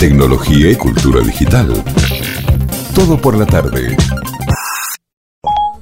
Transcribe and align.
tecnología 0.00 0.70
y 0.70 0.74
cultura 0.76 1.20
digital. 1.20 1.72
Todo 2.94 3.20
por 3.20 3.36
la 3.36 3.46
tarde. 3.46 3.96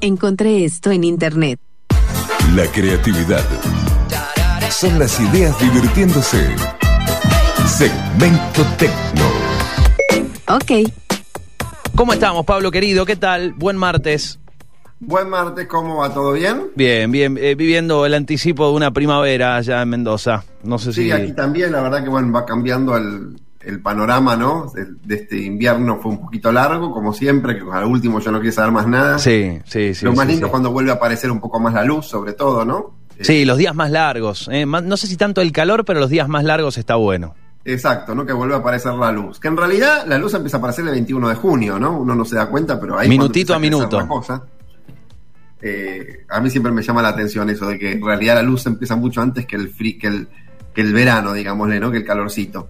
Encontré 0.01 0.65
esto 0.65 0.91
en 0.91 1.05
internet. 1.05 1.59
La 2.55 2.67
creatividad. 2.67 3.45
Son 4.71 4.99
las 4.99 5.19
ideas 5.21 5.59
divirtiéndose. 5.61 6.47
Segmento 7.67 8.63
Tecno. 8.77 9.29
Ok. 10.49 10.93
¿Cómo 11.95 12.13
estamos, 12.13 12.45
Pablo 12.45 12.71
querido? 12.71 13.05
¿Qué 13.07 13.17
tal? 13.17 13.53
Buen 13.55 13.77
martes. 13.77 14.39
Buen 15.01 15.29
martes, 15.31 15.67
¿cómo 15.69 15.99
va? 15.99 16.13
¿Todo 16.13 16.33
bien? 16.33 16.71
Bien, 16.75 17.11
bien. 17.13 17.39
eh, 17.41 17.55
viviendo 17.55 18.05
el 18.05 18.15
anticipo 18.15 18.69
de 18.69 18.75
una 18.75 18.91
primavera 18.91 19.57
allá 19.57 19.81
en 19.83 19.89
Mendoza. 19.91 20.45
No 20.65 20.79
sé 20.79 20.93
Sí, 20.93 21.05
si. 21.05 21.11
aquí 21.13 21.33
también, 21.35 21.71
la 21.71 21.83
verdad 21.83 22.03
que 22.03 22.09
bueno, 22.11 22.33
va 22.33 22.45
cambiando 22.45 22.97
el, 22.97 23.41
el 23.61 23.81
panorama, 23.83 24.37
¿no? 24.37 24.71
De, 24.75 24.87
de 25.05 25.15
este 25.15 25.37
invierno 25.39 25.99
fue 26.01 26.13
un 26.13 26.21
poquito 26.21 26.51
largo, 26.53 26.93
como 26.93 27.13
siempre, 27.13 27.57
que 27.57 27.65
al 27.71 27.85
último 27.85 28.21
yo 28.21 28.31
no 28.31 28.41
quiero 28.41 28.55
saber 28.55 28.73
más 28.73 28.87
nada. 28.87 29.19
Sí, 29.19 29.59
sí, 29.67 29.95
sí. 29.95 30.05
Lo 30.05 30.13
más 30.13 30.27
sí, 30.27 30.33
lindo 30.33 30.47
sí. 30.47 30.49
es 30.49 30.51
cuando 30.51 30.71
vuelve 30.71 30.91
a 30.91 30.95
aparecer 30.95 31.31
un 31.31 31.41
poco 31.41 31.59
más 31.61 31.75
la 31.75 31.85
luz, 31.85 32.07
sobre 32.07 32.33
todo, 32.35 32.65
¿no? 32.65 32.95
Eh, 33.19 33.25
Sí, 33.25 33.45
los 33.45 33.59
días 33.59 33.75
más 33.75 33.91
largos. 33.91 34.49
eh, 34.53 34.65
más- 34.65 34.85
no 34.85 34.97
sé 34.97 35.07
si 35.09 35.17
tanto 35.17 35.41
el 35.41 35.51
calor, 35.53 35.85
pero 35.85 35.99
los 36.01 36.09
días 36.11 36.29
más 36.29 36.45
largos 36.45 36.79
está 36.79 36.95
bueno. 36.95 37.35
Exacto, 37.65 38.15
¿no? 38.15 38.25
Que 38.25 38.33
vuelve 38.33 38.55
a 38.55 38.59
aparecer 38.59 38.95
la 38.95 39.11
luz. 39.13 39.39
Que 39.41 39.49
en 39.49 39.57
realidad 39.57 40.05
la 40.07 40.17
luz 40.19 40.33
empieza 40.35 40.57
a 40.57 40.61
aparecer 40.61 40.85
el 40.87 40.93
21 40.93 41.29
de 41.29 41.35
junio, 41.35 41.79
¿no? 41.79 41.99
Uno 41.99 42.15
no 42.15 42.25
se 42.25 42.37
da 42.37 42.47
cuenta, 42.49 42.81
pero 42.81 42.97
ahí 42.99 43.09
Minutito 43.09 43.53
a 43.55 43.59
minuto. 43.59 43.99
la 44.01 44.07
cosa. 44.07 44.43
Eh, 45.61 46.25
a 46.29 46.41
mí 46.41 46.51
siempre 46.51 46.71
me 46.71 46.83
llama 46.83 47.03
la 47.03 47.09
atención 47.09 47.51
eso 47.51 47.67
de 47.67 47.79
que 47.79 47.93
en 47.93 48.05
realidad 48.05 48.37
la 48.37 48.43
luz 48.43 48.65
empieza 48.67 48.95
mucho 48.95 49.21
antes 49.21 49.45
que 49.47 49.57
el, 49.57 49.75
fri- 49.75 49.99
que 50.01 50.07
el, 50.07 50.29
que 50.73 50.81
el 50.83 50.93
verano, 50.93 51.33
digámosle, 51.33 51.81
¿no? 51.81 51.91
Que 51.91 51.99
el 51.99 52.05
calorcito. 52.05 52.69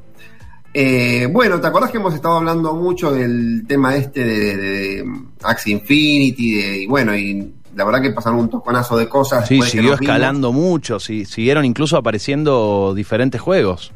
Eh, 0.75 1.27
bueno, 1.33 1.61
¿te 1.61 1.67
acordás 1.67 1.91
que 1.91 1.97
hemos 1.97 2.15
estado 2.15 2.37
hablando 2.37 2.75
mucho 2.75 3.11
del 3.13 3.65
tema 3.67 3.97
este 3.97 4.25
de, 4.25 4.57
de- 4.57 5.12
Axie 5.42 5.73
Infinity? 5.73 6.55
de- 6.56 6.83
y 6.83 6.87
bueno, 6.87 7.17
y 7.17 7.55
la 7.75 7.84
verdad 7.84 8.03
que 8.03 8.11
pasaron 8.11 8.39
un 8.41 8.51
toconazo 8.51 8.97
de 8.97 9.09
cosas. 9.09 9.48
Sí, 9.48 9.61
siguió 9.62 9.83
vimos. 9.91 10.01
escalando 10.03 10.53
mucho. 10.53 11.01
Sí, 11.01 11.25
siguieron 11.25 11.65
incluso 11.65 11.97
apareciendo 11.97 12.92
diferentes 12.95 13.41
juegos. 13.41 13.92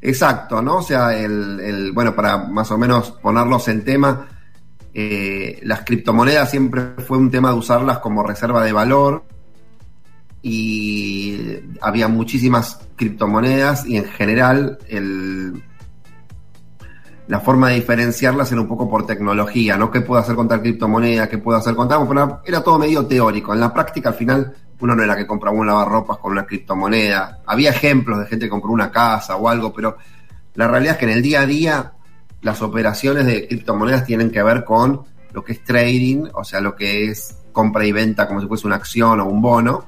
Exacto, 0.00 0.62
¿no? 0.62 0.76
O 0.78 0.82
sea, 0.82 1.16
el, 1.18 1.60
el- 1.60 1.92
bueno, 1.92 2.14
para 2.14 2.38
más 2.38 2.70
o 2.70 2.78
menos 2.78 3.10
ponerlos 3.10 3.68
en 3.68 3.84
tema, 3.84 4.28
eh, 4.94 5.60
las 5.62 5.80
criptomonedas 5.84 6.50
siempre 6.50 6.82
fue 7.06 7.18
un 7.18 7.30
tema 7.30 7.50
de 7.50 7.56
usarlas 7.58 7.98
como 7.98 8.22
reserva 8.22 8.64
de 8.64 8.72
valor 8.72 9.24
y 10.42 11.36
había 11.80 12.08
muchísimas 12.08 12.80
criptomonedas 12.96 13.86
y 13.86 13.96
en 13.96 14.04
general 14.04 14.78
el, 14.88 15.62
la 17.28 17.40
forma 17.40 17.68
de 17.68 17.74
diferenciarlas 17.76 18.50
era 18.52 18.60
un 18.60 18.66
poco 18.68 18.88
por 18.88 19.06
tecnología, 19.06 19.76
¿no? 19.76 19.90
¿Qué 19.90 20.00
puedo 20.00 20.20
hacer 20.20 20.34
con 20.34 20.48
tal 20.48 20.60
criptomoneda? 20.62 21.28
¿Qué 21.28 21.38
puedo 21.38 21.58
hacer 21.58 21.74
con 21.74 21.88
tal? 21.88 22.08
Era 22.44 22.62
todo 22.62 22.78
medio 22.78 23.06
teórico. 23.06 23.52
En 23.52 23.60
la 23.60 23.72
práctica, 23.72 24.08
al 24.08 24.14
final, 24.14 24.54
uno 24.80 24.94
no 24.96 25.02
era 25.02 25.14
que 25.16 25.26
compraba 25.26 25.56
un 25.56 25.66
lavarropas 25.66 26.18
con 26.18 26.32
una 26.32 26.46
criptomoneda. 26.46 27.40
Había 27.46 27.70
ejemplos 27.70 28.18
de 28.20 28.26
gente 28.26 28.46
que 28.46 28.50
compró 28.50 28.70
una 28.72 28.90
casa 28.90 29.36
o 29.36 29.48
algo, 29.48 29.72
pero 29.72 29.96
la 30.54 30.68
realidad 30.68 30.94
es 30.94 30.98
que 30.98 31.04
en 31.04 31.10
el 31.12 31.22
día 31.22 31.42
a 31.42 31.46
día 31.46 31.92
las 32.40 32.62
operaciones 32.62 33.26
de 33.26 33.46
criptomonedas 33.46 34.04
tienen 34.06 34.30
que 34.30 34.42
ver 34.42 34.64
con 34.64 35.02
lo 35.32 35.44
que 35.44 35.52
es 35.52 35.62
trading, 35.64 36.28
o 36.32 36.44
sea, 36.44 36.60
lo 36.60 36.74
que 36.74 37.10
es 37.10 37.36
compra 37.52 37.84
y 37.84 37.92
venta 37.92 38.26
como 38.26 38.40
si 38.40 38.46
fuese 38.46 38.66
una 38.66 38.76
acción 38.76 39.20
o 39.20 39.26
un 39.26 39.42
bono. 39.42 39.84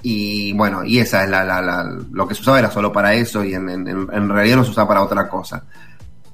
Y 0.00 0.52
bueno, 0.54 0.84
y 0.84 0.98
esa 0.98 1.24
es 1.24 1.30
la, 1.30 1.44
la- 1.44 1.60
la- 1.60 1.98
lo 2.12 2.26
que 2.28 2.34
se 2.34 2.40
usaba 2.42 2.58
era 2.60 2.70
solo 2.70 2.92
para 2.92 3.14
eso 3.14 3.42
y 3.44 3.54
en, 3.54 3.68
en- 3.68 3.86
en 3.88 4.28
realidad 4.30 4.56
no 4.56 4.64
se 4.64 4.70
usaba 4.70 4.88
para 4.88 5.02
otra 5.02 5.28
cosa. 5.28 5.64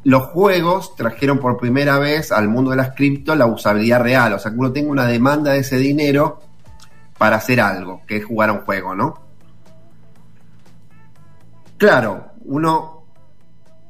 Los 0.04 0.26
juegos 0.26 0.94
trajeron 0.96 1.38
por 1.38 1.56
primera 1.56 1.98
vez 1.98 2.30
al 2.30 2.48
mundo 2.48 2.70
de 2.70 2.76
las 2.76 2.94
cripto 2.94 3.34
la 3.34 3.46
usabilidad 3.46 4.02
real, 4.02 4.34
o 4.34 4.38
sea, 4.38 4.52
que 4.52 4.58
uno 4.58 4.72
tenga 4.72 4.90
una 4.90 5.06
demanda 5.06 5.52
de 5.52 5.60
ese 5.60 5.78
dinero 5.78 6.40
para 7.16 7.36
hacer 7.36 7.60
algo, 7.60 8.02
que 8.06 8.18
es 8.18 8.24
jugar 8.24 8.50
a 8.50 8.52
un 8.52 8.60
juego, 8.60 8.94
¿no? 8.94 9.14
Claro, 11.78 12.32
uno 12.44 13.04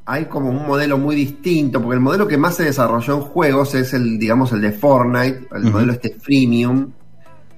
hay 0.07 0.27
como 0.27 0.51
un 0.51 0.67
modelo 0.67 0.99
muy 0.99 1.17
distinto, 1.17 1.81
porque 1.81 1.95
el 1.95 2.01
modelo 2.01 2.29
que 2.29 2.37
más 2.37 2.57
se 2.57 2.65
desarrolló 2.65 3.17
en 3.17 3.21
juegos 3.23 3.75
es 3.75 3.95
el, 3.95 4.19
digamos, 4.19 4.53
el 4.53 4.61
de 4.61 4.73
Fortnite, 4.73 5.49
el 5.53 5.65
modelo 5.65 5.93
este 5.93 6.17
freemium, 6.21 6.93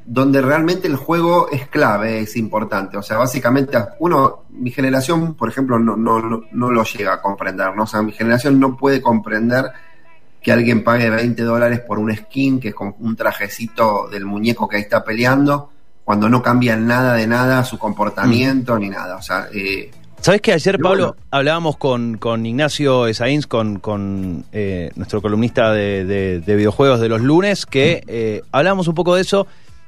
donde 0.09 0.41
realmente 0.41 0.87
el 0.87 0.97
juego 0.97 1.49
es 1.51 1.67
clave, 1.69 2.21
es 2.21 2.37
importante. 2.37 2.97
O 2.97 3.03
sea, 3.03 3.19
básicamente 3.19 3.77
uno, 3.99 4.45
mi 4.51 4.71
generación, 4.71 5.35
por 5.35 5.49
ejemplo, 5.49 5.79
no, 5.79 5.97
no, 5.97 6.21
no, 6.21 6.43
no 6.53 6.71
lo 6.71 6.85
llega 6.85 7.15
a 7.15 7.21
comprender, 7.21 7.75
¿no? 7.75 7.83
O 7.83 7.87
sea, 7.87 8.03
mi 8.03 8.13
generación 8.13 8.61
no 8.61 8.77
puede 8.77 9.03
comprender 9.03 9.67
que 10.41 10.53
alguien 10.53 10.85
pague 10.85 11.11
20 11.11 11.43
dólares 11.43 11.81
por 11.81 11.99
un 11.99 12.15
skin, 12.15 12.61
que 12.61 12.69
es 12.69 12.75
con 12.75 12.95
un 13.01 13.17
trajecito 13.17 14.09
del 14.09 14.25
muñeco 14.25 14.69
que 14.69 14.77
ahí 14.77 14.83
está 14.83 15.03
peleando, 15.05 15.71
cuando 16.05 16.29
no 16.29 16.41
cambia 16.41 16.77
nada 16.77 17.15
de 17.15 17.27
nada 17.27 17.65
su 17.65 17.77
comportamiento 17.79 18.79
ni 18.79 18.89
nada. 18.89 19.17
O 19.17 19.23
sea, 19.23 19.49
eh, 19.53 19.91
¿Sabes 20.21 20.41
que 20.41 20.53
ayer, 20.53 20.79
Pablo, 20.79 21.09
bueno. 21.09 21.23
hablábamos 21.33 21.77
con, 21.77 22.17
con 22.17 22.47
Ignacio 22.47 23.09
Esaíns, 23.09 23.49
con, 23.49 23.81
con 23.81 24.45
eh, 24.53 24.91
nuestro 24.95 25.21
columnista 25.21 25.73
de, 25.73 26.05
de- 26.05 26.41
de 26.41 26.55
videojuegos 26.57 27.01
de 27.01 27.09
los 27.09 27.21
lunes, 27.23 27.67
que 27.67 28.05
eh, 28.07 28.43
hablábamos 28.53 28.87
un 28.87 28.95
poco 28.95 29.17
de 29.17 29.23
eso 29.23 29.47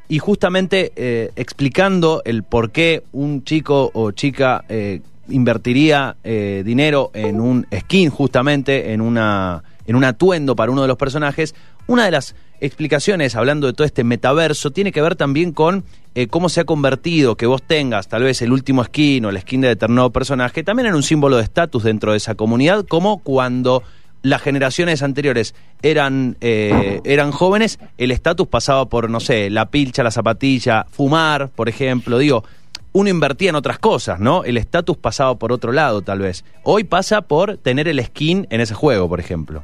y 0.09 0.19
justamente 0.19 0.93
eh, 0.97 1.31
explicando 1.37 2.23
el 2.25 2.43
por 2.43 2.71
qué 2.71 3.05
un 3.13 3.45
chico 3.45 3.91
o 3.93 4.11
chica 4.13 4.65
eh, 4.69 5.01
invertiría 5.29 6.17
eh, 6.25 6.63
dinero 6.65 7.11
en 7.15 7.41
un 7.41 7.67
skin, 7.75 8.11
justamente, 8.11 8.93
en, 8.93 9.01
una, 9.01 9.63
en 9.87 9.97
un 9.97 10.05
atuendo 10.05 10.57
para 10.57 10.73
uno 10.73 10.83
de 10.83 10.89
los 10.89 10.97
personajes. 10.97 11.55
Una 11.87 12.05
de 12.05 12.11
las 12.11 12.35
explicaciones, 12.61 13.37
hablando 13.37 13.67
de 13.67 13.73
todo 13.73 13.85
este 13.85 14.05
metaverso, 14.05 14.71
tiene 14.71 14.93
que 14.93 15.01
ver 15.01 15.17
también 15.17 15.53
con 15.53 15.85
eh, 16.15 16.27
cómo 16.27 16.49
se 16.49 16.61
ha 16.61 16.65
convertido 16.65 17.37
que 17.37 17.47
vos 17.47 17.63
tengas 17.63 18.09
tal 18.09 18.25
vez 18.25 18.43
el 18.43 18.53
último 18.53 18.83
skin 18.85 19.25
o 19.25 19.31
el 19.31 19.41
skin 19.41 19.61
de 19.61 19.69
determinado 19.69 20.11
personaje, 20.11 20.65
también 20.65 20.89
en 20.89 20.95
un 20.95 21.03
símbolo 21.03 21.37
de 21.37 21.45
estatus 21.45 21.85
dentro 21.85 22.13
de 22.13 22.19
esa 22.19 22.35
comunidad, 22.35 22.85
como 22.87 23.19
cuando 23.19 23.83
las 24.23 24.43
generaciones 24.43 25.03
anteriores 25.03 25.55
eran, 25.83 26.37
eh, 26.41 27.01
eran 27.05 27.31
jóvenes, 27.31 27.79
el 27.99 28.11
estatus 28.11 28.49
pasaba 28.49 28.87
por, 28.87 29.11
no 29.11 29.21
sé, 29.21 29.51
la 29.51 29.67
pilcha, 29.71 30.03
la 30.03 30.11
zapatilla, 30.11 30.87
fumar, 30.91 31.49
por 31.49 31.69
ejemplo. 31.69 32.19
Digo, 32.19 32.45
uno 32.93 33.11
invertía 33.11 33.51
en 33.51 33.57
otras 33.57 33.79
cosas, 33.79 34.19
¿no? 34.21 34.45
El 34.45 34.57
estatus 34.57 34.97
pasaba 34.97 35.37
por 35.37 35.53
otro 35.53 35.73
lado, 35.73 36.03
tal 36.03 36.21
vez. 36.21 36.45
Hoy 36.65 36.85
pasa 36.85 37.23
por 37.23 37.57
tener 37.57 37.89
el 37.89 38.05
skin 38.05 38.47
en 38.51 38.61
ese 38.61 38.75
juego, 38.75 39.09
por 39.09 39.21
ejemplo. 39.21 39.63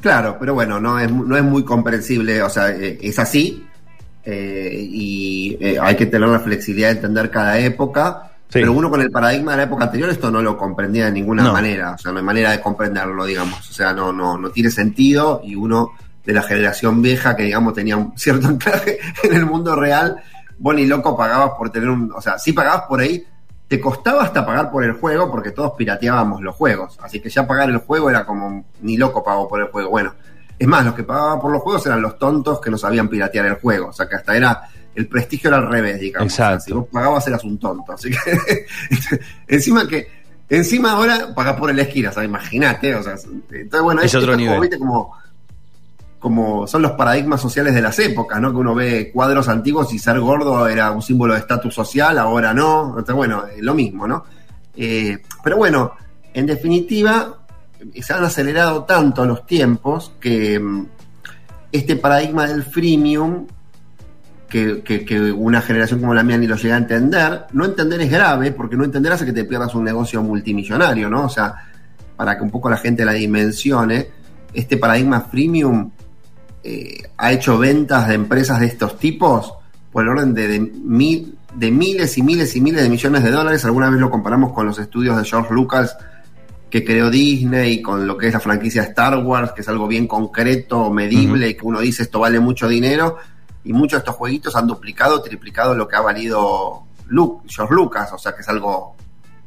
Claro, 0.00 0.36
pero 0.38 0.54
bueno, 0.54 0.80
no 0.80 0.98
es, 0.98 1.10
no 1.10 1.36
es 1.36 1.42
muy 1.42 1.64
comprensible, 1.64 2.42
o 2.42 2.50
sea, 2.50 2.70
eh, 2.70 2.98
es 3.00 3.18
así 3.18 3.66
eh, 4.24 4.86
y 4.90 5.56
eh, 5.60 5.78
hay 5.80 5.96
que 5.96 6.06
tener 6.06 6.28
la 6.28 6.40
flexibilidad 6.40 6.88
de 6.88 6.96
entender 6.96 7.30
cada 7.30 7.58
época, 7.58 8.32
Sí. 8.50 8.60
pero 8.60 8.72
uno 8.72 8.88
con 8.88 9.00
el 9.02 9.10
paradigma 9.10 9.50
de 9.52 9.58
la 9.58 9.62
época 9.64 9.84
anterior 9.84 10.08
esto 10.08 10.30
no 10.30 10.40
lo 10.40 10.56
comprendía 10.56 11.04
de 11.06 11.12
ninguna 11.12 11.42
No. 11.42 11.52
manera, 11.52 11.92
o 11.92 11.98
sea, 11.98 12.12
no 12.12 12.18
hay 12.18 12.24
manera 12.24 12.50
de 12.52 12.60
comprenderlo, 12.62 13.24
digamos, 13.26 13.68
o 13.68 13.72
sea, 13.74 13.92
no, 13.92 14.10
no, 14.12 14.38
no 14.38 14.50
tiene 14.50 14.70
sentido 14.70 15.42
y 15.44 15.54
uno 15.54 15.92
de 16.24 16.32
la 16.32 16.42
generación 16.42 17.02
vieja 17.02 17.36
que, 17.36 17.42
digamos, 17.44 17.74
tenía 17.74 17.96
un 17.98 18.12
cierto 18.16 18.48
anclaje 18.48 18.98
en 19.22 19.34
el 19.34 19.44
mundo 19.46 19.76
real, 19.76 20.16
vos 20.58 20.74
ni 20.74 20.86
loco 20.86 21.16
pagabas 21.16 21.50
por 21.58 21.70
tener 21.70 21.88
un, 21.90 22.10
o 22.14 22.20
sea, 22.22 22.38
sí 22.38 22.52
pagabas 22.52 22.82
por 22.88 23.00
ahí, 23.00 23.24
te 23.68 23.78
costaba 23.78 24.22
hasta 24.24 24.46
pagar 24.46 24.70
por 24.70 24.82
el 24.82 24.92
juego 24.94 25.30
porque 25.30 25.50
todos 25.50 25.72
pirateábamos 25.76 26.40
los 26.40 26.54
juegos. 26.54 26.98
Así 27.02 27.20
que 27.20 27.28
ya 27.28 27.46
pagar 27.46 27.68
el 27.68 27.76
juego 27.76 28.08
era 28.08 28.24
como 28.24 28.64
ni 28.80 28.96
loco 28.96 29.22
pago 29.22 29.46
por 29.46 29.60
el 29.60 29.66
juego. 29.66 29.90
Bueno, 29.90 30.14
es 30.58 30.66
más, 30.66 30.86
los 30.86 30.94
que 30.94 31.02
pagaban 31.04 31.38
por 31.38 31.52
los 31.52 31.60
juegos 31.60 31.84
eran 31.84 32.00
los 32.00 32.18
tontos 32.18 32.62
que 32.62 32.70
no 32.70 32.78
sabían 32.78 33.08
piratear 33.08 33.44
el 33.44 33.54
juego. 33.56 33.88
O 33.88 33.92
sea 33.92 34.08
que 34.08 34.16
hasta 34.16 34.34
era. 34.34 34.62
El 34.94 35.06
prestigio 35.06 35.48
era 35.48 35.58
al 35.58 35.68
revés, 35.68 36.00
digamos. 36.00 36.32
Exacto. 36.32 36.56
O 36.56 36.60
sea, 36.60 36.66
si 36.66 36.72
vos 36.72 36.86
pagabas 36.90 37.26
eras 37.28 37.44
un 37.44 37.58
tonto. 37.58 37.92
Así 37.92 38.10
que. 38.10 38.66
encima 39.48 39.86
que. 39.86 40.08
Encima 40.50 40.92
ahora 40.92 41.34
pagás 41.34 41.56
por 41.56 41.70
el 41.70 41.78
esquina, 41.78 42.10
o 42.10 42.12
sea, 42.12 42.24
imagínate. 42.24 42.94
O 42.94 43.02
sea, 43.02 43.14
entonces, 43.50 43.82
bueno, 43.82 44.00
Es 44.00 44.14
otro 44.14 44.34
nivel. 44.34 44.54
Como, 44.54 44.60
viste, 44.62 44.78
como, 44.78 45.14
como 46.18 46.66
son 46.66 46.82
los 46.82 46.92
paradigmas 46.92 47.40
sociales 47.40 47.74
de 47.74 47.82
las 47.82 47.98
épocas, 47.98 48.40
¿no? 48.40 48.50
Que 48.50 48.56
uno 48.56 48.74
ve 48.74 49.10
cuadros 49.12 49.48
antiguos 49.48 49.92
y 49.92 49.98
ser 49.98 50.18
gordo 50.20 50.66
era 50.66 50.90
un 50.90 51.02
símbolo 51.02 51.34
de 51.34 51.40
estatus 51.40 51.74
social, 51.74 52.18
ahora 52.18 52.52
no. 52.54 52.88
Entonces, 52.88 53.14
bueno, 53.14 53.44
eh, 53.46 53.58
lo 53.60 53.74
mismo, 53.74 54.06
¿no? 54.08 54.24
Eh, 54.74 55.18
pero 55.42 55.56
bueno, 55.56 55.92
en 56.32 56.46
definitiva, 56.46 57.34
eh, 57.94 58.02
se 58.02 58.12
han 58.12 58.24
acelerado 58.24 58.84
tanto 58.84 59.24
los 59.26 59.46
tiempos 59.46 60.12
que 60.20 60.58
mm, 60.58 60.86
este 61.72 61.96
paradigma 61.96 62.46
del 62.46 62.64
freemium, 62.64 63.46
que, 64.48 64.82
que- 64.82 65.04
que 65.04 65.30
una 65.32 65.60
generación 65.60 66.00
como 66.00 66.14
la 66.14 66.22
mía 66.22 66.38
ni 66.38 66.46
lo 66.46 66.56
llega 66.56 66.74
a 66.74 66.78
entender, 66.78 67.44
no 67.52 67.64
entender 67.64 68.00
es 68.00 68.10
grave, 68.10 68.52
porque 68.52 68.76
no 68.76 68.84
entender 68.84 69.12
hace 69.12 69.26
que 69.26 69.32
te 69.32 69.44
pierdas 69.44 69.74
un 69.74 69.84
negocio 69.84 70.22
multimillonario, 70.22 71.08
¿no? 71.10 71.26
O 71.26 71.28
sea, 71.28 71.54
para 72.16 72.36
que 72.36 72.42
un 72.42 72.50
poco 72.50 72.68
la 72.70 72.76
gente 72.78 73.04
la 73.04 73.12
dimensione, 73.12 74.08
este 74.54 74.76
paradigma 74.78 75.20
freemium 75.20 75.90
eh, 76.64 77.02
ha 77.16 77.32
hecho 77.32 77.58
ventas 77.58 78.08
de 78.08 78.14
empresas 78.14 78.58
de 78.60 78.66
estos 78.66 78.98
tipos 78.98 79.52
por 79.92 80.02
el 80.02 80.08
orden 80.10 80.34
de, 80.34 80.48
de 80.48 80.60
mil, 80.60 81.36
de 81.54 81.70
miles 81.70 82.18
y 82.18 82.22
miles 82.22 82.56
y 82.56 82.60
miles 82.60 82.82
de 82.82 82.88
millones 82.90 83.22
de 83.22 83.30
dólares. 83.30 83.64
Alguna 83.64 83.90
vez 83.90 84.00
lo 84.00 84.10
comparamos 84.10 84.52
con 84.52 84.66
los 84.66 84.78
estudios 84.78 85.16
de 85.16 85.24
George 85.24 85.52
Lucas 85.54 85.96
que 86.70 86.84
creó 86.84 87.08
Disney 87.10 87.80
con 87.80 88.06
lo 88.06 88.18
que 88.18 88.26
es 88.28 88.34
la 88.34 88.40
franquicia 88.40 88.82
Star 88.82 89.16
Wars, 89.24 89.52
que 89.52 89.62
es 89.62 89.68
algo 89.68 89.86
bien 89.86 90.06
concreto, 90.06 90.90
medible, 90.90 91.48
y 91.48 91.54
que 91.54 91.64
uno 91.64 91.80
dice 91.80 92.02
esto 92.02 92.20
vale 92.20 92.40
mucho 92.40 92.68
dinero, 92.68 93.16
y 93.68 93.72
muchos 93.74 93.98
de 93.98 93.98
estos 93.98 94.16
jueguitos 94.16 94.56
han 94.56 94.66
duplicado, 94.66 95.20
triplicado 95.20 95.74
lo 95.74 95.86
que 95.86 95.94
ha 95.94 96.00
valido 96.00 96.84
Luke, 97.08 97.46
George 97.48 97.74
Lucas, 97.74 98.10
o 98.14 98.18
sea 98.18 98.34
que 98.34 98.40
es 98.40 98.48
algo, 98.48 98.96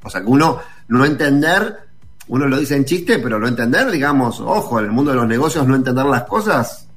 o 0.03 0.09
sea 0.12 0.21
que 0.21 0.27
uno 0.27 0.59
no 0.89 1.03
entender, 1.03 1.75
uno 2.27 2.47
lo 2.47 2.59
dice 2.59 2.75
en 2.75 2.85
chiste, 2.85 3.18
pero 3.18 3.39
no 3.39 3.47
entender, 3.47 3.89
digamos, 3.89 4.39
ojo, 4.39 4.77
en 4.77 4.85
el 4.85 4.91
mundo 4.91 5.09
de 5.09 5.18
los 5.18 5.27
negocios 5.27 5.65
no 5.65 5.75
entender 5.75 6.06
las 6.06 6.23
cosas 6.25 6.88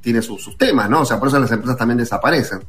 tiene 0.00 0.22
sus, 0.22 0.42
sus 0.42 0.56
temas, 0.56 0.88
¿no? 0.88 1.02
O 1.02 1.04
sea, 1.04 1.18
por 1.18 1.28
eso 1.28 1.38
las 1.38 1.52
empresas 1.52 1.76
también 1.76 1.98
desaparecen. 1.98 2.60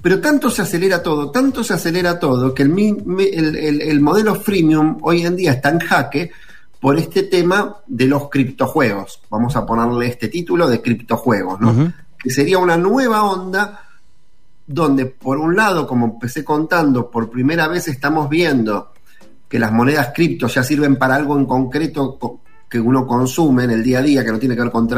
Pero 0.00 0.20
tanto 0.20 0.48
se 0.48 0.62
acelera 0.62 1.02
todo, 1.02 1.32
tanto 1.32 1.64
se 1.64 1.74
acelera 1.74 2.20
todo, 2.20 2.54
que 2.54 2.62
el, 2.62 4.00
modelo 4.00 4.36
freemium 4.36 4.98
hoy 5.02 5.26
en 5.26 5.34
día 5.34 5.54
está 5.54 5.70
en 5.70 5.80
jaque 5.80 6.30
por 6.78 6.96
este 6.96 7.24
tema 7.24 7.78
de 7.84 8.06
los 8.06 8.28
criptojuegos. 8.28 9.22
Vamos 9.28 9.56
a 9.56 9.66
ponerle 9.66 10.06
este 10.06 10.28
título 10.28 10.68
de 10.68 10.80
criptojuegos, 10.80 11.60
¿no? 11.60 11.92
Que 12.18 12.30
sería 12.30 12.58
una 12.58 12.76
nueva 12.76 13.22
onda 13.22 13.84
donde, 14.66 15.06
por 15.06 15.38
un 15.38 15.56
lado, 15.56 15.86
como 15.86 16.06
empecé 16.06 16.44
contando, 16.44 17.10
por 17.10 17.30
primera 17.30 17.68
vez 17.68 17.88
estamos 17.88 18.28
viendo 18.28 18.92
que 19.48 19.58
las 19.58 19.72
monedas 19.72 20.12
cripto 20.14 20.46
ya 20.46 20.62
sirven 20.62 20.96
para 20.96 21.14
algo 21.14 21.38
en 21.38 21.46
concreto 21.46 22.18
que 22.68 22.78
uno 22.78 23.06
consume 23.06 23.64
en 23.64 23.70
el 23.70 23.82
día 23.82 24.00
a 24.00 24.02
día, 24.02 24.24
que 24.24 24.30
no 24.30 24.38
tiene 24.38 24.54
que 24.54 24.62
ver 24.62 24.70
con 24.70 24.88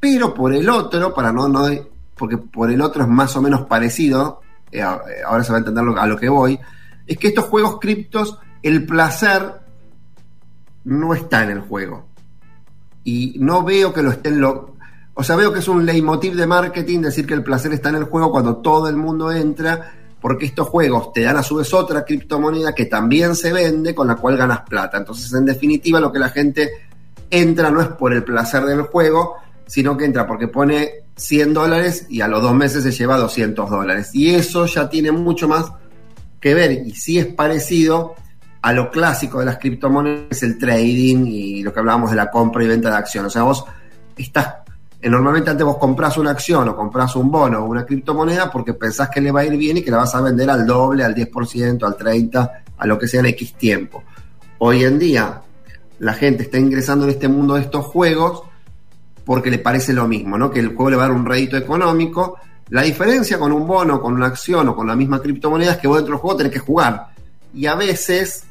pero 0.00 0.34
por 0.34 0.54
el 0.54 0.68
otro, 0.68 1.14
para 1.14 1.32
no, 1.32 1.48
no 1.48 1.66
porque 2.14 2.38
por 2.38 2.70
el 2.70 2.80
otro 2.80 3.02
es 3.02 3.08
más 3.08 3.34
o 3.36 3.42
menos 3.42 3.62
parecido, 3.62 4.40
eh, 4.70 4.80
eh, 4.80 4.84
ahora 5.26 5.44
se 5.44 5.52
va 5.52 5.56
a 5.56 5.60
entender 5.60 5.84
a 5.98 6.06
lo 6.06 6.16
que 6.16 6.28
voy, 6.28 6.58
es 7.06 7.18
que 7.18 7.28
estos 7.28 7.46
juegos 7.46 7.78
criptos, 7.80 8.38
el 8.62 8.86
placer 8.86 9.60
no 10.84 11.14
está 11.14 11.44
en 11.44 11.50
el 11.50 11.60
juego. 11.60 12.06
Y 13.02 13.36
no 13.38 13.62
veo 13.62 13.92
que 13.92 14.02
lo 14.02 14.10
estén 14.10 14.40
lo. 14.40 14.73
O 15.14 15.22
sea, 15.22 15.36
veo 15.36 15.52
que 15.52 15.60
es 15.60 15.68
un 15.68 15.86
leitmotiv 15.86 16.34
de 16.34 16.46
marketing 16.46 17.00
decir 17.00 17.26
que 17.26 17.34
el 17.34 17.44
placer 17.44 17.72
está 17.72 17.88
en 17.90 17.96
el 17.96 18.04
juego 18.04 18.30
cuando 18.30 18.56
todo 18.56 18.88
el 18.88 18.96
mundo 18.96 19.30
entra, 19.30 19.92
porque 20.20 20.46
estos 20.46 20.68
juegos 20.68 21.12
te 21.12 21.22
dan 21.22 21.36
a 21.36 21.42
su 21.42 21.56
vez 21.56 21.72
otra 21.72 22.04
criptomoneda 22.04 22.74
que 22.74 22.86
también 22.86 23.36
se 23.36 23.52
vende, 23.52 23.94
con 23.94 24.08
la 24.08 24.16
cual 24.16 24.36
ganas 24.36 24.62
plata. 24.62 24.98
Entonces, 24.98 25.32
en 25.32 25.44
definitiva, 25.44 26.00
lo 26.00 26.10
que 26.10 26.18
la 26.18 26.30
gente 26.30 26.70
entra 27.30 27.70
no 27.70 27.80
es 27.80 27.88
por 27.88 28.12
el 28.12 28.24
placer 28.24 28.64
del 28.64 28.82
juego, 28.82 29.36
sino 29.66 29.96
que 29.96 30.04
entra 30.04 30.26
porque 30.26 30.48
pone 30.48 31.04
100 31.16 31.54
dólares 31.54 32.06
y 32.08 32.20
a 32.20 32.28
los 32.28 32.42
dos 32.42 32.54
meses 32.54 32.82
se 32.82 32.90
lleva 32.90 33.16
200 33.16 33.70
dólares. 33.70 34.10
Y 34.14 34.34
eso 34.34 34.66
ya 34.66 34.88
tiene 34.88 35.12
mucho 35.12 35.48
más 35.48 35.72
que 36.40 36.54
ver 36.54 36.72
y 36.72 36.90
sí 36.92 37.18
es 37.18 37.26
parecido 37.26 38.14
a 38.60 38.72
lo 38.72 38.90
clásico 38.90 39.40
de 39.40 39.46
las 39.46 39.58
criptomonedas, 39.58 40.42
el 40.42 40.58
trading 40.58 41.26
y 41.26 41.62
lo 41.62 41.72
que 41.72 41.80
hablábamos 41.80 42.10
de 42.10 42.16
la 42.16 42.30
compra 42.30 42.64
y 42.64 42.66
venta 42.66 42.90
de 42.90 42.96
acciones. 42.96 43.28
O 43.28 43.30
sea, 43.30 43.42
vos 43.42 43.64
estás, 44.16 44.54
normalmente 45.10 45.50
antes 45.50 45.66
vos 45.66 45.76
compras 45.76 46.16
una 46.18 46.30
acción 46.30 46.68
o 46.68 46.76
compras 46.76 47.14
un 47.16 47.30
bono 47.30 47.60
o 47.60 47.66
una 47.66 47.84
criptomoneda 47.84 48.50
porque 48.50 48.74
pensás 48.74 49.10
que 49.10 49.20
le 49.20 49.30
va 49.30 49.40
a 49.40 49.44
ir 49.44 49.56
bien 49.56 49.76
y 49.76 49.82
que 49.82 49.90
la 49.90 49.98
vas 49.98 50.14
a 50.14 50.20
vender 50.20 50.48
al 50.50 50.66
doble, 50.66 51.04
al 51.04 51.14
10%, 51.14 51.84
al 51.84 51.96
30%, 51.96 52.50
a 52.76 52.86
lo 52.86 52.98
que 52.98 53.06
sea 53.06 53.20
en 53.20 53.26
X 53.26 53.54
tiempo. 53.54 54.02
Hoy 54.58 54.84
en 54.84 54.98
día 54.98 55.42
la 55.98 56.14
gente 56.14 56.44
está 56.44 56.58
ingresando 56.58 57.04
en 57.04 57.10
este 57.10 57.28
mundo 57.28 57.54
de 57.54 57.62
estos 57.62 57.84
juegos 57.86 58.42
porque 59.24 59.50
le 59.50 59.58
parece 59.58 59.92
lo 59.92 60.06
mismo, 60.06 60.36
¿no? 60.36 60.50
Que 60.50 60.60
el 60.60 60.68
juego 60.68 60.90
le 60.90 60.96
va 60.96 61.04
a 61.04 61.08
dar 61.08 61.16
un 61.16 61.24
rédito 61.24 61.56
económico. 61.56 62.38
La 62.68 62.82
diferencia 62.82 63.38
con 63.38 63.52
un 63.52 63.66
bono, 63.66 64.00
con 64.00 64.14
una 64.14 64.26
acción 64.26 64.68
o 64.68 64.76
con 64.76 64.86
la 64.86 64.96
misma 64.96 65.20
criptomoneda 65.20 65.72
es 65.72 65.78
que 65.78 65.88
vos 65.88 65.98
dentro 65.98 66.14
del 66.14 66.20
juego 66.20 66.36
tenés 66.36 66.52
que 66.52 66.58
jugar. 66.58 67.08
Y 67.54 67.66
a 67.66 67.74
veces, 67.74 68.44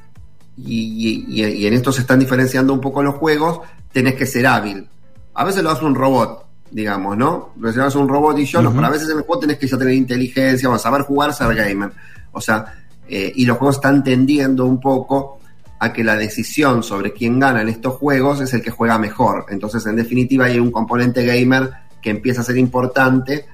y, 0.57 1.65
en 1.65 1.73
esto 1.73 1.91
se 1.91 2.01
están 2.01 2.19
diferenciando 2.19 2.73
un 2.73 2.81
poco 2.81 3.03
los 3.03 3.15
juegos, 3.15 3.61
tenés 3.91 4.15
que 4.15 4.25
ser 4.25 4.47
hábil. 4.47 4.87
A 5.35 5.43
veces 5.43 5.63
lo 5.63 5.71
hace 5.71 5.85
un 5.85 5.95
robot, 5.95 6.42
digamos, 6.71 7.17
¿no? 7.17 7.53
Hace 7.63 7.97
un 7.97 8.07
robot 8.07 8.39
y 8.39 8.45
yo, 8.45 8.61
no, 8.61 8.73
pero 8.73 8.87
a 8.87 8.89
veces 8.89 9.09
en 9.09 9.17
el 9.17 9.23
juego 9.23 9.41
tenés 9.41 9.57
que 9.57 9.67
ya 9.67 9.77
tener 9.77 9.93
inteligencia, 9.93 10.73
a 10.73 10.79
saber 10.79 11.01
jugar, 11.01 11.33
ser 11.33 11.53
gamer. 11.55 11.91
O 12.31 12.41
sea, 12.41 12.73
eh, 13.07 13.31
y 13.35 13.45
los 13.45 13.57
juegos 13.57 13.75
están 13.75 14.03
tendiendo 14.03 14.65
un 14.65 14.79
poco 14.79 15.39
a 15.79 15.91
que 15.91 16.03
la 16.03 16.15
decisión 16.15 16.81
sobre 16.81 17.11
quién 17.13 17.39
gana 17.39 17.61
en 17.61 17.69
estos 17.69 17.95
juegos 17.95 18.39
es 18.41 18.53
el 18.53 18.61
que 18.61 18.71
juega 18.71 18.97
mejor. 18.97 19.45
Entonces, 19.49 19.85
en 19.85 19.97
definitiva, 19.97 20.45
hay 20.45 20.57
un 20.57 20.71
componente 20.71 21.25
gamer 21.25 21.71
que 22.01 22.09
empieza 22.09 22.41
a 22.41 22.43
ser 22.43 22.57
importante 22.57 23.45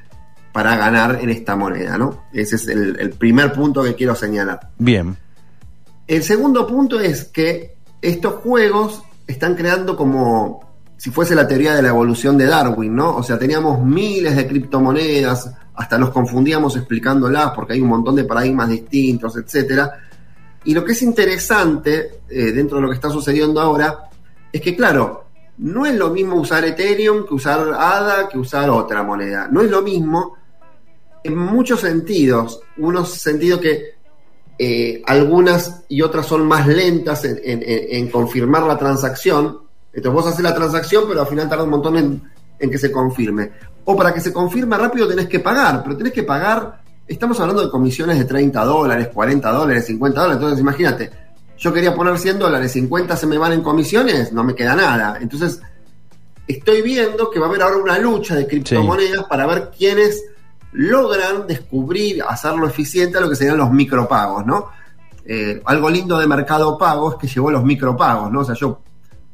para 0.52 0.76
ganar 0.76 1.20
en 1.22 1.30
esta 1.30 1.56
moneda, 1.56 1.98
¿no? 1.98 2.26
Ese 2.34 2.56
es 2.56 2.68
el, 2.68 3.12
primer 3.12 3.54
punto 3.54 3.84
que 3.84 3.96
quiero 3.96 4.16
señalar. 4.16 4.60
Bien. 4.78 5.18
El 6.08 6.24
segundo 6.24 6.66
punto 6.68 7.00
es 7.00 7.26
que 7.26 7.76
estos 8.02 8.36
juegos 8.36 9.04
están 9.28 9.56
creando 9.56 9.96
como 9.96 10.69
si 11.00 11.10
fuese 11.10 11.34
la 11.34 11.48
teoría 11.48 11.74
de 11.74 11.82
la 11.82 11.90
evolución 11.90 12.38
de 12.38 12.46
Darwin, 12.46 12.96
¿no? 12.96 13.16
O 13.16 13.24
sea, 13.24 13.40
teníamos 13.40 13.84
miles 13.84 14.36
de 14.36 14.46
criptomonedas, 14.46 15.52
hasta 15.74 15.98
nos 15.98 16.12
confundíamos 16.12 16.76
explicándolas 16.76 17.52
porque 17.56 17.74
hay 17.74 17.82
un 17.82 17.88
montón 17.88 18.16
de 18.16 18.26
paradigmas 18.26 18.70
distintos, 18.70 19.36
etcétera 19.38 19.92
y 20.64 20.74
lo 20.74 20.84
que 20.84 20.92
es 20.92 21.02
interesante 21.02 22.22
eh, 22.30 22.52
dentro 22.52 22.78
de 22.78 22.84
lo 22.84 22.90
que 22.90 22.96
está 22.96 23.10
sucediendo 23.10 23.62
ahora 23.62 24.10
es 24.52 24.62
que, 24.62 24.76
claro, 24.76 25.26
no 25.58 25.86
es 25.86 25.96
lo 25.96 26.10
mismo 26.10 26.36
usar 26.36 26.66
Ethereum 26.66 27.26
que 27.26 27.34
usar 27.34 27.74
ADA, 27.74 28.28
que 28.28 28.38
usar 28.38 28.70
otra 28.70 29.04
moneda. 29.04 29.48
No 29.52 29.62
es 29.62 29.70
lo 29.70 29.82
mismo 29.82 30.36
en 31.24 31.38
muchos 31.38 31.82
sentidos. 31.82 32.62
Unos 32.78 33.10
sentidos 33.10 33.62
que 33.62 33.96
eh, 34.58 35.02
algunas 35.06 35.84
y 35.88 36.02
otras 36.02 36.26
son 36.26 36.46
más 36.46 36.68
lentas 36.68 37.24
en, 37.26 38.10
confirmar 38.10 38.64
la 38.64 38.78
transacción. 38.78 39.60
Entonces 39.94 40.14
vos 40.14 40.28
haces 40.28 40.44
la 40.44 40.54
transacción, 40.54 41.06
pero 41.08 41.22
al 41.22 41.28
final 41.28 41.50
tarda 41.50 41.64
un 41.64 41.72
montón 41.72 41.98
en, 41.98 42.22
en 42.60 42.70
que 42.70 42.78
se 42.78 42.92
confirme. 42.92 43.52
O 43.86 43.96
para 43.96 44.14
que 44.14 44.22
se 44.22 44.32
confirme 44.32 44.78
rápido 44.78 45.08
tenés 45.08 45.28
que 45.28 45.40
pagar, 45.40 45.82
pero 45.84 45.98
tenés 45.98 46.14
que 46.14 46.24
pagar 46.24 46.80
estamos 47.10 47.40
hablando 47.40 47.64
de 47.64 47.72
comisiones 47.72 48.20
de 48.20 48.26
30 48.26 48.64
dólares, 48.64 49.10
40 49.12 49.52
dólares, 49.52 49.88
50 49.88 50.22
dólares. 50.22 50.38
Entonces, 50.38 50.60
imagínate, 50.60 51.10
yo 51.58 51.74
quería 51.74 51.94
poner 51.94 52.18
100 52.18 52.40
dólares, 52.40 52.72
50 52.72 53.18
se 53.18 53.28
me 53.28 53.38
van 53.38 53.54
en 53.54 53.62
comisiones, 53.62 54.32
no 54.32 54.44
me 54.44 54.54
queda 54.54 54.76
nada. 54.76 55.18
Entonces, 55.20 55.60
estoy 56.48 56.82
viendo 56.84 57.30
que 57.32 57.40
va 57.40 57.48
a 57.48 57.50
haber 57.50 57.64
ahora 57.64 57.78
una 57.78 57.98
lucha 57.98 58.36
de 58.36 58.48
criptomonedas 58.48 59.26
para 59.26 59.48
ver 59.48 59.72
quiénes 59.76 60.24
logran 60.72 61.48
descubrir, 61.48 62.24
hacerlo 62.28 62.68
eficiente 62.68 63.18
a 63.18 63.22
lo 63.22 63.30
que 63.30 63.36
serían 63.36 63.58
los 63.58 63.72
micropagos, 63.72 64.46
¿no? 64.46 64.70
Eh, 65.26 65.62
algo 65.66 65.90
lindo 65.90 66.18
de 66.18 66.28
Mercado 66.28 66.78
Pago 66.78 67.12
es 67.12 67.18
que 67.18 67.28
llevó 67.28 67.50
los 67.50 67.64
micropagos, 67.64 68.32
¿no? 68.32 68.42
O 68.42 68.46
sea, 68.46 68.56
yo 68.56 68.82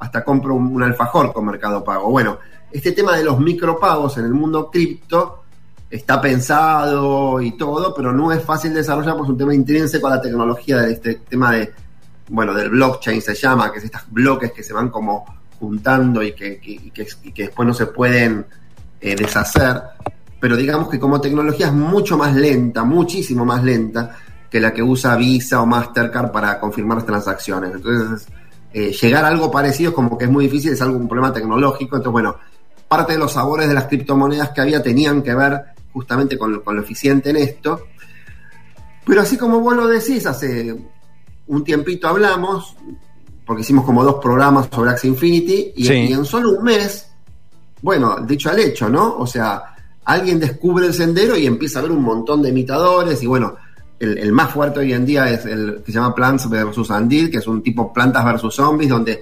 hasta 0.05 0.23
compro 0.23 0.55
un, 0.55 0.81
alfajor 0.83 1.33
con 1.33 1.45
Mercado 1.45 1.83
Pago. 1.83 2.09
Bueno, 2.09 2.37
este 2.71 2.91
tema 2.91 3.17
de 3.17 3.23
los 3.23 3.39
micropagos 3.39 4.17
en 4.17 4.25
el 4.25 4.33
mundo 4.33 4.69
cripto 4.71 5.43
está 5.89 6.21
pensado 6.21 7.41
y 7.41 7.57
todo, 7.57 7.93
pero 7.95 8.11
no 8.11 8.31
es 8.31 8.43
fácil 8.43 8.73
desarrollar 8.73 9.15
es 9.15 9.29
un 9.29 9.37
tema 9.37 9.53
intrínseco 9.53 10.07
a 10.07 10.11
la 10.11 10.21
tecnología 10.21 10.77
de 10.77 10.93
este 10.93 11.15
tema 11.15 11.51
de, 11.51 11.73
bueno, 12.29 12.53
del 12.53 12.69
blockchain 12.69 13.21
se 13.21 13.33
llama, 13.33 13.71
que 13.71 13.79
es 13.79 13.85
estos 13.85 14.03
bloques 14.09 14.51
que 14.51 14.63
se 14.63 14.73
van 14.73 14.89
como 14.89 15.25
juntando 15.59 16.21
y 16.21 16.33
que, 16.33 16.59
que, 16.59 17.43
después 17.43 17.67
no 17.67 17.73
se 17.73 17.87
pueden 17.87 18.45
eh, 19.01 19.15
deshacer. 19.15 19.81
Pero 20.39 20.55
digamos 20.55 20.89
que 20.89 20.99
como 20.99 21.19
tecnología 21.19 21.67
es 21.67 21.73
mucho 21.73 22.17
más 22.17 22.35
lenta, 22.35 22.83
muchísimo 22.83 23.43
más 23.43 23.63
lenta 23.63 24.15
que 24.51 24.59
la 24.59 24.71
que 24.71 24.83
usa 24.83 25.15
Visa 25.15 25.61
o 25.61 25.65
Mastercard 25.65 26.31
para 26.31 26.59
confirmar 26.59 26.97
las 26.97 27.05
transacciones. 27.05 27.71
Entonces, 27.73 28.27
eh, 28.77 28.91
llegar 28.91 29.23
a 29.23 29.29
algo 29.29 29.49
parecido 29.49 29.91
es 29.91 29.95
como 29.95 30.17
que 30.17 30.25
es 30.25 30.29
muy 30.29 30.47
difícil, 30.47 30.73
es 30.73 30.81
algo 30.81 30.97
un 30.97 31.07
problema 31.07 31.31
tecnológico. 31.31 31.95
Entonces, 31.95 32.11
bueno, 32.11 32.35
parte 32.89 33.13
de 33.13 33.19
los 33.19 33.31
sabores 33.31 33.69
de 33.69 33.73
las 33.73 33.85
criptomonedas 33.85 34.49
que 34.49 34.59
había 34.59 34.83
tenían 34.83 35.23
que 35.23 35.33
ver 35.33 35.61
justamente 35.93 36.37
con, 36.37 36.61
lo 36.61 36.81
eficiente 36.81 37.29
en 37.29 37.37
esto. 37.37 37.87
Pero 39.05 39.21
así 39.21 39.37
como 39.37 39.61
vos 39.61 39.77
lo 39.77 39.87
decís, 39.87 40.25
hace 40.25 40.75
un 41.47 41.63
tiempito 41.63 42.09
hablamos, 42.09 42.75
porque 43.45 43.61
hicimos 43.61 43.85
como 43.85 44.03
dos 44.03 44.15
programas 44.15 44.67
sobre 44.69 44.89
Axie 44.89 45.09
Infinity, 45.09 45.71
y, 45.77 46.11
en 46.11 46.25
solo 46.25 46.57
un 46.57 46.63
mes, 46.65 47.07
bueno, 47.81 48.17
dicho 48.27 48.49
al 48.49 48.59
hecho, 48.59 48.89
¿no? 48.89 49.19
O 49.19 49.25
sea, 49.25 49.73
alguien 50.03 50.37
descubre 50.37 50.85
el 50.85 50.93
sendero 50.93 51.37
y 51.37 51.45
empieza 51.45 51.79
a 51.79 51.83
ver 51.83 51.91
un 51.91 52.03
montón 52.03 52.41
de 52.41 52.49
imitadores, 52.49 53.23
y 53.23 53.27
bueno, 53.27 53.55
el, 53.99 54.31
más 54.31 54.51
fuerte 54.51 54.79
hoy 54.79 54.93
en 54.93 55.05
día 55.05 55.29
es 55.29 55.45
el 55.45 55.81
que 55.85 55.91
se 55.91 55.97
llama 55.97 56.13
Plants 56.13 56.49
vs. 56.49 56.89
Undead, 56.89 57.29
que 57.29 57.37
es 57.37 57.47
un 57.47 57.61
tipo 57.61 57.93
plantas 57.93 58.25
versus 58.25 58.55
zombies, 58.55 58.89
donde 58.89 59.21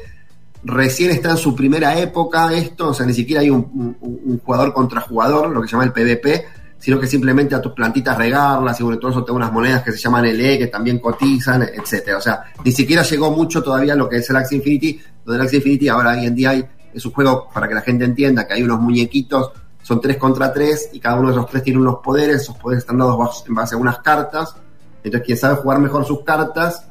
recién 0.64 1.12
está 1.12 1.32
en 1.32 1.38
su 1.38 1.56
primera 1.56 1.98
época 2.00 2.52
esto, 2.54 2.90
o 2.90 2.94
sea, 2.94 3.06
ni 3.06 3.14
siquiera 3.14 3.42
hay 3.42 3.50
un, 3.50 4.40
jugador 4.44 4.74
contra 4.74 5.02
jugador, 5.02 5.50
lo 5.50 5.62
que 5.62 5.68
se 5.68 5.74
llama 5.74 5.86
el 5.86 5.92
PvP, 5.92 6.46
sino 6.80 7.00
que 7.00 7.08
simplemente 7.08 7.56
a 7.56 7.62
tus 7.62 7.74
plantitas 7.74 8.18
regarlas 8.18 8.80
y 8.80 8.84
sobre 8.84 8.98
todo 8.98 9.12
eso 9.12 9.24
tengo 9.24 9.38
unas 9.38 9.52
monedas 9.52 9.84
que 9.84 9.92
se 9.92 10.00
llaman 10.00 10.26
LE 10.26 10.58
que 10.58 10.68
también 10.68 11.00
cotizan, 11.00 11.64
etcétera. 11.64 12.18
O 12.18 12.22
sea, 12.22 12.44
ni 12.64 12.72
siquiera 12.72 13.04
llegó 13.04 13.32
mucho 13.32 13.64
todavía 13.64 13.96
lo 13.96 14.10
que 14.10 14.18
es 14.18 14.30
el 14.30 14.36
Axie 14.36 14.58
Infinity, 14.58 15.00
donde 15.24 15.40
el 15.40 15.46
Axie 15.46 15.58
Infinity 15.58 15.88
ahora 15.88 16.12
hoy 16.12 16.26
en 16.26 16.36
día 16.36 16.50
hay, 16.50 16.66
es 16.94 17.06
un 17.06 17.14
juego 17.14 17.48
para 17.54 17.68
que 17.68 17.76
la 17.76 17.82
gente 17.82 18.06
entienda 18.06 18.46
que 18.46 18.56
hay 18.56 18.64
unos 18.64 18.80
muñequitos, 18.82 19.52
son 19.82 20.00
tres 20.00 20.18
contra 20.18 20.52
tres 20.52 20.90
y 20.94 21.00
cada 21.00 21.18
uno 21.18 21.28
de 21.28 21.36
esos 21.36 21.50
tres 21.50 21.64
tiene 21.64 21.80
unos 21.80 21.98
poderes, 21.98 22.42
esos 22.42 22.58
poderes 22.58 22.84
están 22.84 22.98
dados 22.98 23.44
en 23.48 23.54
base 23.54 23.76
a 23.76 23.78
unas 23.78 24.00
cartas. 24.00 24.56
Entonces, 25.04 25.26
quien 25.26 25.38
sabe 25.38 25.56
jugar 25.56 25.80
mejor 25.80 26.06
sus 26.06 26.24
cartas 26.24 26.88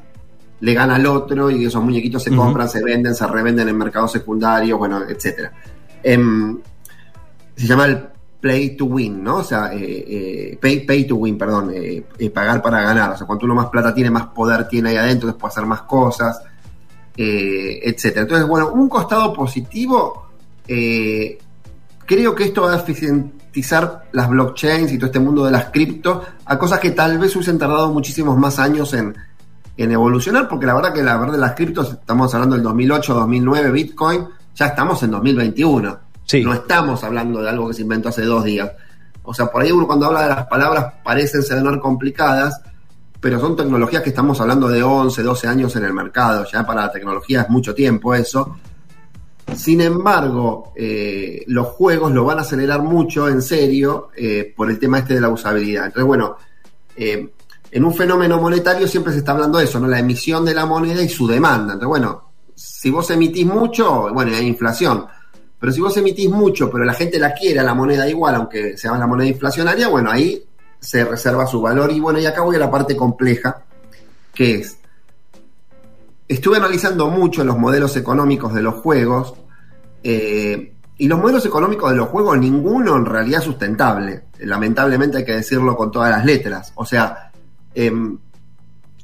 le 0.59 0.73
gana 0.73 0.95
al 0.95 1.05
otro 1.05 1.51
y 1.51 1.65
esos 1.65 1.83
muñequitos 1.83 2.23
se 2.23 2.33
compran, 2.33 2.69
se 2.69 2.81
venden, 2.81 3.13
se 3.13 3.27
revenden 3.27 3.67
en 3.67 3.77
mercados 3.77 4.11
secundarios, 4.13 4.79
bueno, 4.79 5.01
etcétera. 5.07 5.51
Em, 6.01 6.57
se 7.55 7.67
llama 7.67 7.85
el 7.85 8.07
play 8.39 8.75
to 8.75 8.85
win, 8.85 9.23
¿no? 9.23 9.37
O 9.37 9.43
sea, 9.43 9.73
eh, 9.73 9.79
eh, 10.07 10.57
pay, 10.61 10.85
pay 10.85 11.05
to 11.05 11.15
win, 11.15 11.37
perdón, 11.37 11.71
eh, 11.73 12.03
pagar 12.33 12.61
para 12.61 12.81
ganar. 12.81 13.11
O 13.11 13.17
sea, 13.17 13.27
cuanto 13.27 13.45
uno 13.45 13.55
más 13.55 13.67
plata 13.67 13.93
tiene, 13.93 14.09
más 14.09 14.27
poder 14.27 14.67
tiene 14.67 14.89
ahí 14.89 14.97
adentro, 14.97 15.37
puede 15.37 15.51
hacer 15.51 15.65
más 15.65 15.81
cosas, 15.81 16.41
etcétera. 17.15 18.21
Entonces, 18.21 18.47
bueno, 18.47 18.71
un 18.71 18.89
costado 18.89 19.33
positivo, 19.33 20.27
eh, 20.67 21.37
creo 22.05 22.35
que 22.35 22.45
esto 22.45 22.63
va 22.63 22.73
a 22.73 22.77
eficientizar 22.77 24.05
las 24.11 24.29
blockchains 24.29 24.91
y 24.91 24.97
todo 24.97 25.07
este 25.07 25.19
mundo 25.19 25.45
de 25.45 25.51
las 25.51 25.65
cripto 25.65 26.23
a 26.45 26.57
cosas 26.57 26.79
que 26.79 26.91
tal 26.91 27.17
vez 27.17 27.35
hubiesen 27.35 27.57
tardado 27.57 27.91
muchísimos 27.91 28.37
más 28.37 28.59
años 28.59 28.93
en, 28.93 29.15
en 29.77 29.91
evolucionar, 29.91 30.47
porque 30.47 30.65
la 30.65 30.73
verdad 30.73 30.93
que 30.93 31.03
la 31.03 31.17
verdad 31.17 31.33
de 31.33 31.39
las 31.39 31.53
criptos, 31.53 31.93
estamos 31.93 32.33
hablando 32.33 32.55
del 32.55 32.63
2008, 32.63 33.13
2009, 33.13 33.71
Bitcoin, 33.71 34.27
ya 34.55 34.67
estamos 34.67 35.01
en 35.03 35.11
2021. 35.11 35.99
Sí. 36.25 36.43
No 36.43 36.53
estamos 36.53 37.03
hablando 37.03 37.41
de 37.41 37.49
algo 37.49 37.67
que 37.67 37.73
se 37.73 37.81
inventó 37.81 38.09
hace 38.09 38.23
dos 38.23 38.43
días. 38.43 38.71
O 39.23 39.33
sea, 39.33 39.47
por 39.47 39.61
ahí 39.61 39.71
uno 39.71 39.87
cuando 39.87 40.05
habla 40.05 40.23
de 40.23 40.29
las 40.29 40.45
palabras 40.47 40.93
parecen 41.03 41.43
ser 41.43 41.63
complicadas, 41.79 42.61
pero 43.19 43.39
son 43.39 43.55
tecnologías 43.55 44.03
que 44.03 44.09
estamos 44.09 44.39
hablando 44.41 44.67
de 44.67 44.83
11, 44.83 45.23
12 45.23 45.47
años 45.47 45.75
en 45.75 45.85
el 45.85 45.93
mercado. 45.93 46.45
Ya 46.51 46.65
para 46.65 46.81
la 46.81 46.91
tecnología 46.91 47.43
es 47.43 47.49
mucho 47.49 47.73
tiempo 47.73 48.13
eso. 48.13 48.57
Sin 49.55 49.81
embargo, 49.81 50.73
eh, 50.75 51.43
los 51.47 51.67
juegos 51.67 52.11
lo 52.11 52.25
van 52.25 52.39
a 52.39 52.41
acelerar 52.41 52.81
mucho, 52.81 53.27
en 53.27 53.41
serio, 53.41 54.09
eh, 54.15 54.53
por 54.55 54.69
el 54.69 54.79
tema 54.79 54.99
este 54.99 55.15
de 55.15 55.21
la 55.21 55.29
usabilidad. 55.29 55.85
Entonces, 55.85 56.07
bueno, 56.07 56.37
eh, 56.95 57.29
en 57.71 57.85
un 57.85 57.93
fenómeno 57.93 58.39
monetario 58.39 58.87
siempre 58.87 59.13
se 59.13 59.19
está 59.19 59.33
hablando 59.33 59.57
de 59.57 59.65
eso, 59.65 59.79
¿no? 59.79 59.87
La 59.87 59.99
emisión 59.99 60.45
de 60.45 60.53
la 60.53 60.65
moneda 60.65 61.01
y 61.01 61.09
su 61.09 61.27
demanda. 61.27 61.73
Entonces, 61.73 61.87
bueno, 61.87 62.29
si 62.55 62.89
vos 62.89 63.09
emitís 63.09 63.45
mucho, 63.45 64.13
bueno, 64.13 64.35
hay 64.35 64.47
inflación. 64.47 65.05
Pero 65.59 65.71
si 65.71 65.81
vos 65.81 65.95
emitís 65.97 66.29
mucho, 66.29 66.69
pero 66.69 66.83
la 66.83 66.93
gente 66.93 67.19
la 67.19 67.33
quiere 67.33 67.63
la 67.63 67.73
moneda 67.73 68.07
igual, 68.09 68.35
aunque 68.35 68.77
sea 68.77 68.97
la 68.97 69.07
moneda 69.07 69.29
inflacionaria, 69.29 69.87
bueno, 69.87 70.11
ahí 70.11 70.43
se 70.79 71.05
reserva 71.05 71.47
su 71.47 71.61
valor. 71.61 71.91
Y 71.91 71.99
bueno, 71.99 72.19
y 72.19 72.25
acá 72.25 72.41
voy 72.41 72.55
a 72.55 72.59
la 72.59 72.71
parte 72.71 72.95
compleja, 72.95 73.63
que 74.33 74.55
es, 74.55 74.77
estuve 76.33 76.57
analizando 76.57 77.07
mucho 77.09 77.43
los 77.43 77.57
modelos 77.57 77.95
económicos 77.97 78.53
de 78.53 78.61
los 78.61 78.75
juegos, 78.75 79.33
eh, 80.03 80.73
y 80.97 81.07
los 81.07 81.19
modelos 81.19 81.45
económicos 81.45 81.89
de 81.91 81.97
los 81.97 82.09
juegos, 82.09 82.37
ninguno 82.37 82.95
en 82.95 83.05
realidad 83.05 83.39
es 83.39 83.45
sustentable. 83.45 84.23
Lamentablemente 84.39 85.17
hay 85.17 85.25
que 85.25 85.33
decirlo 85.33 85.75
con 85.75 85.91
todas 85.91 86.11
las 86.11 86.23
letras. 86.25 86.71
O 86.75 86.85
sea, 86.85 87.31
em, 87.73 88.17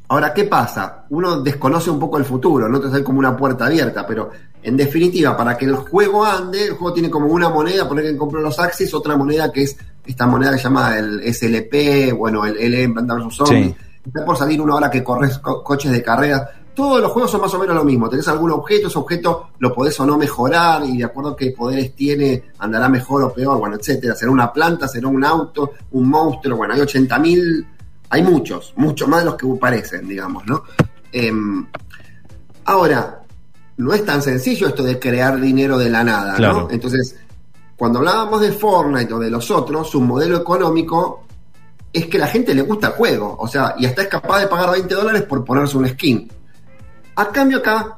ahora, 0.07 0.33
¿qué 0.33 0.43
pasa? 0.45 1.05
Uno 1.09 1.41
desconoce 1.41 1.89
un 1.89 1.99
poco 1.99 2.17
el 2.17 2.25
futuro, 2.25 2.69
no 2.69 2.79
te 2.79 2.89
sale 2.89 3.03
como 3.03 3.19
una 3.19 3.35
puerta 3.35 3.65
abierta, 3.65 4.05
pero 4.05 4.29
en 4.61 4.77
definitiva, 4.77 5.35
para 5.35 5.57
que 5.57 5.65
el 5.65 5.75
juego 5.75 6.23
ande, 6.25 6.65
el 6.65 6.73
juego 6.73 6.93
tiene 6.93 7.09
como 7.09 7.27
una 7.27 7.49
moneda, 7.49 7.87
poner 7.87 8.05
que 8.05 8.17
compró 8.17 8.39
los 8.41 8.59
Axis, 8.59 8.93
otra 8.93 9.17
moneda 9.17 9.51
que 9.51 9.63
es 9.63 9.75
esta 10.05 10.27
moneda 10.27 10.51
que 10.51 10.57
se 10.57 10.63
llama 10.65 10.97
el 10.97 11.21
SLP, 11.33 12.13
bueno, 12.15 12.45
el 12.45 12.57
LM 12.57 12.93
Planta 12.93 13.15
vs. 13.15 13.35
Zombie. 13.35 13.63
Sí. 13.69 13.75
Está 14.05 14.25
por 14.25 14.37
salir 14.37 14.61
una 14.61 14.75
hora 14.75 14.89
que 14.89 15.03
corres 15.03 15.37
co- 15.39 15.63
coches 15.63 15.91
de 15.91 16.01
carrera. 16.03 16.49
Todos 16.79 17.01
los 17.01 17.11
juegos 17.11 17.29
son 17.29 17.41
más 17.41 17.53
o 17.53 17.59
menos 17.59 17.75
lo 17.75 17.83
mismo. 17.83 18.09
Tenés 18.09 18.29
algún 18.29 18.51
objeto, 18.51 18.87
ese 18.87 18.97
objeto 18.97 19.49
lo 19.59 19.73
podés 19.73 19.99
o 19.99 20.05
no 20.05 20.17
mejorar 20.17 20.81
y 20.85 20.99
de 20.99 21.03
acuerdo 21.03 21.31
a 21.31 21.35
qué 21.35 21.51
poderes 21.51 21.93
tiene, 21.93 22.51
andará 22.57 22.87
mejor 22.87 23.21
o 23.21 23.33
peor, 23.33 23.59
bueno, 23.59 23.75
etcétera. 23.75 24.15
Será 24.15 24.31
una 24.31 24.53
planta, 24.53 24.87
será 24.87 25.09
un 25.09 25.21
auto, 25.25 25.73
un 25.91 26.07
monstruo, 26.07 26.55
bueno, 26.55 26.75
hay 26.75 26.79
80.000, 26.79 27.65
hay 28.11 28.23
muchos, 28.23 28.71
muchos 28.77 29.09
más 29.09 29.19
de 29.19 29.25
los 29.25 29.35
que 29.35 29.45
parecen, 29.59 30.07
digamos, 30.07 30.45
¿no? 30.45 30.63
Em, 31.11 31.67
ahora, 32.63 33.23
no 33.75 33.93
es 33.93 34.05
tan 34.05 34.21
sencillo 34.21 34.69
esto 34.69 34.81
de 34.81 34.97
crear 34.97 35.37
dinero 35.37 35.77
de 35.77 35.89
la 35.89 36.01
nada, 36.05 36.35
Claro. 36.35 36.61
¿no? 36.61 36.71
Entonces, 36.71 37.13
cuando 37.75 37.99
hablábamos 37.99 38.39
de 38.39 38.53
Fortnite 38.53 39.13
o 39.13 39.19
de 39.19 39.29
los 39.29 39.51
otros, 39.51 39.89
su 39.89 39.99
modelo 39.99 40.37
económico 40.37 41.25
es 41.91 42.05
que 42.05 42.17
la 42.17 42.27
gente 42.27 42.55
le 42.55 42.61
gusta 42.61 42.87
el 42.87 42.93
juego, 42.93 43.35
o 43.37 43.49
sea, 43.49 43.75
y 43.77 43.85
hasta 43.85 44.03
es 44.03 44.07
capaz 44.07 44.39
de 44.39 44.47
pagar 44.47 44.71
20 44.71 44.95
dólares 44.95 45.23
por 45.23 45.43
ponerse 45.43 45.75
un 45.75 45.85
skin. 45.85 46.38
A 47.19 47.29
cambio 47.31 47.57
acá, 47.59 47.97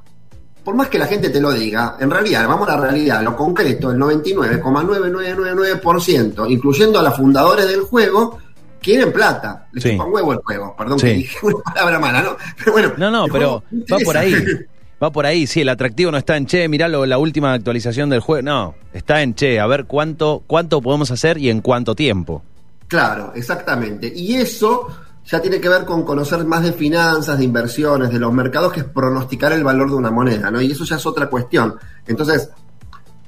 por 0.64 0.76
más 0.76 0.88
que 0.90 1.00
la 1.00 1.08
gente 1.08 1.30
te 1.30 1.40
lo 1.42 1.52
diga, 1.52 1.98
en 2.00 2.10
realidad, 2.10 2.48
vamos 2.48 2.68
a 2.70 2.76
la 2.76 2.82
realidad, 2.82 3.22
lo 3.24 3.36
concreto, 3.36 3.92
el 3.92 3.98
99,9999%, 4.00 6.50
incluyendo 6.50 7.00
a 7.00 7.04
los 7.04 7.16
fundadores 7.16 7.68
del 7.68 7.82
juego, 7.82 8.38
quieren 8.82 9.12
plata. 9.12 9.68
Les 9.74 9.84
Sí. 9.84 9.98
huevo 9.98 10.34
el 10.34 10.40
juego, 10.40 10.76
perdón 10.78 11.00
Sí. 11.00 11.08
que 11.08 11.14
dije 11.14 11.38
una 11.44 11.58
palabra 11.64 12.00
mala, 12.00 12.22
¿no? 12.24 12.38
Pero 12.58 12.72
bueno, 12.72 12.94
No, 12.98 13.12
no, 13.12 13.26
pero 13.28 13.64
va 13.92 13.98
por 14.04 14.18
ahí. 14.18 14.36
Va 15.04 15.12
por 15.12 15.26
ahí, 15.26 15.48
sí, 15.48 15.62
el 15.62 15.70
atractivo 15.70 16.12
no 16.12 16.18
está 16.20 16.38
en 16.38 16.46
che, 16.46 16.68
mirá 16.68 16.88
lo- 16.88 17.08
la 17.08 17.18
última 17.18 17.54
actualización 17.54 18.12
del 18.12 18.20
juego. 18.20 18.44
No, 18.44 18.76
está 18.94 19.24
en 19.24 19.34
che, 19.34 19.60
a 19.60 19.66
ver 19.66 19.86
cuánto, 19.86 20.44
cuánto 20.46 20.80
podemos 20.80 21.10
hacer 21.10 21.40
y 21.40 21.50
en 21.50 21.62
cuánto 21.62 21.96
tiempo. 21.96 22.44
Claro, 22.88 23.32
exactamente. 23.36 24.14
Y 24.16 24.36
eso 24.36 24.86
ya 25.26 25.42
tiene 25.42 25.62
que 25.62 25.70
ver 25.70 25.86
con 25.86 26.04
conocer 26.04 26.44
más 26.46 26.64
de 26.64 26.74
finanzas, 26.74 27.38
de 27.38 27.46
inversiones, 27.46 28.10
de 28.10 28.20
los 28.20 28.34
mercados, 28.34 28.74
que 28.74 28.82
es 28.82 28.86
pronosticar 28.86 29.54
el 29.54 29.64
valor 29.64 29.90
de 29.90 29.96
una 29.96 30.12
moneda, 30.12 30.50
¿no? 30.52 30.62
Y 30.62 30.72
eso 30.72 30.84
ya 30.84 30.96
es 30.96 31.06
otra 31.06 31.28
cuestión. 31.30 31.76
Entonces, 32.06 32.50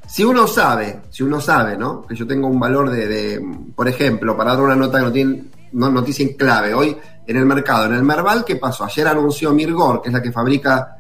si 0.08 0.24
uno 0.24 0.48
sabe, 0.48 1.02
si 1.10 1.24
uno 1.24 1.40
sabe, 1.40 1.78
¿no? 1.78 2.06
Que 2.06 2.16
yo 2.16 2.28
tengo 2.28 2.48
un 2.48 2.60
valor 2.60 2.90
de, 2.90 3.42
por 3.76 3.88
ejemplo, 3.88 4.36
para 4.36 4.52
dar 4.52 4.64
una 4.64 4.76
nota 4.76 5.00
que 5.00 5.06
no 5.06 5.12
tiene, 5.12 5.44
no, 5.72 5.90
noticia 5.90 6.26
en 6.26 6.34
clave, 6.34 6.74
hoy 6.74 6.98
en 7.26 7.38
el 7.38 7.46
mercado, 7.46 7.86
en 7.86 7.94
el 7.94 8.04
Merval, 8.04 8.44
¿qué 8.44 8.58
pasó? 8.58 8.84
Ayer 8.84 9.08
anunció 9.08 9.54
Mirgor, 9.54 10.02
que 10.02 10.10
es 10.10 10.14
la 10.14 10.22
que 10.22 10.32
fabrica 10.32 10.98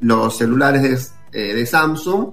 los 0.00 0.36
celulares 0.36 0.82
de, 0.82 1.40
eh, 1.40 1.54
de 1.54 1.66
Samsung, 1.66 2.30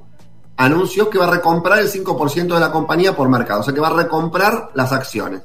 anunció 0.58 1.10
que 1.10 1.18
va 1.18 1.26
a 1.26 1.32
recomprar 1.32 1.80
el 1.80 1.90
5% 1.90 2.54
de 2.54 2.60
la 2.60 2.72
compañía 2.72 3.16
por 3.16 3.30
mercado, 3.30 3.62
o 3.62 3.64
sea 3.64 3.74
que 3.74 3.80
va 3.80 3.88
a 3.88 3.94
recomprar 3.94 4.72
las 4.74 4.92
acciones. 4.92 5.42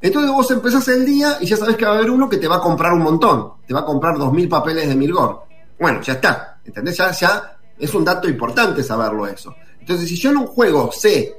Entonces 0.00 0.30
vos 0.30 0.50
empezás 0.50 0.86
el 0.88 1.04
día 1.06 1.38
y 1.40 1.46
ya 1.46 1.56
sabes 1.56 1.76
que 1.76 1.84
va 1.84 1.92
a 1.92 1.94
haber 1.98 2.10
uno 2.10 2.28
que 2.28 2.36
te 2.36 2.46
va 2.48 2.56
a 2.56 2.60
comprar 2.60 2.92
un 2.92 3.02
montón, 3.02 3.52
te 3.66 3.72
va 3.74 3.80
a 3.80 3.84
comprar 3.84 4.14
2.000 4.16 4.48
papeles 4.48 4.88
de 4.88 4.94
Mirgor. 4.94 5.42
Bueno, 5.78 6.00
ya 6.02 6.14
está, 6.14 6.58
¿entendés? 6.64 6.96
Ya, 6.96 7.10
ya 7.12 7.56
es 7.78 7.92
un 7.94 8.04
dato 8.04 8.28
importante 8.28 8.82
saberlo 8.82 9.26
eso. 9.26 9.54
Entonces, 9.80 10.08
si 10.08 10.16
yo 10.16 10.30
en 10.30 10.38
un 10.38 10.46
juego 10.46 10.90
sé 10.92 11.34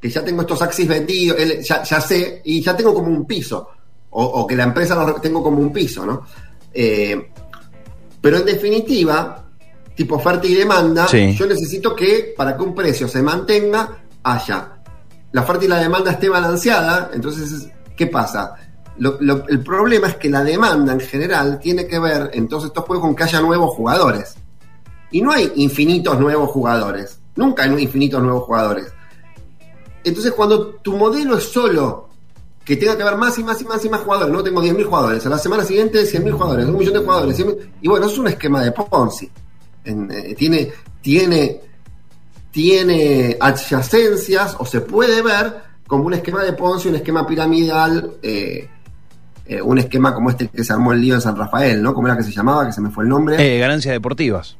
que 0.00 0.08
ya 0.10 0.22
tengo 0.24 0.42
estos 0.42 0.60
Axis 0.62 0.86
vendidos, 0.86 1.36
ya, 1.66 1.82
ya 1.82 2.00
sé, 2.00 2.42
y 2.44 2.60
ya 2.62 2.76
tengo 2.76 2.92
como 2.94 3.08
un 3.08 3.26
piso, 3.26 3.68
o, 4.10 4.24
o 4.24 4.46
que 4.46 4.54
la 4.54 4.64
empresa 4.64 4.94
lo 4.94 5.14
tengo 5.14 5.42
como 5.42 5.58
un 5.58 5.72
piso, 5.72 6.04
¿no? 6.06 6.24
Eh, 6.72 7.30
pero 8.20 8.38
en 8.38 8.44
definitiva, 8.44 9.44
tipo 9.94 10.16
oferta 10.16 10.46
y 10.46 10.54
demanda, 10.54 11.08
Sí. 11.08 11.34
yo 11.34 11.46
necesito 11.46 11.94
que 11.96 12.34
para 12.36 12.56
que 12.56 12.62
un 12.62 12.74
precio 12.74 13.08
se 13.08 13.22
mantenga, 13.22 13.98
haya 14.22 14.72
la 15.32 15.42
oferta 15.42 15.64
y 15.64 15.68
la 15.68 15.78
demanda 15.80 16.12
esté 16.12 16.28
balanceada, 16.28 17.10
entonces, 17.14 17.68
¿qué 17.96 18.06
pasa? 18.06 18.54
El 18.98 19.62
problema 19.62 20.08
es 20.08 20.16
que 20.16 20.30
la 20.30 20.42
demanda 20.42 20.92
en 20.92 21.00
general 21.00 21.58
tiene 21.58 21.86
que 21.86 21.98
ver 21.98 22.30
en 22.32 22.48
todos 22.48 22.66
estos 22.66 22.84
juegos 22.84 23.06
con 23.06 23.16
que 23.16 23.24
haya 23.24 23.40
nuevos 23.40 23.74
jugadores. 23.74 24.34
Y 25.10 25.20
no 25.20 25.32
hay 25.32 25.52
infinitos 25.56 26.18
nuevos 26.18 26.50
jugadores. 26.50 27.20
Nunca 27.36 27.64
hay 27.64 27.82
infinitos 27.82 28.22
nuevos 28.22 28.44
jugadores. 28.44 28.92
Entonces, 30.02 30.32
cuando 30.32 30.68
tu 30.76 30.96
modelo 30.96 31.36
es 31.36 31.44
solo 31.44 32.08
que 32.64 32.76
tenga 32.76 32.96
que 32.96 33.02
haber 33.02 33.16
más 33.16 33.38
y 33.38 33.44
más 33.44 33.60
y 33.60 33.64
más 33.64 33.84
y 33.84 33.88
más 33.88 34.00
jugadores, 34.00 34.32
no 34.32 34.42
tengo 34.42 34.62
10.000 34.62 34.84
jugadores, 34.84 35.24
a 35.24 35.28
la 35.28 35.38
semana 35.38 35.64
siguiente 35.64 36.02
100.000 36.02 36.32
jugadores, 36.32 36.66
un 36.66 36.76
millón 36.76 36.94
de 36.94 37.00
jugadores, 37.00 37.38
100.000, 37.38 37.70
y 37.82 37.88
bueno, 37.88 38.06
es 38.06 38.18
un 38.18 38.26
esquema 38.26 38.62
de 38.62 38.72
Ponzi. 38.72 39.30
Eh, 39.84 40.34
tiene, 40.36 40.72
tiene, 41.00 41.60
tiene 42.50 43.36
adyacencias 43.38 44.56
o 44.58 44.66
se 44.66 44.80
puede 44.80 45.22
ver 45.22 45.65
como 45.86 46.04
un 46.04 46.14
esquema 46.14 46.42
de 46.42 46.52
Ponzi, 46.52 46.88
un 46.88 46.96
esquema 46.96 47.26
piramidal, 47.26 48.16
eh, 48.22 48.68
eh, 49.46 49.62
un 49.62 49.78
esquema 49.78 50.12
como 50.12 50.30
este 50.30 50.48
que 50.48 50.64
se 50.64 50.72
armó 50.72 50.92
el 50.92 51.00
lío 51.00 51.14
en 51.14 51.20
San 51.20 51.36
Rafael, 51.36 51.82
¿no? 51.82 51.94
¿Cómo 51.94 52.08
era 52.08 52.16
que 52.16 52.24
se 52.24 52.32
llamaba? 52.32 52.66
Que 52.66 52.72
se 52.72 52.80
me 52.80 52.90
fue 52.90 53.04
el 53.04 53.10
nombre. 53.10 53.36
Eh, 53.38 53.58
ganancias 53.58 53.92
deportivas. 53.92 54.56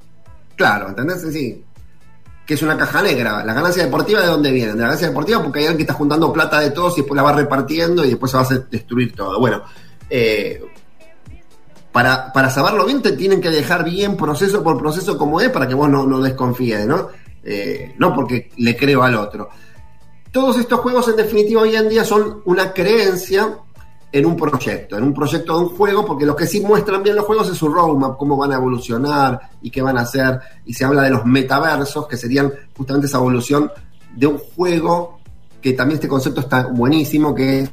Claro, 0.54 0.88
¿entendés? 0.88 1.23
Sí. 1.33 1.64
Que 2.47 2.54
es 2.54 2.62
una 2.62 2.76
caja 2.76 3.02
negra. 3.02 3.45
La 3.45 3.52
ganancia 3.52 3.85
deportiva 3.85 4.21
de 4.21 4.28
dónde 4.28 4.52
vienen? 4.52 4.76
De 4.76 4.83
la 4.83 4.88
ganancia 4.88 5.09
deportiva 5.09 5.42
porque 5.42 5.59
hay 5.59 5.64
alguien 5.64 5.78
que 5.78 5.83
está 5.83 5.95
juntando 5.95 6.33
plata 6.33 6.61
de 6.61 6.71
todos 6.71 6.97
y 6.97 7.00
después 7.00 7.16
la 7.16 7.25
va 7.25 7.33
repartiendo 7.33 8.04
y 8.04 8.11
después 8.11 8.30
se 8.30 8.38
va 8.38 8.45
a 8.45 8.59
destruir 8.71 9.14
todo. 9.14 9.40
Bueno, 9.40 9.62
eh, 10.09 10.62
para, 11.90 12.33
para 12.33 12.50
saberlo 12.50 12.85
bien 12.85 13.02
te 13.02 13.12
tienen 13.12 13.40
que 13.40 13.50
dejar 13.50 13.83
bien 13.83 14.16
proceso 14.16 14.62
por 14.62 14.78
proceso 14.78 15.18
como 15.18 15.40
es 15.40 15.49
para 15.50 15.66
que 15.66 15.75
vos 15.75 15.88
no, 15.88 16.06
no 16.06 16.21
desconfíes, 16.21 16.87
¿no? 16.87 17.09
Eh, 17.42 17.95
no 17.99 18.14
porque 18.14 18.50
le 18.59 18.76
creo 18.76 19.02
al 19.02 19.16
otro. 19.16 19.49
Todos 20.36 20.58
estos 20.58 20.80
juegos 20.80 21.08
en 21.08 21.16
definitiva 21.16 21.62
hoy 21.62 21.74
en 21.74 21.88
día 21.88 22.04
son 22.04 22.42
una 22.44 22.74
creencia 22.74 23.56
en 24.12 24.26
un 24.26 24.36
proyecto, 24.36 24.98
en 24.98 25.04
un 25.04 25.14
proyecto 25.14 25.56
de 25.56 25.64
un 25.64 25.70
juego, 25.74 26.04
porque 26.04 26.26
lo 26.26 26.36
que 26.36 26.46
sí 26.46 26.60
muestran 26.60 27.02
bien 27.02 27.16
los 27.16 27.24
juegos 27.24 27.48
es 27.48 27.56
su 27.56 27.70
roadmap, 27.70 28.18
cómo 28.18 28.36
van 28.36 28.52
a 28.52 28.56
evolucionar 28.56 29.40
y 29.62 29.70
qué 29.70 29.80
van 29.80 29.96
a 29.96 30.02
hacer. 30.02 30.38
Y 30.66 30.74
se 30.74 30.84
habla 30.84 31.04
de 31.04 31.08
los 31.08 31.24
metaversos, 31.24 32.06
que 32.06 32.18
serían 32.18 32.52
justamente 32.76 33.06
esa 33.06 33.16
evolución 33.16 33.72
de 34.14 34.26
un 34.26 34.36
juego, 34.36 35.20
que 35.62 35.72
también 35.72 35.94
este 35.94 36.06
concepto 36.06 36.42
está 36.42 36.66
buenísimo, 36.66 37.34
que 37.34 37.60
es 37.60 37.70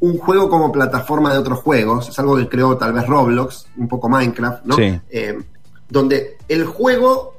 un 0.00 0.16
juego 0.16 0.48
como 0.48 0.72
plataforma 0.72 1.30
de 1.34 1.38
otros 1.38 1.58
juegos. 1.58 2.08
Es 2.08 2.18
algo 2.18 2.34
que 2.38 2.48
creó 2.48 2.78
tal 2.78 2.94
vez 2.94 3.06
Roblox, 3.06 3.66
un 3.76 3.88
poco 3.88 4.08
Minecraft, 4.08 4.64
¿no? 4.64 4.74
Sí. 4.74 4.98
Eh, 5.10 5.38
donde 5.90 6.38
el 6.48 6.64
juego 6.64 7.34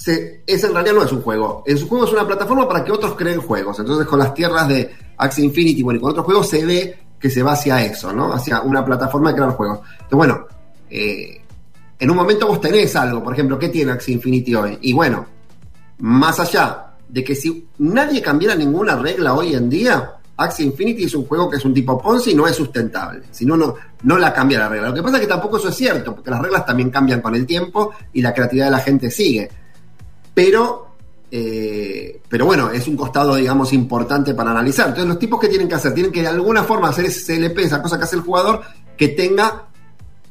se, 0.00 0.42
es 0.46 0.64
en 0.64 0.72
realidad 0.72 0.94
no 0.94 1.02
es 1.02 1.12
un 1.12 1.20
juego. 1.20 1.62
En 1.66 1.76
su 1.76 1.86
juego 1.86 2.06
es 2.06 2.12
una 2.12 2.26
plataforma 2.26 2.66
para 2.66 2.82
que 2.82 2.90
otros 2.90 3.14
creen 3.16 3.38
juegos. 3.38 3.78
Entonces, 3.80 4.06
con 4.06 4.18
las 4.18 4.32
tierras 4.32 4.66
de 4.66 4.90
Axie 5.18 5.44
Infinity, 5.44 5.82
bueno, 5.82 5.98
y 5.98 6.00
con 6.00 6.12
otros 6.12 6.24
juegos 6.24 6.48
se 6.48 6.64
ve 6.64 6.98
que 7.18 7.28
se 7.28 7.42
va 7.42 7.52
hacia 7.52 7.84
eso, 7.84 8.10
¿no? 8.10 8.32
Hacia 8.32 8.62
una 8.62 8.82
plataforma 8.82 9.28
de 9.28 9.36
crear 9.36 9.50
juegos. 9.50 9.80
Entonces, 9.92 10.16
bueno, 10.16 10.46
eh, 10.88 11.42
en 11.98 12.10
un 12.10 12.16
momento 12.16 12.46
vos 12.46 12.62
tenés 12.62 12.96
algo, 12.96 13.22
por 13.22 13.34
ejemplo, 13.34 13.58
¿qué 13.58 13.68
tiene 13.68 13.92
Axie 13.92 14.14
Infinity 14.14 14.54
hoy? 14.54 14.78
Y 14.80 14.94
bueno, 14.94 15.26
más 15.98 16.40
allá 16.40 16.94
de 17.06 17.22
que 17.22 17.34
si 17.34 17.68
nadie 17.76 18.22
cambiara 18.22 18.54
ninguna 18.54 18.96
regla 18.96 19.34
hoy 19.34 19.54
en 19.54 19.68
día, 19.68 20.14
Axie 20.34 20.64
Infinity 20.64 21.04
es 21.04 21.14
un 21.14 21.26
juego 21.26 21.50
que 21.50 21.58
es 21.58 21.64
un 21.66 21.74
tipo 21.74 22.00
Ponzi 22.00 22.30
y 22.30 22.34
no 22.34 22.46
es 22.46 22.56
sustentable. 22.56 23.24
Si 23.32 23.44
no, 23.44 23.54
no, 23.54 23.74
no 24.04 24.16
la 24.16 24.32
cambia 24.32 24.60
la 24.60 24.70
regla. 24.70 24.88
Lo 24.88 24.94
que 24.94 25.02
pasa 25.02 25.16
es 25.16 25.20
que 25.20 25.28
tampoco 25.28 25.58
eso 25.58 25.68
es 25.68 25.76
cierto, 25.76 26.14
porque 26.14 26.30
las 26.30 26.40
reglas 26.40 26.64
también 26.64 26.88
cambian 26.88 27.20
con 27.20 27.34
el 27.34 27.44
tiempo 27.44 27.92
y 28.14 28.22
la 28.22 28.32
creatividad 28.32 28.64
de 28.64 28.70
la 28.70 28.78
gente 28.78 29.10
sigue. 29.10 29.50
Pero, 30.34 30.88
eh, 31.30 32.20
pero 32.28 32.46
bueno, 32.46 32.70
es 32.70 32.86
un 32.88 32.96
costado, 32.96 33.34
digamos, 33.34 33.72
importante 33.72 34.34
para 34.34 34.50
analizar. 34.50 34.88
Entonces, 34.88 35.08
los 35.08 35.18
tipos 35.18 35.40
que 35.40 35.48
tienen 35.48 35.68
que 35.68 35.74
hacer, 35.74 35.94
tienen 35.94 36.12
que 36.12 36.22
de 36.22 36.28
alguna 36.28 36.64
forma 36.64 36.88
hacer 36.88 37.06
ese 37.06 37.36
CLP, 37.36 37.58
esa 37.58 37.82
cosa 37.82 37.98
que 37.98 38.04
hace 38.04 38.16
el 38.16 38.22
jugador, 38.22 38.62
que 38.96 39.08
tenga 39.08 39.64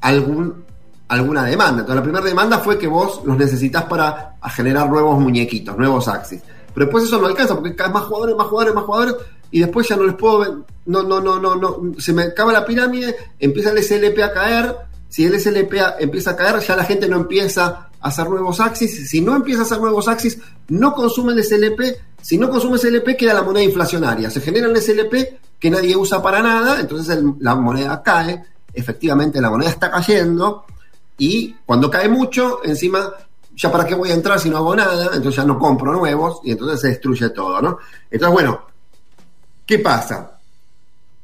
algún, 0.02 0.64
alguna 1.08 1.46
demanda. 1.46 1.82
Entonces, 1.82 1.96
la 1.96 2.04
primera 2.04 2.26
demanda 2.26 2.60
fue 2.60 2.78
que 2.78 2.88
vos 2.88 3.22
los 3.26 3.38
necesitas 3.38 3.84
para 3.84 4.36
generar 4.56 4.90
nuevos 4.90 5.20
muñequitos, 5.20 5.78
nuevos 5.78 6.08
Axis. 6.08 6.42
Pero 6.74 6.86
después 6.86 7.04
eso 7.04 7.20
no 7.20 7.28
alcanza, 7.28 7.56
porque 7.56 7.76
cada 7.76 7.90
más 7.92 8.04
jugadores, 8.04 8.36
más 8.36 8.48
jugadores, 8.48 8.76
más 8.76 8.84
jugadores, 8.84 9.16
y 9.52 9.60
después 9.60 9.88
ya 9.88 9.96
no 9.96 10.04
les 10.04 10.16
puedo 10.16 10.66
no, 10.86 11.04
no, 11.04 11.20
no, 11.22 11.40
no, 11.40 11.56
no, 11.56 11.82
se 12.00 12.14
me 12.14 12.24
acaba 12.24 12.52
la 12.52 12.66
pirámide, 12.66 13.16
empieza 13.40 13.72
el 13.72 13.84
SLP 13.84 14.20
a 14.24 14.32
caer, 14.32 14.76
si 15.08 15.26
el 15.26 15.40
SLP 15.40 15.74
empieza 16.00 16.32
a 16.32 16.36
caer, 16.36 16.60
ya 16.60 16.76
la 16.76 16.84
gente 16.84 17.08
no 17.08 17.18
empieza 17.18 17.89
hacer 18.02 18.30
nuevos 18.30 18.60
axis, 18.60 19.10
si 19.10 19.22
no 19.22 19.36
empieza 19.36 19.62
a 19.62 19.66
hacer 19.66 19.80
nuevos 19.80 20.08
axis, 20.08 20.40
no 20.70 20.94
consume 20.94 21.34
el 21.34 21.44
SLP, 21.44 21.82
si 22.22 22.38
no 22.38 22.50
consume 22.50 22.78
SLP 22.78 23.18
queda 23.18 23.34
la 23.34 23.44
moneda 23.44 23.64
inflacionaria, 23.64 24.30
se 24.30 24.42
genera 24.42 24.68
el 24.68 24.82
SLP 24.82 25.14
que 25.60 25.70
nadie 25.70 25.96
usa 25.96 26.22
para 26.22 26.42
nada, 26.42 26.80
entonces 26.80 27.20
la 27.40 27.56
moneda 27.56 28.02
cae, 28.02 28.44
efectivamente 28.74 29.42
la 29.42 29.50
moneda 29.50 29.70
está 29.70 29.92
cayendo, 29.92 30.66
y 31.18 31.54
cuando 31.66 31.92
cae 31.92 32.08
mucho, 32.08 32.62
encima 32.64 33.14
ya 33.56 33.70
para 33.70 33.86
qué 33.86 33.94
voy 33.94 34.10
a 34.10 34.14
entrar 34.14 34.40
si 34.40 34.50
no 34.50 34.58
hago 34.58 34.74
nada, 34.74 35.08
entonces 35.14 35.36
ya 35.36 35.44
no 35.44 35.60
compro 35.60 35.92
nuevos 35.92 36.40
y 36.46 36.52
entonces 36.52 36.80
se 36.80 36.88
destruye 36.88 37.30
todo, 37.32 37.62
¿no? 37.62 37.78
Entonces, 38.10 38.34
bueno, 38.34 38.62
¿qué 39.66 39.80
pasa? 39.80 40.39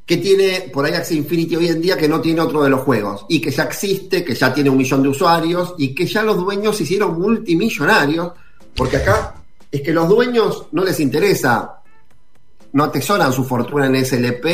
¿Qué 0.06 0.18
tiene 0.18 0.70
por 0.72 0.86
ahí 0.86 0.94
Axie 0.94 1.18
Infinity 1.18 1.56
hoy 1.56 1.68
en 1.68 1.82
día 1.82 1.98
que 1.98 2.08
no 2.08 2.22
tiene 2.22 2.42
otro 2.42 2.62
de 2.64 2.70
los 2.70 2.82
juegos? 2.82 3.26
Y 3.28 3.42
que 3.42 3.50
ya 3.50 3.64
existe, 3.64 4.24
que 4.24 4.36
ya 4.36 4.54
tiene 4.54 4.70
un 4.70 4.78
millón 4.78 5.02
de 5.02 5.10
usuarios 5.10 5.74
y 5.78 5.96
que 5.96 6.06
ya 6.06 6.22
los 6.22 6.38
dueños 6.38 6.78
se 6.78 6.84
hicieron 6.84 7.20
multimillonarios, 7.20 8.34
porque 8.76 8.98
acá 8.98 9.36
es 9.72 9.82
que 9.82 9.92
los 9.92 10.08
dueños 10.08 10.68
no 10.72 10.84
les 10.84 11.00
interesa, 11.00 11.82
no 12.74 12.84
atesoran 12.84 13.34
su 13.34 13.44
fortuna 13.44 13.88
en 13.88 14.06
SLP 14.06 14.46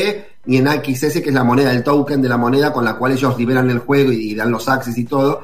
ni 0.46 0.58
en 0.58 0.68
XS, 0.68 1.22
que 1.22 1.30
es 1.30 1.34
la 1.34 1.44
moneda, 1.44 1.72
el 1.72 1.84
token 1.84 2.22
de 2.22 2.30
la 2.30 2.38
moneda 2.38 2.72
con 2.72 2.86
la 2.86 2.96
cual 2.96 3.12
ellos 3.12 3.38
liberan 3.38 3.70
el 3.70 3.80
juego 3.80 4.12
y 4.12 4.34
dan 4.34 4.52
los 4.52 4.70
axis 4.70 4.98
y 4.98 5.04
todo, 5.04 5.44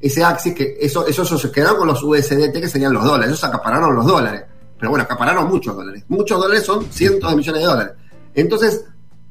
ese 0.00 0.22
Axis, 0.22 0.54
que 0.54 0.76
eso, 0.80 1.06
eso, 1.06 1.24
se 1.24 1.50
quedaron 1.50 1.78
con 1.78 1.88
los 1.88 2.02
USDT, 2.02 2.52
que 2.60 2.68
serían 2.68 2.92
los 2.92 3.04
dólares, 3.04 3.28
ellos 3.28 3.44
acapararon 3.44 3.94
los 3.94 4.06
dólares. 4.06 4.44
Pero 4.78 4.90
bueno, 4.90 5.04
acapararon 5.04 5.48
muchos 5.48 5.74
dólares. 5.74 6.04
Muchos 6.08 6.38
dólares 6.38 6.64
son 6.64 6.84
cientos 6.92 7.30
de 7.30 7.36
millones 7.36 7.62
de 7.62 7.66
dólares. 7.66 7.92
Entonces, 8.34 8.84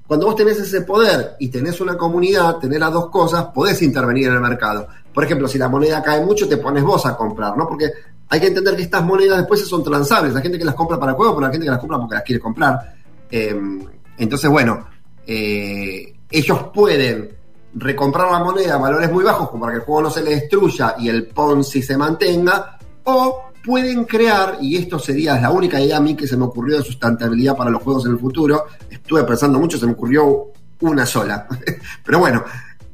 cuando 0.07 0.27
vos 0.27 0.35
tenés 0.35 0.59
ese 0.59 0.81
poder 0.81 1.35
y 1.39 1.47
tenés 1.47 1.81
una 1.81 1.97
comunidad, 1.97 2.57
tener 2.57 2.79
las 2.79 2.93
dos 2.93 3.09
cosas, 3.09 3.45
podés 3.45 3.81
intervenir 3.81 4.27
en 4.27 4.35
el 4.35 4.41
mercado. 4.41 4.87
Por 5.13 5.23
ejemplo, 5.23 5.47
si 5.47 5.57
la 5.57 5.67
moneda 5.67 6.03
cae 6.03 6.23
mucho, 6.23 6.47
te 6.47 6.57
pones 6.57 6.83
vos 6.83 7.05
a 7.05 7.17
comprar, 7.17 7.57
¿no? 7.57 7.67
Porque 7.67 7.91
hay 8.29 8.39
que 8.39 8.47
entender 8.47 8.75
que 8.75 8.83
estas 8.83 9.03
monedas 9.03 9.37
después 9.37 9.67
son 9.67 9.83
transables. 9.83 10.33
La 10.33 10.41
gente 10.41 10.59
que 10.59 10.65
las 10.65 10.75
compra 10.75 10.99
para 10.99 11.13
juego, 11.13 11.35
pero 11.35 11.47
la 11.47 11.51
gente 11.51 11.65
que 11.65 11.71
las 11.71 11.79
compra 11.79 11.97
porque 11.97 12.15
las 12.15 12.23
quiere 12.23 12.39
comprar. 12.39 12.95
Em, 13.31 13.83
entonces, 14.17 14.49
bueno, 14.49 14.85
eh, 15.25 16.15
ellos 16.29 16.59
pueden 16.73 17.35
recomprar 17.73 18.31
la 18.31 18.39
moneda 18.39 18.75
a 18.75 18.77
valores 18.77 19.11
muy 19.11 19.23
bajos 19.23 19.49
como 19.49 19.61
para 19.61 19.73
que 19.73 19.79
el 19.79 19.85
juego 19.85 20.03
no 20.03 20.09
se 20.09 20.21
le 20.21 20.31
destruya 20.31 20.95
y 20.99 21.09
el 21.09 21.27
Ponzi 21.27 21.81
se 21.81 21.97
mantenga, 21.97 22.77
o 23.05 23.51
pueden 23.65 24.05
crear, 24.05 24.59
y 24.61 24.77
esto 24.77 24.99
sería 24.99 25.39
la 25.39 25.51
única 25.51 25.79
idea 25.81 25.97
a 25.97 26.01
mí 26.01 26.15
que 26.15 26.27
se 26.27 26.37
me 26.37 26.45
ocurrió 26.45 26.77
de 26.77 26.83
sustentabilidad 26.83 27.55
para 27.55 27.71
los 27.71 27.81
juegos 27.81 28.05
en 28.05 28.11
el 28.11 28.19
futuro, 28.19 28.65
estuve 28.89 29.23
pensando 29.23 29.59
mucho, 29.59 29.77
se 29.77 29.85
me 29.85 29.93
ocurrió 29.93 30.51
una 30.81 31.05
sola, 31.05 31.47
pero 32.05 32.19
bueno, 32.19 32.43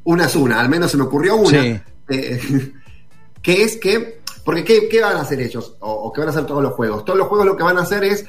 una 0.06 0.26
es 0.26 0.36
una, 0.36 0.60
al 0.60 0.70
menos 0.70 0.90
se 0.90 0.98
me 0.98 1.04
ocurrió 1.04 1.36
una, 1.36 1.60
eh, 1.62 1.84
que 3.42 3.64
es 3.64 3.78
que, 3.78 4.22
porque 4.46 4.64
¿qué, 4.64 5.02
van 5.02 5.18
a 5.18 5.22
hacer 5.22 5.42
ellos? 5.42 5.76
O, 5.82 5.92
o, 5.92 6.14
qué 6.14 6.22
van 6.22 6.30
a 6.30 6.32
hacer 6.32 6.46
todos 6.46 6.64
los 6.64 6.74
juegos? 6.74 7.06
Todos 7.06 7.20
los 7.20 7.28
juegos 7.28 7.46
lo 7.46 7.58
que 7.58 7.64
van 7.64 7.78
a 7.78 7.82
hacer 7.82 8.04
es 8.04 8.26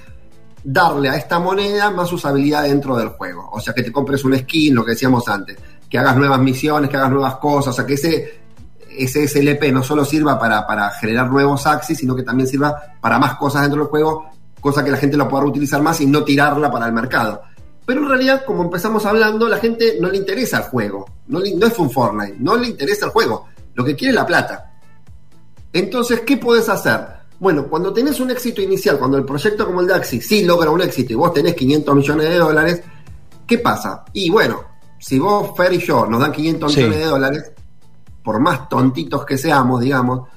darle 0.64 1.08
a 1.08 1.16
esta 1.16 1.38
moneda 1.38 1.90
más 1.90 2.12
usabilidad 2.12 2.64
dentro 2.64 2.96
del 2.96 3.08
juego, 3.08 3.48
o 3.52 3.60
sea, 3.60 3.72
que 3.72 3.82
te 3.82 3.92
compres 3.92 4.24
un 4.24 4.36
skin, 4.36 4.74
lo 4.74 4.84
que 4.84 4.92
decíamos 4.92 5.28
antes 5.28 5.56
que 5.92 5.98
hagas 5.98 6.16
nuevas 6.16 6.40
misiones, 6.40 6.88
que 6.88 6.96
hagas 6.96 7.10
nuevas 7.10 7.36
cosas, 7.36 7.74
o 7.74 7.76
sea, 7.76 7.84
que 7.84 7.92
ese, 7.92 8.41
ese 8.98 9.26
SLP 9.26 9.72
no 9.72 9.82
solo 9.82 10.04
sirva 10.04 10.38
para, 10.38 10.90
generar 10.92 11.30
nuevos 11.30 11.66
axis, 11.66 11.98
sino 11.98 12.14
que 12.14 12.22
también 12.22 12.46
sirva 12.46 12.74
para 13.00 13.18
más 13.18 13.36
cosas 13.36 13.62
dentro 13.62 13.80
del 13.80 13.88
juego, 13.88 14.30
cosa 14.60 14.84
que 14.84 14.90
la 14.90 14.96
gente 14.96 15.16
lo 15.16 15.28
pueda 15.28 15.44
utilizar 15.44 15.82
más 15.82 16.00
y 16.00 16.06
no 16.06 16.24
tirarla 16.24 16.70
para 16.70 16.86
el 16.86 16.92
mercado. 16.92 17.42
Pero 17.84 18.00
en 18.02 18.08
realidad, 18.08 18.44
como 18.44 18.62
empezamos 18.62 19.04
hablando, 19.06 19.48
la 19.48 19.58
gente 19.58 19.98
no 20.00 20.08
le 20.08 20.18
interesa 20.18 20.58
el 20.58 20.64
juego, 20.64 21.06
no, 21.26 21.40
no 21.40 21.66
es 21.66 21.78
un 21.78 21.90
Fortnite, 21.90 22.36
no 22.38 22.56
le 22.56 22.68
interesa 22.68 23.06
el 23.06 23.12
juego, 23.12 23.48
lo 23.74 23.84
que 23.84 23.96
quiere 23.96 24.10
es 24.10 24.16
la 24.16 24.26
plata. 24.26 24.72
Entonces, 25.72 26.20
¿qué 26.20 26.36
puedes 26.36 26.68
hacer? 26.68 27.00
Bueno, 27.40 27.66
cuando 27.66 27.92
tenés 27.92 28.20
un 28.20 28.30
éxito 28.30 28.62
inicial, 28.62 28.98
cuando 28.98 29.18
el 29.18 29.24
proyecto 29.24 29.66
como 29.66 29.80
el 29.80 29.88
de 29.88 29.94
Axis 29.94 30.28
sí 30.28 30.44
logra 30.44 30.70
un 30.70 30.80
éxito 30.80 31.12
y 31.12 31.16
vos 31.16 31.32
tenés 31.32 31.54
500 31.54 31.96
millones 31.96 32.28
de 32.28 32.36
dólares, 32.36 32.82
¿qué 33.46 33.58
pasa? 33.58 34.04
Y 34.12 34.30
bueno, 34.30 34.62
si 35.00 35.18
vos, 35.18 35.50
Fer 35.56 35.72
y 35.72 35.78
yo, 35.78 36.06
nos 36.06 36.20
dan 36.20 36.30
500 36.30 36.76
millones 36.76 36.98
de 36.98 37.04
dólares, 37.04 37.52
por 38.22 38.40
más 38.40 38.68
tontitos 38.68 39.24
que 39.24 39.36
seamos, 39.36 39.80
digamos, 39.80 40.28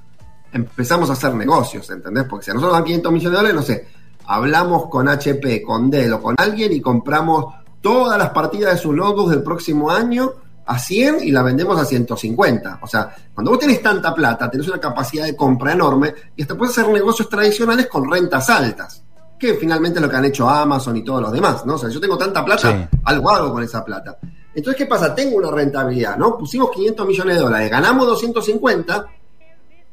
empezamos 0.52 1.10
a 1.10 1.14
hacer 1.14 1.34
negocios, 1.36 1.90
¿entendés? 1.90 2.26
Porque 2.30 2.46
si 2.46 2.52
a 2.52 2.54
nosotros 2.54 2.74
nos 2.74 2.80
dan 2.80 2.86
500 2.86 3.12
millones 3.12 3.32
de 3.32 3.38
dólares, 3.38 3.56
no 3.56 3.62
sé, 3.62 3.88
hablamos 4.28 4.88
con 4.90 5.08
HP, 5.08 5.62
con 5.62 5.90
Dell 5.90 6.14
o 6.14 6.22
con 6.22 6.36
alguien 6.38 6.72
y 6.72 6.82
compramos 6.82 7.54
todas 7.82 8.18
las 8.18 8.30
partidas 8.30 8.74
de 8.74 8.80
su 8.80 8.94
notebook 8.94 9.30
del 9.30 9.44
próximo 9.44 9.92
año 9.92 10.34
a 10.66 10.80
100 10.80 11.18
y 11.22 11.32
la 11.32 11.44
vendemos 11.44 11.80
a 11.80 11.86
150. 11.86 12.80
O 12.82 12.88
sea, 12.88 13.16
cuando 13.34 13.52
vos 13.52 13.60
tenés 13.60 13.82
tanta 13.82 14.14
plata, 14.14 14.50
tenés 14.50 14.68
una 14.68 14.80
capacidad 14.80 15.26
de 15.26 15.36
compra 15.36 15.74
enorme 15.74 16.14
y 16.36 16.42
hasta 16.42 16.56
puedes 16.56 16.78
hacer 16.78 16.92
negocios 16.92 17.30
tradicionales 17.30 17.88
con 17.88 18.10
rentas 18.10 18.50
altas, 18.50 19.04
que 19.38 19.54
finalmente 19.56 20.00
es 20.00 20.04
lo 20.04 20.10
que 20.10 20.16
han 20.16 20.26
hecho 20.26 20.50
Amazon 20.50 20.98
y 20.98 21.04
todos 21.04 21.22
los 21.22 21.32
demás, 21.32 21.66
¿no? 21.66 21.76
O 21.76 21.78
sea, 21.78 21.90
yo 21.90 22.00
tengo 22.00 22.18
tanta 22.18 22.44
plata, 22.44 22.90
algo 23.04 23.30
hago 23.30 23.54
con 23.54 23.62
esa 23.62 23.84
plata. 23.86 24.18
Entonces, 24.56 24.78
¿qué 24.78 24.86
pasa? 24.86 25.14
Tengo 25.14 25.38
una 25.38 25.52
rentabilidad, 25.52 26.18
¿no? 26.18 26.38
Pusimos 26.38 26.72
500 26.72 27.08
millones 27.08 27.36
de 27.36 27.42
dólares, 27.42 27.70
ganamos 27.70 28.08
250 28.08 29.06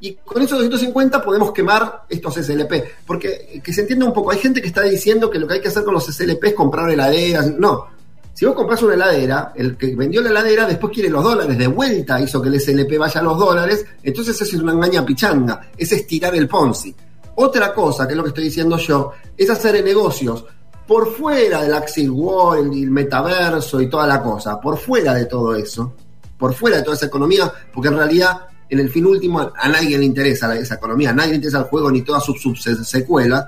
y 0.00 0.14
con 0.14 0.42
esos 0.42 0.58
250 0.58 1.22
podemos 1.22 1.52
quemar 1.52 2.04
estos 2.08 2.34
SLP. 2.34 2.72
Porque, 3.06 3.48
eh, 3.52 3.60
que 3.62 3.72
se 3.72 3.82
entienda 3.82 4.06
un 4.06 4.12
poco, 4.12 4.30
hay 4.30 4.38
gente 4.38 4.60
que 4.60 4.68
está 4.68 4.82
diciendo 4.82 5.30
que 5.30 5.38
lo 5.38 5.46
que 5.46 5.54
hay 5.54 5.60
que 5.60 5.68
hacer 5.68 5.84
con 5.84 5.94
los 5.94 6.06
SLP 6.06 6.44
es 6.48 6.54
comprar 6.54 6.90
heladeras. 6.90 7.52
No, 7.58 7.86
si 8.34 8.46
vos 8.46 8.54
compras 8.54 8.82
una 8.82 8.94
heladera, 8.94 9.52
el 9.54 9.76
que 9.76 9.94
vendió 9.94 10.22
la 10.22 10.30
heladera 10.30 10.66
después 10.66 10.92
quiere 10.92 11.10
los 11.10 11.22
dólares 11.22 11.58
de 11.58 11.66
vuelta, 11.66 12.20
hizo 12.20 12.40
que 12.40 12.48
el 12.48 12.60
SLP 12.60 12.98
vaya 12.98 13.20
a 13.20 13.24
los 13.24 13.38
dólares, 13.38 13.84
entonces 14.02 14.40
eso 14.40 14.56
es 14.56 14.62
una 14.62 14.72
engaña 14.72 15.04
pichanga, 15.04 15.70
es 15.76 15.92
estirar 15.92 16.34
el 16.34 16.48
Ponzi. 16.48 16.94
Otra 17.34 17.74
cosa, 17.74 18.06
que 18.06 18.14
es 18.14 18.16
lo 18.16 18.22
que 18.22 18.30
estoy 18.30 18.44
diciendo 18.44 18.78
yo, 18.78 19.12
es 19.36 19.50
hacer 19.50 19.84
negocios 19.84 20.44
por 20.92 21.10
fuera 21.10 21.62
del 21.62 21.72
Axel 21.72 22.10
World 22.10 22.74
y 22.74 22.82
el 22.82 22.90
metaverso 22.90 23.80
y 23.80 23.88
toda 23.88 24.06
la 24.06 24.22
cosa, 24.22 24.60
por 24.60 24.76
fuera 24.76 25.14
de 25.14 25.24
todo 25.24 25.54
eso, 25.54 25.94
por 26.36 26.52
fuera 26.52 26.76
de 26.76 26.82
toda 26.82 26.96
esa 26.96 27.06
economía, 27.06 27.50
porque 27.72 27.88
en 27.88 27.96
realidad 27.96 28.42
en 28.68 28.78
el 28.78 28.90
fin 28.90 29.06
último 29.06 29.40
a 29.40 29.68
nadie 29.70 29.96
le 29.96 30.04
interesa 30.04 30.54
esa 30.54 30.74
economía, 30.74 31.08
a 31.08 31.14
nadie 31.14 31.30
le 31.30 31.36
interesa 31.36 31.60
el 31.60 31.64
juego 31.64 31.90
ni 31.90 32.02
todas 32.02 32.22
sus 32.22 32.42
subsecuelas. 32.42 33.46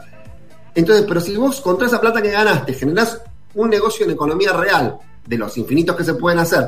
Entonces, 0.75 1.05
pero 1.07 1.21
si 1.21 1.37
vos 1.37 1.61
con 1.61 1.75
toda 1.75 1.89
esa 1.89 2.01
plata 2.01 2.23
que 2.23 2.31
ganaste 2.31 2.73
generás 2.73 3.21
un 3.57 3.69
negocio 3.69 4.07
en 4.07 4.13
economía 4.13 4.55
real, 4.55 4.97
de 5.27 5.37
los 5.37 5.55
infinitos 5.59 5.97
que 5.97 6.05
se 6.05 6.15
pueden 6.15 6.39
hacer, 6.39 6.67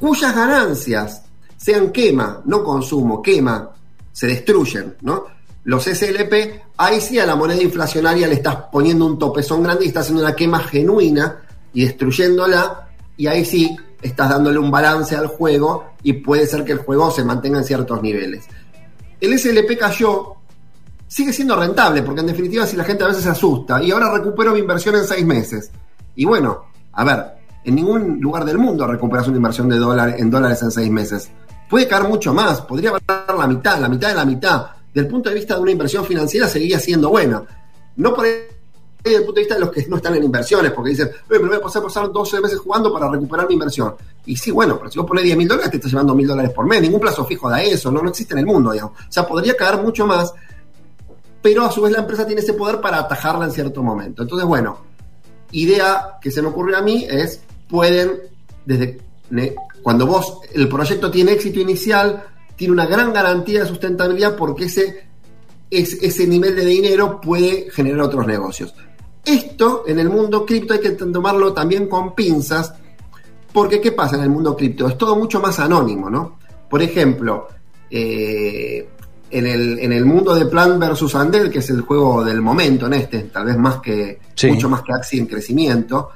cuyas 0.00 0.34
ganancias 0.34 1.22
sean 1.56 1.92
quema, 1.92 2.42
no 2.44 2.64
consumo, 2.64 3.22
quema, 3.22 3.70
se 4.10 4.26
destruyen, 4.26 4.96
¿no? 5.02 5.37
Los 5.68 5.84
SLP, 5.84 6.62
ahí 6.78 6.98
sí 6.98 7.18
a 7.18 7.26
la 7.26 7.36
moneda 7.36 7.62
inflacionaria 7.62 8.26
le 8.26 8.36
estás 8.36 8.56
poniendo 8.72 9.04
un 9.04 9.18
topezón 9.18 9.62
grande 9.62 9.84
y 9.84 9.88
estás 9.88 10.04
haciendo 10.04 10.22
una 10.22 10.34
quema 10.34 10.60
genuina 10.60 11.42
y 11.74 11.84
destruyéndola, 11.84 12.88
y 13.18 13.26
ahí 13.26 13.44
sí 13.44 13.76
estás 14.00 14.30
dándole 14.30 14.58
un 14.58 14.70
balance 14.70 15.14
al 15.14 15.26
juego 15.26 15.90
y 16.02 16.14
puede 16.14 16.46
ser 16.46 16.64
que 16.64 16.72
el 16.72 16.78
juego 16.78 17.10
se 17.10 17.22
mantenga 17.22 17.58
en 17.58 17.64
ciertos 17.64 18.00
niveles. 18.00 18.46
El 19.20 19.38
SLP 19.38 19.78
cayó, 19.78 20.36
sigue 21.06 21.34
siendo 21.34 21.54
rentable, 21.54 22.02
porque 22.02 22.22
en 22.22 22.28
definitiva 22.28 22.64
si 22.66 22.74
la 22.74 22.84
gente 22.84 23.04
a 23.04 23.08
veces 23.08 23.24
se 23.24 23.28
asusta, 23.28 23.82
y 23.82 23.90
ahora 23.90 24.10
recupero 24.10 24.54
mi 24.54 24.60
inversión 24.60 24.94
en 24.94 25.04
seis 25.04 25.26
meses. 25.26 25.70
Y 26.16 26.24
bueno, 26.24 26.64
a 26.92 27.04
ver, 27.04 27.26
en 27.64 27.74
ningún 27.74 28.18
lugar 28.22 28.46
del 28.46 28.56
mundo 28.56 28.86
recuperas 28.86 29.28
una 29.28 29.36
inversión 29.36 29.68
de 29.68 29.76
dólar, 29.76 30.14
en 30.16 30.30
dólares 30.30 30.62
en 30.62 30.70
seis 30.70 30.90
meses. 30.90 31.30
puede 31.68 31.86
caer 31.86 32.04
mucho 32.04 32.32
más, 32.32 32.62
podría 32.62 32.92
valer 32.92 33.38
la 33.38 33.46
mitad, 33.46 33.78
la 33.78 33.90
mitad 33.90 34.08
de 34.08 34.14
la 34.14 34.24
mitad. 34.24 34.77
Del 34.94 35.06
punto 35.06 35.28
de 35.28 35.36
vista 35.36 35.54
de 35.54 35.60
una 35.60 35.70
inversión 35.70 36.04
financiera 36.04 36.48
seguiría 36.48 36.78
siendo 36.78 37.10
buena. 37.10 37.42
No 37.96 38.14
por 38.14 38.26
el 38.26 39.24
punto 39.24 39.34
de 39.34 39.40
vista 39.40 39.54
de 39.54 39.60
los 39.60 39.70
que 39.70 39.86
no 39.86 39.96
están 39.96 40.14
en 40.16 40.24
inversiones, 40.24 40.72
porque 40.72 40.90
dicen, 40.90 41.10
pero 41.26 41.46
voy 41.46 41.56
a 41.56 41.60
pasar, 41.60 41.82
pasar 41.82 42.10
12 42.10 42.40
meses 42.40 42.58
jugando 42.58 42.92
para 42.92 43.10
recuperar 43.10 43.46
mi 43.46 43.54
inversión. 43.54 43.94
Y 44.26 44.36
sí, 44.36 44.50
bueno, 44.50 44.78
pero 44.78 44.90
si 44.90 44.98
vos 44.98 45.06
pones 45.06 45.24
10 45.24 45.36
mil 45.36 45.48
dólares, 45.48 45.70
te 45.70 45.76
estás 45.76 45.92
llevando 45.92 46.14
mil 46.14 46.26
dólares 46.26 46.52
por 46.52 46.66
mes, 46.66 46.82
ningún 46.82 47.00
plazo 47.00 47.24
fijo 47.24 47.48
da 47.48 47.62
eso, 47.62 47.90
no, 47.90 48.02
no 48.02 48.10
existe 48.10 48.34
en 48.34 48.40
el 48.40 48.46
mundo, 48.46 48.72
digamos. 48.72 48.98
O 48.98 49.12
sea, 49.12 49.26
podría 49.26 49.54
caer 49.54 49.82
mucho 49.82 50.06
más, 50.06 50.32
pero 51.40 51.64
a 51.64 51.70
su 51.70 51.82
vez 51.82 51.92
la 51.92 52.00
empresa 52.00 52.26
tiene 52.26 52.40
ese 52.40 52.54
poder 52.54 52.80
para 52.80 52.98
atajarla 52.98 53.46
en 53.46 53.52
cierto 53.52 53.82
momento. 53.82 54.22
Entonces, 54.22 54.46
bueno, 54.46 54.78
idea 55.52 56.18
que 56.20 56.30
se 56.30 56.42
me 56.42 56.48
ocurrió 56.48 56.76
a 56.76 56.82
mí 56.82 57.06
es, 57.08 57.40
pueden, 57.68 58.20
desde 58.66 58.98
cuando 59.82 60.06
vos, 60.06 60.40
el 60.52 60.68
proyecto 60.68 61.10
tiene 61.10 61.32
éxito 61.32 61.60
inicial, 61.60 62.24
tiene 62.58 62.72
una 62.72 62.86
gran 62.86 63.12
garantía 63.12 63.60
de 63.62 63.68
sustentabilidad 63.68 64.34
porque 64.34 64.64
ese, 64.64 65.06
ese 65.70 66.26
nivel 66.26 66.56
de 66.56 66.64
dinero 66.64 67.20
puede 67.20 67.70
generar 67.70 68.00
otros 68.00 68.26
negocios. 68.26 68.74
Esto 69.24 69.84
en 69.86 70.00
el 70.00 70.10
mundo 70.10 70.44
cripto 70.44 70.74
hay 70.74 70.80
que 70.80 70.90
tomarlo 70.90 71.52
también 71.52 71.88
con 71.88 72.16
pinzas, 72.16 72.74
porque 73.52 73.80
¿qué 73.80 73.92
pasa 73.92 74.16
en 74.16 74.24
el 74.24 74.30
mundo 74.30 74.56
cripto? 74.56 74.88
Es 74.88 74.98
todo 74.98 75.14
mucho 75.14 75.40
más 75.40 75.60
anónimo, 75.60 76.10
¿no? 76.10 76.40
Por 76.68 76.82
ejemplo, 76.82 77.46
eh, 77.88 78.88
en, 79.30 79.46
el, 79.46 79.78
en 79.78 79.92
el 79.92 80.04
mundo 80.04 80.34
de 80.34 80.46
Plant 80.46 80.82
vs. 80.82 81.14
Andel, 81.14 81.50
que 81.50 81.60
es 81.60 81.70
el 81.70 81.82
juego 81.82 82.24
del 82.24 82.40
momento 82.40 82.86
en 82.86 82.94
este, 82.94 83.20
tal 83.20 83.44
vez 83.44 83.56
más 83.56 83.78
que 83.80 84.18
mucho 84.48 84.68
más 84.68 84.82
que 84.82 84.92
Axie 84.92 85.20
en 85.20 85.26
crecimiento, 85.26 86.10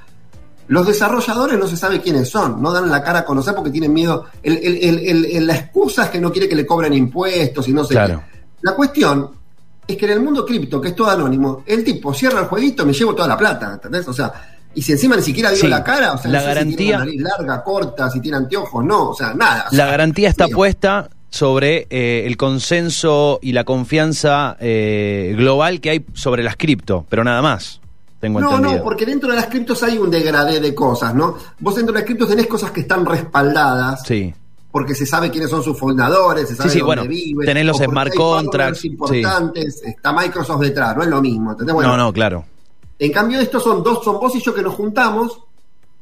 los 0.68 0.87
desarrolladores 0.87 1.59
no 1.59 1.66
se 1.66 1.77
sabe 1.77 2.01
quiénes 2.01 2.29
son, 2.29 2.62
no 2.62 2.72
dan 2.72 2.88
la 2.90 3.03
cara 3.03 3.20
a 3.20 3.25
conocer 3.25 3.55
porque 3.55 3.70
tienen 3.70 3.92
miedo. 3.92 4.27
El, 4.42 5.46
la 5.46 5.55
excusa 5.55 6.05
es 6.05 6.11
que 6.11 6.20
no 6.20 6.33
quiere 6.33 6.48
que 6.48 6.55
le 6.55 6.66
cobren 6.66 6.92
impuestos 6.94 7.68
y 7.68 7.72
no 7.72 7.85
sé 7.85 7.94
qué. 7.94 8.18
La 8.62 8.75
cuestión 8.75 9.31
es 9.87 9.96
que 9.96 10.05
en 10.05 10.12
el 10.12 10.20
mundo 10.20 10.46
cripto, 10.46 10.81
que 10.81 10.88
es 10.88 10.96
todo 10.96 11.11
anónimo, 11.11 11.64
el 11.66 11.83
tipo 11.83 12.14
cierra 12.14 12.40
el 12.40 12.46
jueguito, 12.46 12.87
me 12.87 12.92
llevo 12.92 13.14
toda 13.14 13.29
la 13.29 13.37
plata, 13.37 13.72
¿entendés? 13.72 14.07
O 14.07 14.12
sea, 14.12 14.33
y 14.75 14.83
si 14.83 14.92
encima 14.92 15.16
ni 15.16 15.22
siquiera 15.22 15.51
dio 15.51 15.68
la 15.68 15.83
cara, 15.83 16.12
o 16.12 16.18
sea, 16.18 16.31
la 16.31 16.42
garantía, 16.42 16.70
si 16.70 16.77
tiene 16.77 16.98
nariz 16.98 17.20
larga, 17.20 17.62
corta, 17.62 18.11
si 18.11 18.20
tiene 18.20 18.38
anteojos, 18.38 18.85
no, 18.85 19.11
o 19.11 19.14
sea, 19.14 19.35
nada. 19.35 19.66
la 19.72 19.87
garantía 19.87 20.29
está 20.29 20.48
puesta 20.48 21.11
sobre 21.29 21.87
eh, 21.90 22.25
el 22.27 22.37
consenso 22.37 23.38
y 23.42 23.53
la 23.53 23.64
confianza 23.64 24.57
eh, 24.61 25.35
global 25.37 25.81
que 25.81 25.90
hay 25.90 26.07
sobre 26.14 26.42
las 26.42 26.57
cripto, 26.57 27.07
pero 27.09 27.25
nada 27.25 27.42
más. 27.42 27.82
Tengo 28.23 28.41
no, 28.41 28.51
entendido. 28.51 28.79
no, 28.79 28.85
porque 28.85 29.05
dentro 29.05 29.31
de 29.31 29.35
las 29.35 29.47
criptos 29.47 29.83
hay 29.83 29.99
un 29.99 30.09
degradé 30.09 30.61
de 30.61 30.73
cosas, 30.73 31.13
¿no? 31.13 31.37
Vos 31.59 31.75
dentro 31.75 31.93
de 31.93 31.99
las 31.99 32.07
criptos 32.07 32.29
tenés 32.29 32.47
cosas 32.47 32.71
que 32.71 32.83
están 32.83 33.05
respaldadas. 33.05 34.01
Sí 34.07 34.33
porque 34.71 34.95
se 34.95 35.05
sabe 35.05 35.31
quiénes 35.31 35.51
son 35.51 35.63
sus 35.63 35.79
fundadores, 35.79 36.49
se 36.49 36.57
sabe 36.57 36.71
sí, 36.71 36.79
sí, 36.79 36.81
dónde 36.81 37.07
bueno, 37.35 37.45
Tenés 37.45 37.67
los 37.67 37.77
smart 37.77 38.15
contracts. 38.15 38.87
importantes, 38.87 39.83
está 39.85 40.15
Microsoft 40.15 40.63
detrás, 40.63 40.97
no 40.97 41.03
es 41.03 41.09
lo 41.11 41.21
mismo. 41.21 41.55
no, 41.55 41.97
no, 41.97 42.11
claro. 42.11 42.47
En 42.99 43.13
cambio, 43.13 43.39
estos 43.39 43.63
son 43.63 43.83
dos, 43.83 44.03
son 44.03 44.19
vos 44.19 44.35
y 44.35 44.41
yo 44.41 44.55
que 44.55 44.63
nos 44.63 44.73
juntamos 44.73 45.39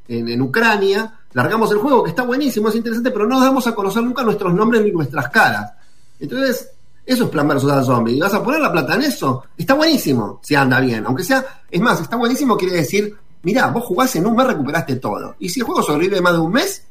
en, 0.06 0.40
Ucrania, 0.40 1.18
largamos 1.32 1.72
el 1.72 1.78
juego, 1.78 2.04
que 2.04 2.10
está 2.10 2.22
buenísimo, 2.22 2.68
es 2.68 2.76
interesante, 2.76 3.10
pero 3.10 3.26
no 3.26 3.40
damos 3.40 3.66
a 3.66 3.74
conocer 3.74 4.04
nunca 4.04 4.22
nuestros 4.22 4.54
nombres 4.54 4.84
ni 4.84 4.92
nuestras 4.92 5.30
caras. 5.30 5.72
Entonces, 6.20 6.70
eso 7.10 7.24
es 7.24 7.30
Plan 7.30 7.48
versus 7.48 7.84
Zombie. 7.84 8.14
¿Y 8.14 8.20
vas 8.20 8.34
a 8.34 8.42
poner 8.42 8.60
la 8.60 8.70
plata 8.70 8.94
en 8.94 9.02
eso? 9.02 9.42
Está 9.58 9.74
buenísimo, 9.74 10.38
si 10.44 10.54
anda 10.54 10.78
bien. 10.78 11.04
Aunque 11.04 11.24
sea, 11.24 11.44
es 11.68 11.80
más, 11.80 12.00
está 12.00 12.14
buenísimo 12.16 12.56
quiere 12.56 12.76
decir, 12.76 13.16
mirá, 13.42 13.66
vos 13.66 13.84
jugás 13.84 14.14
en 14.14 14.26
un 14.26 14.36
mes, 14.36 14.46
recuperaste 14.46 14.94
todo. 14.96 15.34
Y 15.40 15.48
si 15.48 15.58
el 15.58 15.66
juego 15.66 15.82
sobrevive 15.82 16.20
más 16.20 16.34
de 16.34 16.38
un 16.38 16.52
mes, 16.52 16.86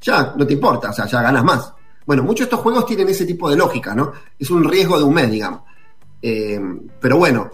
ya 0.00 0.32
no 0.34 0.46
te 0.46 0.54
importa, 0.54 0.88
o 0.88 0.92
sea, 0.94 1.04
ya 1.04 1.20
ganas 1.20 1.44
más. 1.44 1.70
Bueno, 2.06 2.22
muchos 2.22 2.38
de 2.38 2.44
estos 2.44 2.60
juegos 2.60 2.86
tienen 2.86 3.10
ese 3.10 3.26
tipo 3.26 3.50
de 3.50 3.56
lógica, 3.56 3.94
¿no? 3.94 4.10
Es 4.38 4.50
un 4.50 4.64
riesgo 4.64 4.96
de 4.96 5.04
un 5.04 5.12
mes, 5.12 5.30
digamos. 5.30 5.60
Eh, 6.22 6.58
pero 6.98 7.18
bueno, 7.18 7.50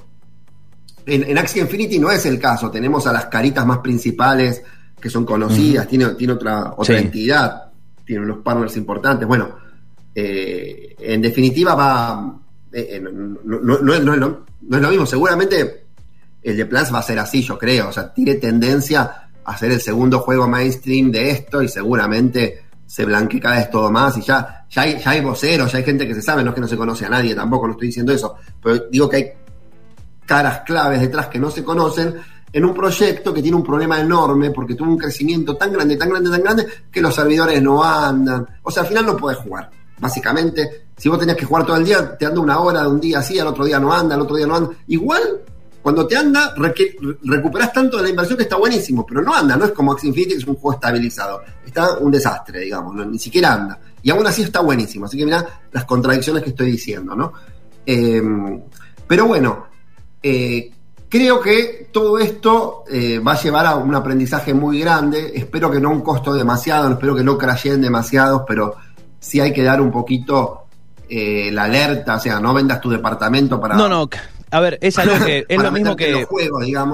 en, 1.05 1.24
en, 1.24 1.37
Axie 1.37 1.62
Infinity 1.62 1.98
no 1.98 2.12
es 2.12 2.24
el 2.27 2.38
caso. 2.38 2.70
Tenemos 2.70 3.09
a 3.09 3.12
las 3.12 3.27
caritas 3.27 3.66
más 3.66 3.79
principales 3.79 4.62
que 5.00 5.11
son 5.11 5.24
conocidas, 5.24 5.88
tiene, 5.88 6.14
tiene 6.14 6.35
otra, 6.35 6.74
otra 6.77 6.96
entidad, 6.96 7.72
tiene 8.07 8.24
unos 8.24 8.38
partners 8.38 8.77
importantes. 8.77 9.27
Bueno, 9.27 9.63
eh, 10.14 10.96
en 10.98 11.22
definitiva 11.22 11.74
va. 11.74 12.40
Eh, 12.72 13.00
no, 13.00 13.94
es 13.94 14.83
lo 14.83 14.88
mismo. 14.88 15.07
Seguramente 15.07 15.87
el 16.42 16.57
de 16.57 16.66
Plus 16.66 16.92
va 16.92 16.98
a 16.98 17.03
ser 17.03 17.18
así, 17.18 17.42
yo 17.42 17.59
creo. 17.59 17.88
O 17.88 17.92
sea, 17.92 18.12
tiene 18.12 18.35
tendencia 18.35 19.29
hacer 19.44 19.72
el 19.72 19.81
segundo 19.81 20.20
juego 20.20 20.48
mainstream 20.48 21.11
de 21.11 21.31
esto 21.31 21.62
y 21.62 21.68
seguramente 21.68 22.64
se 22.87 23.05
blanquea 23.05 23.40
cada 23.40 23.57
vez 23.57 23.70
todo 23.70 23.90
más 23.90 24.16
y 24.18 24.22
ya, 24.22 24.66
ya, 24.70 24.83
hay, 24.83 24.98
ya 24.98 25.11
hay 25.11 25.20
voceros, 25.20 25.72
ya 25.72 25.79
hay 25.79 25.85
gente 25.85 26.07
que 26.07 26.14
se 26.14 26.22
sabe, 26.22 26.42
no 26.44 26.50
es 26.50 26.55
que 26.55 26.61
no 26.61 26.68
se 26.68 26.77
conoce 26.77 27.07
a 27.07 27.09
nadie, 27.09 27.35
tampoco 27.35 27.66
no 27.66 27.72
estoy 27.72 27.88
diciendo 27.88 28.12
eso, 28.12 28.37
pero 28.62 28.87
digo 28.90 29.09
que 29.09 29.16
hay 29.16 29.33
caras 30.24 30.61
claves 30.61 31.00
detrás 31.00 31.29
que 31.29 31.38
no 31.38 31.50
se 31.50 31.64
conocen 31.64 32.14
en 32.53 32.64
un 32.64 32.72
proyecto 32.72 33.35
que 33.35 33.42
tiene 33.42 33.57
un 33.57 33.64
problema 33.64 34.00
enorme 34.00 34.50
porque 34.50 34.74
tuvo 34.74 34.90
un 34.90 34.98
crecimiento 34.98 35.57
tan 35.57 35.72
grande, 35.72 35.96
tan 35.96 36.09
grande, 36.09 36.31
tan 36.31 36.42
grande 36.42 36.66
que 36.90 37.00
los 37.00 37.14
servidores 37.14 37.61
no 37.61 37.83
andan. 37.83 38.46
O 38.62 38.70
sea, 38.70 38.85
al 38.85 38.88
final 38.88 39.07
no 39.07 39.16
puedes 39.16 39.40
jugar. 39.40 39.68
Básicamente, 40.05 40.88
si 40.99 41.09
vos 41.09 41.19
tenías 41.19 41.35
que 41.35 41.47
jugar 41.47 41.64
todo 41.64 41.79
el 41.79 41.85
día, 41.87 42.14
te 42.19 42.27
anda 42.27 42.38
una 42.38 42.59
hora 42.59 42.83
de 42.83 42.88
un 42.88 43.01
día 43.01 43.21
así, 43.21 43.38
al 43.38 43.47
otro 43.47 43.64
día 43.64 43.81
no 43.81 43.90
anda, 43.90 44.14
al 44.14 44.21
otro 44.21 44.37
día 44.37 44.47
no 44.47 44.55
anda. 44.55 44.69
Igual 44.88 45.40
cuando 45.81 46.07
te 46.07 46.14
anda, 46.14 46.55
recuperas 47.23 47.73
tanto 47.73 47.97
de 47.97 48.03
la 48.03 48.09
inversión 48.11 48.37
que 48.37 48.43
está 48.43 48.57
buenísimo, 48.57 49.07
pero 49.07 49.23
no 49.23 49.35
anda, 49.35 49.57
no 49.57 49.64
es 49.64 49.71
como 49.71 49.95
Axie 49.95 50.12
que 50.12 50.35
es 50.35 50.47
un 50.47 50.57
juego 50.57 50.75
estabilizado. 50.75 51.40
Está 51.64 51.97
un 51.97 52.11
desastre, 52.11 52.61
digamos, 52.61 52.95
ni 53.07 53.19
siquiera 53.19 53.55
anda. 53.55 53.81
Y 54.03 54.11
aún 54.11 54.27
así 54.27 54.43
está 54.43 54.61
buenísimo. 54.61 55.07
Así 55.07 55.17
que 55.17 55.25
mira 55.25 55.62
las 55.73 55.87
contradicciones 55.87 56.43
que 56.43 56.51
estoy 56.51 56.73
diciendo, 56.73 57.17
¿no? 57.17 57.33
Em, 57.87 58.61
pero 59.07 59.27
bueno, 59.27 59.69
eh, 60.23 60.71
creo 61.09 61.40
que 61.40 61.88
todo 61.90 62.19
esto 62.19 62.85
eh, 62.90 63.21
va 63.21 63.33
a 63.33 63.43
llevar 63.43 63.64
a 63.64 63.77
un 63.77 63.95
aprendizaje 63.95 64.53
muy 64.53 64.81
grande. 64.81 65.33
Espero 65.35 65.71
que 65.71 65.81
no 65.81 65.88
un 65.88 66.03
costo 66.03 66.35
demasiado, 66.35 66.93
espero 66.93 67.17
que 67.17 67.25
no 67.25 67.38
crashen 67.38 67.81
demasiado, 67.81 68.45
pero 68.45 68.75
sí 69.25 69.41
hay 69.41 69.53
que 69.53 69.63
dar 69.63 69.81
un 69.81 69.91
poquito 69.91 70.67
eh, 71.09 71.51
la 71.51 71.65
alerta, 71.65 72.17
o 72.17 72.21
sea, 72.21 72.41
no 72.41 72.53
vendas 72.53 72.81
tu 72.81 72.91
departamento 72.91 73.59
para... 73.59 73.75
No, 73.75 73.89
no, 73.89 74.09
a 74.51 74.61
ver, 74.61 74.79
es 74.83 74.99
algo 74.99 75.25
que 75.25 75.47
es 75.49 75.63
lo 75.63 75.73
mismo 75.73 75.97
que, 75.97 76.27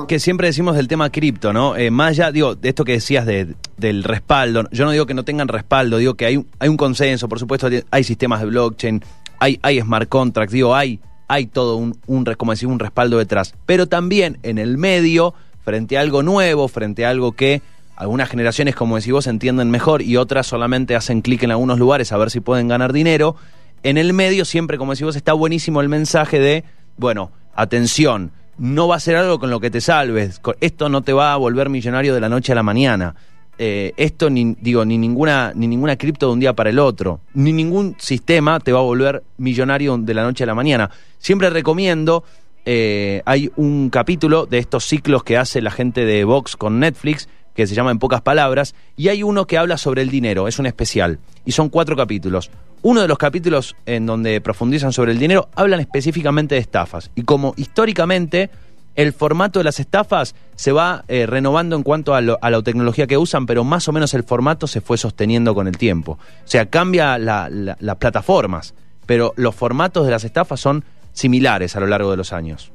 que 0.06 0.20
siempre 0.20 0.46
decimos 0.46 0.76
del 0.76 0.86
tema 0.88 1.10
cripto, 1.10 1.52
¿no? 1.52 1.76
Eh, 1.76 1.90
más 1.90 2.10
allá, 2.10 2.30
digo, 2.30 2.54
de 2.54 2.68
esto 2.68 2.84
que 2.84 2.92
decías 2.92 3.26
de, 3.26 3.54
del 3.76 4.04
respaldo, 4.04 4.64
yo 4.70 4.84
no 4.84 4.92
digo 4.92 5.06
que 5.06 5.14
no 5.14 5.24
tengan 5.24 5.48
respaldo, 5.48 5.98
digo 5.98 6.14
que 6.14 6.26
hay, 6.26 6.46
hay 6.58 6.68
un 6.68 6.76
consenso, 6.76 7.28
por 7.28 7.40
supuesto, 7.40 7.68
hay 7.90 8.04
sistemas 8.04 8.40
de 8.40 8.46
blockchain, 8.46 9.02
hay, 9.40 9.58
hay 9.62 9.80
smart 9.80 10.08
contracts, 10.08 10.52
digo, 10.52 10.74
hay, 10.74 11.00
hay 11.26 11.46
todo 11.46 11.76
un, 11.76 11.98
un, 12.06 12.24
como 12.36 12.52
decir, 12.52 12.68
un 12.68 12.78
respaldo 12.78 13.18
detrás. 13.18 13.54
Pero 13.66 13.88
también 13.88 14.38
en 14.44 14.58
el 14.58 14.78
medio, 14.78 15.34
frente 15.64 15.98
a 15.98 16.00
algo 16.00 16.22
nuevo, 16.22 16.68
frente 16.68 17.04
a 17.04 17.10
algo 17.10 17.32
que 17.32 17.60
algunas 18.00 18.30
generaciones, 18.30 18.74
como 18.74 18.96
decís 18.96 19.12
vos, 19.12 19.26
entienden 19.26 19.70
mejor 19.70 20.00
y 20.00 20.16
otras 20.16 20.46
solamente 20.46 20.96
hacen 20.96 21.20
clic 21.20 21.42
en 21.42 21.50
algunos 21.50 21.78
lugares 21.78 22.12
a 22.12 22.16
ver 22.16 22.30
si 22.30 22.40
pueden 22.40 22.66
ganar 22.66 22.94
dinero. 22.94 23.36
En 23.82 23.98
el 23.98 24.14
medio 24.14 24.46
siempre, 24.46 24.78
como 24.78 24.92
decís 24.92 25.04
vos, 25.04 25.16
está 25.16 25.34
buenísimo 25.34 25.82
el 25.82 25.90
mensaje 25.90 26.38
de, 26.38 26.64
bueno, 26.96 27.30
atención, 27.54 28.32
no 28.56 28.88
va 28.88 28.96
a 28.96 29.00
ser 29.00 29.16
algo 29.16 29.38
con 29.38 29.50
lo 29.50 29.60
que 29.60 29.70
te 29.70 29.82
salves, 29.82 30.40
esto 30.60 30.88
no 30.88 31.02
te 31.02 31.12
va 31.12 31.34
a 31.34 31.36
volver 31.36 31.68
millonario 31.68 32.14
de 32.14 32.20
la 32.20 32.30
noche 32.30 32.52
a 32.52 32.54
la 32.54 32.62
mañana. 32.62 33.14
Eh, 33.58 33.92
esto 33.98 34.30
ni 34.30 34.56
digo 34.58 34.86
ni 34.86 34.96
ninguna 34.96 35.52
ni 35.54 35.66
ninguna 35.66 35.96
cripto 35.96 36.28
de 36.28 36.32
un 36.32 36.40
día 36.40 36.54
para 36.54 36.70
el 36.70 36.78
otro 36.78 37.20
ni 37.34 37.52
ningún 37.52 37.94
sistema 37.98 38.58
te 38.58 38.72
va 38.72 38.78
a 38.78 38.82
volver 38.82 39.22
millonario 39.36 39.98
de 39.98 40.14
la 40.14 40.22
noche 40.22 40.44
a 40.44 40.46
la 40.46 40.54
mañana 40.54 40.90
siempre 41.18 41.50
recomiendo 41.50 42.24
eh, 42.64 43.20
hay 43.26 43.50
un 43.56 43.90
capítulo 43.90 44.46
de 44.46 44.56
estos 44.56 44.84
ciclos 44.84 45.24
que 45.24 45.36
hace 45.36 45.60
la 45.60 45.70
gente 45.70 46.06
de 46.06 46.24
Vox 46.24 46.56
con 46.56 46.80
Netflix 46.80 47.28
que 47.60 47.66
se 47.66 47.74
llama 47.74 47.90
En 47.90 47.98
pocas 47.98 48.22
palabras, 48.22 48.74
y 48.96 49.08
hay 49.08 49.22
uno 49.22 49.46
que 49.46 49.58
habla 49.58 49.76
sobre 49.76 50.02
el 50.02 50.08
dinero, 50.08 50.48
es 50.48 50.58
un 50.58 50.66
especial, 50.66 51.18
y 51.44 51.52
son 51.52 51.68
cuatro 51.68 51.94
capítulos. 51.96 52.50
Uno 52.82 53.02
de 53.02 53.08
los 53.08 53.18
capítulos 53.18 53.76
en 53.84 54.06
donde 54.06 54.40
profundizan 54.40 54.92
sobre 54.92 55.12
el 55.12 55.18
dinero 55.18 55.50
hablan 55.54 55.80
específicamente 55.80 56.54
de 56.54 56.60
estafas, 56.62 57.10
y 57.14 57.22
como 57.22 57.52
históricamente 57.56 58.50
el 58.96 59.12
formato 59.12 59.60
de 59.60 59.64
las 59.64 59.78
estafas 59.78 60.34
se 60.56 60.72
va 60.72 61.04
eh, 61.08 61.26
renovando 61.26 61.76
en 61.76 61.82
cuanto 61.82 62.14
a, 62.14 62.20
la 62.20 62.62
tecnología 62.62 63.06
que 63.06 63.18
usan, 63.18 63.46
pero 63.46 63.62
más 63.62 63.88
o 63.88 63.92
menos 63.92 64.14
el 64.14 64.24
formato 64.24 64.66
se 64.66 64.80
fue 64.80 64.98
sosteniendo 64.98 65.54
con 65.54 65.68
el 65.68 65.76
tiempo. 65.76 66.12
O 66.12 66.48
sea, 66.48 66.66
cambia 66.66 67.18
las 67.18 67.96
plataformas, 67.98 68.74
pero 69.06 69.32
los 69.36 69.54
formatos 69.54 70.06
de 70.06 70.12
las 70.12 70.24
estafas 70.24 70.60
son 70.60 70.84
similares 71.12 71.76
a 71.76 71.80
lo 71.80 71.86
largo 71.86 72.10
de 72.10 72.16
los 72.16 72.32
años. 72.32 72.72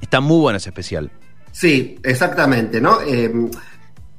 Está 0.00 0.20
muy 0.20 0.38
bueno 0.40 0.58
ese 0.58 0.70
especial. 0.70 1.10
Sí, 1.52 1.98
exactamente, 2.02 2.80
¿no? 2.80 3.00
Eh, 3.02 3.32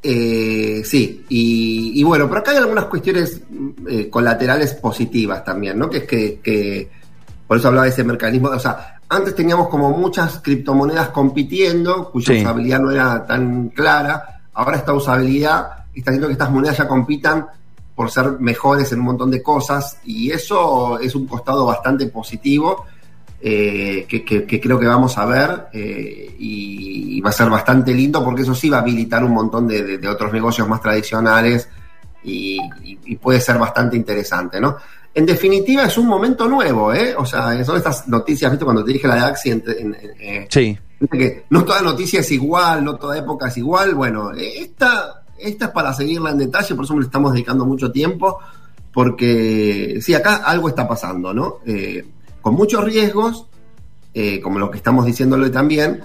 eh, 0.07 0.83
sí, 0.85 1.25
y, 1.29 2.03
bueno, 2.03 2.27
pero 2.27 2.41
acá 2.41 2.51
hay 2.51 2.57
algunas 2.57 2.85
cuestiones 2.85 3.41
eh, 3.89 4.07
colaterales 4.07 4.75
positivas 4.75 5.43
también, 5.43 5.79
¿no? 5.79 5.89
Que 5.89 5.97
es 5.97 6.03
que, 6.05 6.91
por 7.47 7.57
eso 7.57 7.69
hablaba 7.69 7.85
de 7.85 7.91
ese 7.91 8.03
mecanismo, 8.03 8.49
o 8.49 8.59
sea, 8.59 8.99
antes 9.09 9.33
teníamos 9.33 9.67
como 9.67 9.89
muchas 9.97 10.41
criptomonedas 10.41 11.09
compitiendo, 11.09 12.11
cuya 12.11 12.35
usabilidad 12.35 12.79
no 12.81 12.91
era 12.91 13.25
tan 13.25 13.69
clara, 13.69 14.41
ahora 14.53 14.77
esta 14.77 14.93
usabilidad 14.93 15.85
está 15.95 16.11
haciendo 16.11 16.27
que 16.27 16.33
estas 16.33 16.51
monedas 16.51 16.77
ya 16.77 16.87
compitan 16.87 17.47
por 17.95 18.11
ser 18.11 18.39
mejores 18.39 18.91
en 18.91 18.99
un 18.99 19.05
montón 19.05 19.31
de 19.31 19.41
cosas 19.41 19.97
y 20.03 20.29
eso 20.29 20.99
es 20.99 21.15
un 21.15 21.25
costado 21.25 21.65
bastante 21.65 22.05
positivo 22.07 22.85
eh, 23.47 24.07
que, 24.09 24.59
creo 24.59 24.79
que 24.79 24.87
vamos 24.87 25.15
a 25.19 25.25
ver 25.27 25.67
eh, 25.71 26.35
y, 26.39 27.21
va 27.21 27.29
a 27.29 27.33
ser 27.33 27.47
bastante 27.47 27.93
lindo 27.93 28.23
porque 28.23 28.41
eso 28.41 28.55
sí 28.55 28.69
va 28.71 28.77
a 28.77 28.81
habilitar 28.81 29.23
un 29.23 29.33
montón 29.33 29.67
de, 29.67 29.99
otros 30.07 30.33
negocios 30.33 30.67
más 30.67 30.81
tradicionales 30.81 31.69
y, 32.23 32.57
puede 33.21 33.39
ser 33.39 33.59
bastante 33.59 33.95
interesante, 33.97 34.59
¿no? 34.59 34.77
En 35.13 35.27
definitiva 35.27 35.83
es 35.83 35.95
un 35.99 36.07
momento 36.07 36.47
nuevo, 36.47 36.91
¿eh? 36.91 37.13
O 37.15 37.23
sea, 37.23 37.63
son 37.63 37.77
estas 37.77 38.07
noticias, 38.07 38.49
¿viste? 38.49 38.65
Cuando 38.65 38.83
te 38.83 38.93
dije 38.93 39.07
la 39.07 39.15
de 39.15 39.21
Axi, 39.21 39.51
eh, 39.51 40.47
sí. 40.49 40.77
que 41.11 41.45
no 41.51 41.63
toda 41.63 41.81
noticia 41.81 42.21
es 42.21 42.31
igual, 42.31 42.83
no 42.83 42.95
toda 42.95 43.15
época 43.19 43.49
es 43.49 43.57
igual, 43.57 43.93
bueno, 43.93 44.31
esta 44.31 45.21
esta 45.37 45.65
es 45.65 45.71
para 45.71 45.93
seguirla 45.93 46.31
en 46.31 46.39
detalle, 46.39 46.73
por 46.73 46.85
eso 46.85 46.97
le 46.97 47.05
estamos 47.05 47.31
dedicando 47.31 47.63
mucho 47.63 47.91
tiempo, 47.91 48.39
porque 48.91 49.99
sí, 50.01 50.15
acá 50.15 50.37
algo 50.37 50.67
está 50.67 50.87
pasando, 50.87 51.31
¿no? 51.31 51.59
Eh, 51.65 52.03
con 52.45 52.53
muchos 52.53 52.83
riesgos, 52.83 53.47
eh, 54.13 54.39
como 54.39 54.59
lo 54.59 54.69
que 54.69 54.77
estamos 54.77 55.03
diciéndole 55.03 55.49
también, 55.49 56.03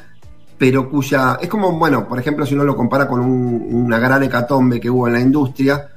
pero 0.56 0.88
cuya. 0.88 1.38
Es 1.38 1.50
como, 1.50 1.70
bueno, 1.78 2.08
por 2.08 2.18
ejemplo, 2.18 2.46
si 2.46 2.54
uno 2.54 2.64
lo 2.64 2.74
compara 2.74 3.06
con 3.06 3.20
una 3.20 3.98
gran 3.98 4.22
hecatombe 4.22 4.80
que 4.80 4.88
hubo 4.88 5.06
en 5.06 5.12
la 5.12 5.20
industria, 5.20 5.90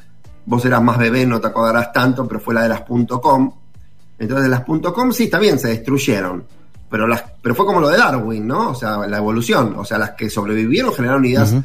vos 0.46 0.66
eras 0.66 0.84
más 0.84 0.98
bebé, 0.98 1.26
no 1.26 1.40
te 1.40 1.48
acordarás 1.48 1.94
tanto, 1.94 2.28
pero 2.28 2.42
fue 2.42 2.54
la 2.54 2.64
de 2.64 2.68
las 2.68 2.82
.com. 2.82 3.54
Entonces, 4.20 4.50
las 4.50 4.66
.com 4.66 5.14
sí, 5.14 5.24
está 5.24 5.40
bien, 5.40 5.58
se 5.58 5.70
destruyeron. 5.70 6.44
Pero, 6.90 7.08
las, 7.08 7.24
pero 7.42 7.56
fue 7.56 7.66
como 7.66 7.80
lo 7.80 7.88
de 7.88 7.98
Darwin, 8.00 8.46
¿no? 8.46 8.72
O 8.72 8.76
sea, 8.76 8.98
la 9.08 9.18
evolución. 9.20 9.76
O 9.78 9.86
sea, 9.86 9.98
las 9.98 10.12
que 10.12 10.30
sobrevivieron 10.30 10.94
generaron 10.94 11.24
ideas 11.24 11.56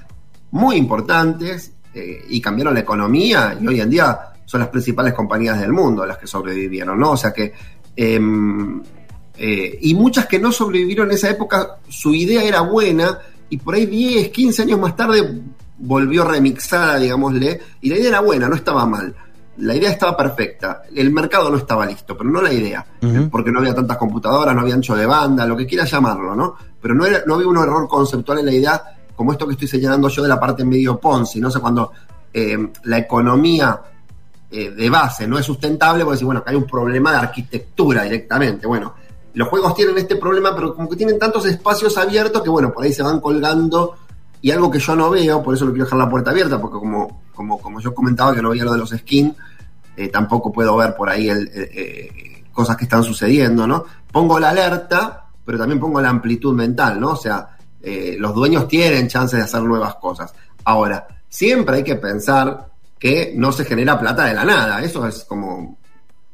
muy 0.53 0.77
importantes 0.77 1.73
eh, 1.93 2.27
y 2.29 2.41
cambiaron 2.41 2.75
la 2.75 2.81
economía 2.81 3.59
y 3.61 3.67
hoy 3.67 3.81
en 3.81 3.91
día 3.91 4.21
son 4.45 4.61
las 4.61 4.69
principales 4.69 5.15
compañías 5.15 5.59
del 5.59 5.73
mundo 5.73 6.07
las 6.07 6.17
que 6.17 6.29
sobrevivieron, 6.29 6.97
¿no? 6.97 7.11
O 7.11 7.17
sea 7.17 7.33
que... 7.33 7.53
Em, 8.01 8.81
eh, 9.37 9.77
y 9.83 9.93
muchas 9.95 10.27
que 10.27 10.39
no 10.39 10.53
sobrevivieron 10.53 11.09
en 11.09 11.17
esa 11.17 11.31
época, 11.31 11.79
su 11.89 12.15
idea 12.15 12.45
era 12.45 12.61
buena 12.61 13.19
y 13.51 13.57
por 13.57 13.75
ahí 13.75 13.87
10, 13.87 14.29
15 14.29 14.63
años 14.63 14.79
más 14.79 14.95
tarde 14.95 15.43
volvió 15.79 16.23
remixada, 16.23 17.01
digámosle, 17.01 17.61
y 17.81 17.89
la 17.89 17.97
idea 17.97 18.11
era 18.11 18.21
buena, 18.21 18.49
no 18.49 18.55
estaba 18.55 18.87
mal. 18.87 19.13
La 19.57 19.75
idea 19.75 19.91
estaba 19.91 20.17
perfecta, 20.17 20.83
el 20.95 21.11
mercado 21.11 21.51
no 21.51 21.57
estaba 21.57 21.87
listo, 21.87 22.17
pero 22.17 22.31
no 22.31 22.41
la 22.41 22.53
idea, 22.53 22.87
porque 23.33 23.51
no 23.51 23.59
había 23.59 23.75
tantas 23.75 23.97
computadoras, 23.97 24.55
no 24.55 24.61
había 24.61 24.75
ancho 24.75 24.95
de 24.95 25.05
banda, 25.05 25.45
lo 25.45 25.57
que 25.57 25.67
quieras 25.67 25.91
llamarlo, 25.91 26.37
¿no? 26.37 26.55
Pero 26.81 26.95
no, 26.95 27.05
era, 27.05 27.25
no 27.27 27.35
había 27.35 27.49
un 27.49 27.57
error 27.57 27.89
conceptual 27.89 28.39
en 28.39 28.47
la 28.47 28.53
idea 28.53 28.83
como 29.17 29.33
esto 29.33 29.49
que 29.49 29.55
estoy 29.55 29.67
señalando 29.67 30.09
yo 30.09 30.23
de 30.23 30.29
la 30.29 30.39
parte 30.39 30.65
medio 30.65 31.01
Ponzi, 31.01 31.41
no 31.41 31.51
sé, 31.51 31.59
cuando 31.59 31.91
eh, 32.33 32.57
la 32.85 32.99
economía 32.99 33.81
eh, 34.51 34.71
de 34.71 34.91
base 34.91 35.27
no 35.27 35.39
es 35.39 35.45
sustentable, 35.45 36.05
pues 36.05 36.17
decir, 36.17 36.27
bueno, 36.27 36.43
que 36.43 36.51
hay 36.51 36.57
un 36.57 36.67
problema 36.67 37.13
de 37.13 37.19
arquitectura 37.19 38.03
directamente. 38.03 38.67
Bueno, 38.67 38.95
los 39.35 39.49
juegos 39.49 39.75
tienen 39.75 39.99
este 39.99 40.17
problema, 40.17 40.55
pero 40.55 40.75
como 40.75 40.89
que 40.89 40.97
tienen 40.97 41.19
tantos 41.19 41.45
espacios 41.47 41.97
abiertos 41.99 42.43
que, 42.43 42.51
bueno, 42.51 42.73
por 42.73 42.85
ahí 42.85 42.93
se 42.93 43.03
van 43.03 43.21
colgando. 43.21 43.97
Y 44.41 44.51
algo 44.53 44.71
que 44.71 44.79
yo 44.79 44.95
no 44.95 45.11
veo, 45.11 45.43
por 45.43 45.55
eso 45.55 45.65
lo 45.65 45.73
quiero 45.73 45.85
dejar 45.85 45.99
la 45.99 46.09
puerta 46.09 46.31
abierta, 46.31 46.61
porque 46.61 46.79
como, 46.79 47.23
como, 47.35 47.61
como 47.61 47.81
yo 47.81 47.93
comentaba 47.93 48.35
que 48.35 48.41
no 48.41 48.51
veía 48.51 48.65
lo 48.65 48.73
de 48.73 48.79
los 48.79 48.91
skins, 48.91 49.35
eh, 49.97 50.09
tampoco 50.09 50.53
puedo 50.53 50.77
ver 50.77 50.95
por 50.95 51.11
ahí 51.11 51.29
el, 51.29 51.51
cosas 52.53 52.77
que 52.77 52.85
están 52.85 53.03
sucediendo, 53.03 53.67
¿no? 53.67 53.85
Pongo 54.11 54.39
la 54.41 54.51
alerta, 54.51 55.27
pero 55.45 55.59
también 55.59 55.79
pongo 55.79 56.01
la 56.01 56.09
amplitud 56.09 56.55
mental, 56.55 57.01
¿no? 57.01 57.11
O 57.11 57.17
sea, 57.17 57.57
eh, 57.81 58.17
los 58.19 58.35
dueños 58.35 58.67
tienen 58.67 59.09
chances 59.09 59.39
de 59.39 59.45
hacer 59.45 59.63
nuevas 59.63 59.95
cosas. 59.97 60.35
Ahora, 60.65 61.07
siempre 61.29 61.77
hay 61.77 61.85
que 61.85 61.97
pensar 61.97 62.68
que 62.99 63.33
no 63.37 63.53
se 63.53 63.65
genera 63.65 63.99
plata 63.99 64.25
de 64.25 64.35
la 64.35 64.45
nada. 64.45 64.83
Eso 64.83 65.07
es 65.07 65.25
como. 65.25 65.79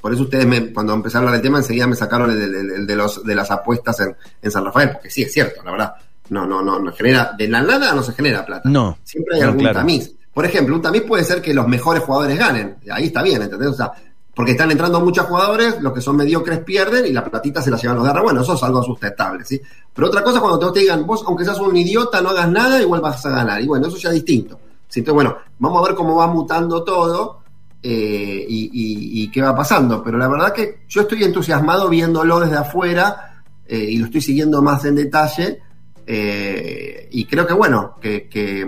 Por 0.00 0.12
eso 0.12 0.24
ustedes, 0.24 0.46
me, 0.46 0.72
cuando 0.72 0.92
empecé 0.92 1.16
a 1.16 1.20
hablar 1.20 1.34
del 1.34 1.42
tema, 1.42 1.58
enseguida 1.58 1.86
me 1.86 1.96
sacaron 1.96 2.30
el, 2.30 2.86
de, 2.86 2.96
los, 2.96 3.24
de 3.24 3.34
las 3.34 3.50
apuestas 3.50 4.00
en, 4.42 4.50
San 4.50 4.64
Rafael, 4.64 4.90
porque 4.92 5.10
sí, 5.10 5.22
es 5.22 5.32
cierto, 5.32 5.62
la 5.62 5.70
verdad. 5.70 5.94
No, 6.28 6.46
no, 6.46 6.62
no, 6.62 6.78
no 6.78 6.92
genera. 6.92 7.32
De 7.36 7.48
la 7.48 7.62
nada 7.62 7.94
no 7.94 8.02
se 8.02 8.12
genera 8.12 8.44
plata. 8.44 8.68
No. 8.68 8.98
Siempre 9.02 9.36
hay 9.36 9.42
algún 9.42 9.72
tamiz. 9.72 10.12
Por 10.32 10.44
ejemplo, 10.44 10.74
un 10.74 10.82
tamiz 10.82 11.02
puede 11.02 11.24
ser 11.24 11.40
que 11.40 11.54
los 11.54 11.66
mejores 11.66 12.02
jugadores 12.02 12.38
ganen. 12.38 12.76
Ahí 12.90 13.06
está 13.06 13.22
bien, 13.22 13.40
¿entendés? 13.40 13.68
O 13.68 13.74
sea, 13.74 13.92
porque 14.34 14.52
están 14.52 14.70
entrando 14.70 15.00
muchos 15.00 15.26
jugadores, 15.26 15.80
los 15.80 15.92
que 15.92 16.00
son 16.00 16.16
mediocres 16.16 16.58
pierden 16.60 17.06
y 17.06 17.12
la 17.12 17.24
platita 17.24 17.62
se 17.62 17.70
la 17.70 17.76
llevan 17.76 17.96
los 17.96 18.04
de 18.04 18.10
arriba. 18.10 18.24
Bueno, 18.24 18.42
eso 18.42 18.54
es 18.54 18.62
algo 18.62 18.82
sustentable, 18.82 19.44
¿sí? 19.44 19.60
Pero 19.92 20.08
otra 20.08 20.22
cosa 20.22 20.40
cuando 20.40 20.72
te 20.72 20.80
digan, 20.80 21.06
vos, 21.06 21.22
aunque 21.26 21.44
seas 21.44 21.60
un 21.60 21.76
idiota, 21.76 22.20
no 22.20 22.30
hagas 22.30 22.50
nada, 22.50 22.82
igual 22.82 23.00
vas 23.00 23.24
a 23.24 23.30
ganar. 23.30 23.62
Y 23.62 23.66
bueno, 23.66 23.86
eso 23.86 23.96
ya 23.96 24.08
es 24.08 24.16
distinto. 24.16 24.58
Entonces, 25.00 25.14
bueno, 25.14 25.36
vamos 25.58 25.82
a 25.82 25.88
ver 25.88 25.96
cómo 25.96 26.16
va 26.16 26.26
mutando 26.26 26.82
todo 26.84 27.40
eh, 27.82 28.46
y, 28.48 29.30
qué 29.30 29.42
va 29.42 29.54
pasando. 29.54 30.02
Pero 30.02 30.18
la 30.18 30.28
verdad 30.28 30.52
que 30.52 30.84
yo 30.88 31.02
estoy 31.02 31.24
entusiasmado 31.24 31.88
viéndolo 31.88 32.40
desde 32.40 32.56
afuera 32.56 33.42
eh, 33.66 33.78
y 33.78 33.98
lo 33.98 34.06
estoy 34.06 34.20
siguiendo 34.20 34.62
más 34.62 34.84
en 34.84 34.94
detalle. 34.96 35.60
Eh, 36.06 37.08
y 37.12 37.24
creo 37.26 37.46
que, 37.46 37.54
bueno, 37.54 37.96
que 38.00 38.66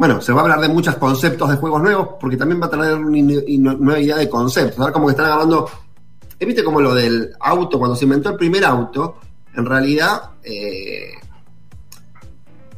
bueno, 0.00 0.20
se 0.22 0.32
va 0.32 0.40
a 0.40 0.44
hablar 0.44 0.60
de 0.60 0.68
muchos 0.70 0.96
conceptos 0.96 1.50
de 1.50 1.56
juegos 1.56 1.82
nuevos, 1.82 2.08
porque 2.18 2.38
también 2.38 2.58
va 2.60 2.66
a 2.66 2.70
traer 2.70 2.94
una 2.94 3.74
nueva 3.74 4.00
idea 4.00 4.16
de 4.16 4.30
conceptos. 4.30 4.80
Ahora 4.80 4.94
como 4.94 5.06
que 5.06 5.10
están 5.10 5.30
hablando, 5.30 5.68
viste 6.38 6.64
como 6.64 6.80
lo 6.80 6.94
del 6.94 7.34
auto, 7.38 7.78
cuando 7.78 7.94
se 7.94 8.04
inventó 8.04 8.30
el 8.30 8.36
primer 8.36 8.64
auto, 8.64 9.16
en 9.54 9.66
realidad, 9.66 10.30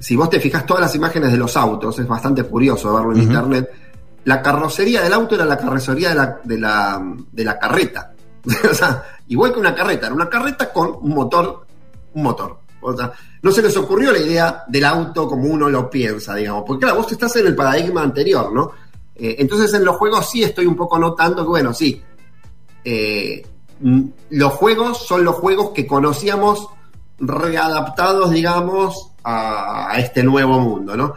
si 0.02 0.16
vos 0.16 0.28
te 0.28 0.40
fijas 0.40 0.66
todas 0.66 0.80
las 0.80 0.94
imágenes 0.96 1.30
de 1.30 1.38
los 1.38 1.56
autos, 1.56 1.96
es 1.96 2.08
bastante 2.08 2.42
curioso 2.42 2.92
verlo 2.92 3.12
en 3.12 3.22
internet, 3.22 3.70
la 4.24 4.42
carrocería 4.42 5.00
del 5.00 5.12
auto 5.12 5.36
era 5.36 5.44
la 5.44 5.56
carrocería 5.56 6.08
de 6.08 6.14
la, 6.16 6.40
de 6.42 6.58
la, 6.58 7.14
de 7.30 7.44
la 7.44 7.56
carreta. 7.56 8.12
o 8.70 8.74
sea, 8.74 9.04
igual 9.28 9.52
que 9.52 9.60
una 9.60 9.72
carreta, 9.72 10.06
era 10.06 10.14
una 10.14 10.28
carreta 10.28 10.72
con 10.72 10.96
un 11.00 11.14
motor, 11.14 11.66
un 12.14 12.22
motor. 12.24 12.58
O 12.80 12.96
sea, 12.96 13.12
no 13.42 13.52
se 13.52 13.62
les 13.62 13.76
ocurrió 13.76 14.10
la 14.10 14.18
idea 14.18 14.64
del 14.66 14.84
auto 14.84 15.28
como 15.28 15.44
uno 15.44 15.68
lo 15.68 15.88
piensa, 15.88 16.34
digamos. 16.34 16.64
Porque 16.66 16.84
claro, 16.84 16.98
vos 16.98 17.12
estás 17.12 17.36
en 17.36 17.46
el 17.46 17.54
paradigma 17.54 18.02
anterior, 18.02 18.52
¿no? 18.52 18.72
Eh, 19.14 19.36
entonces 19.38 19.72
en 19.74 19.84
los 19.84 19.96
juegos 19.98 20.28
sí 20.28 20.42
estoy 20.42 20.66
un 20.66 20.74
poco 20.74 20.98
notando 20.98 21.44
que, 21.44 21.48
bueno, 21.48 21.72
sí, 21.72 22.02
eh, 22.84 23.46
los 24.30 24.52
juegos 24.54 25.06
son 25.06 25.24
los 25.24 25.36
juegos 25.36 25.70
que 25.70 25.86
conocíamos 25.86 26.68
readaptados, 27.18 28.30
digamos, 28.30 29.12
a, 29.24 29.94
este 29.98 30.22
nuevo 30.22 30.58
mundo, 30.60 30.96
¿no? 30.96 31.14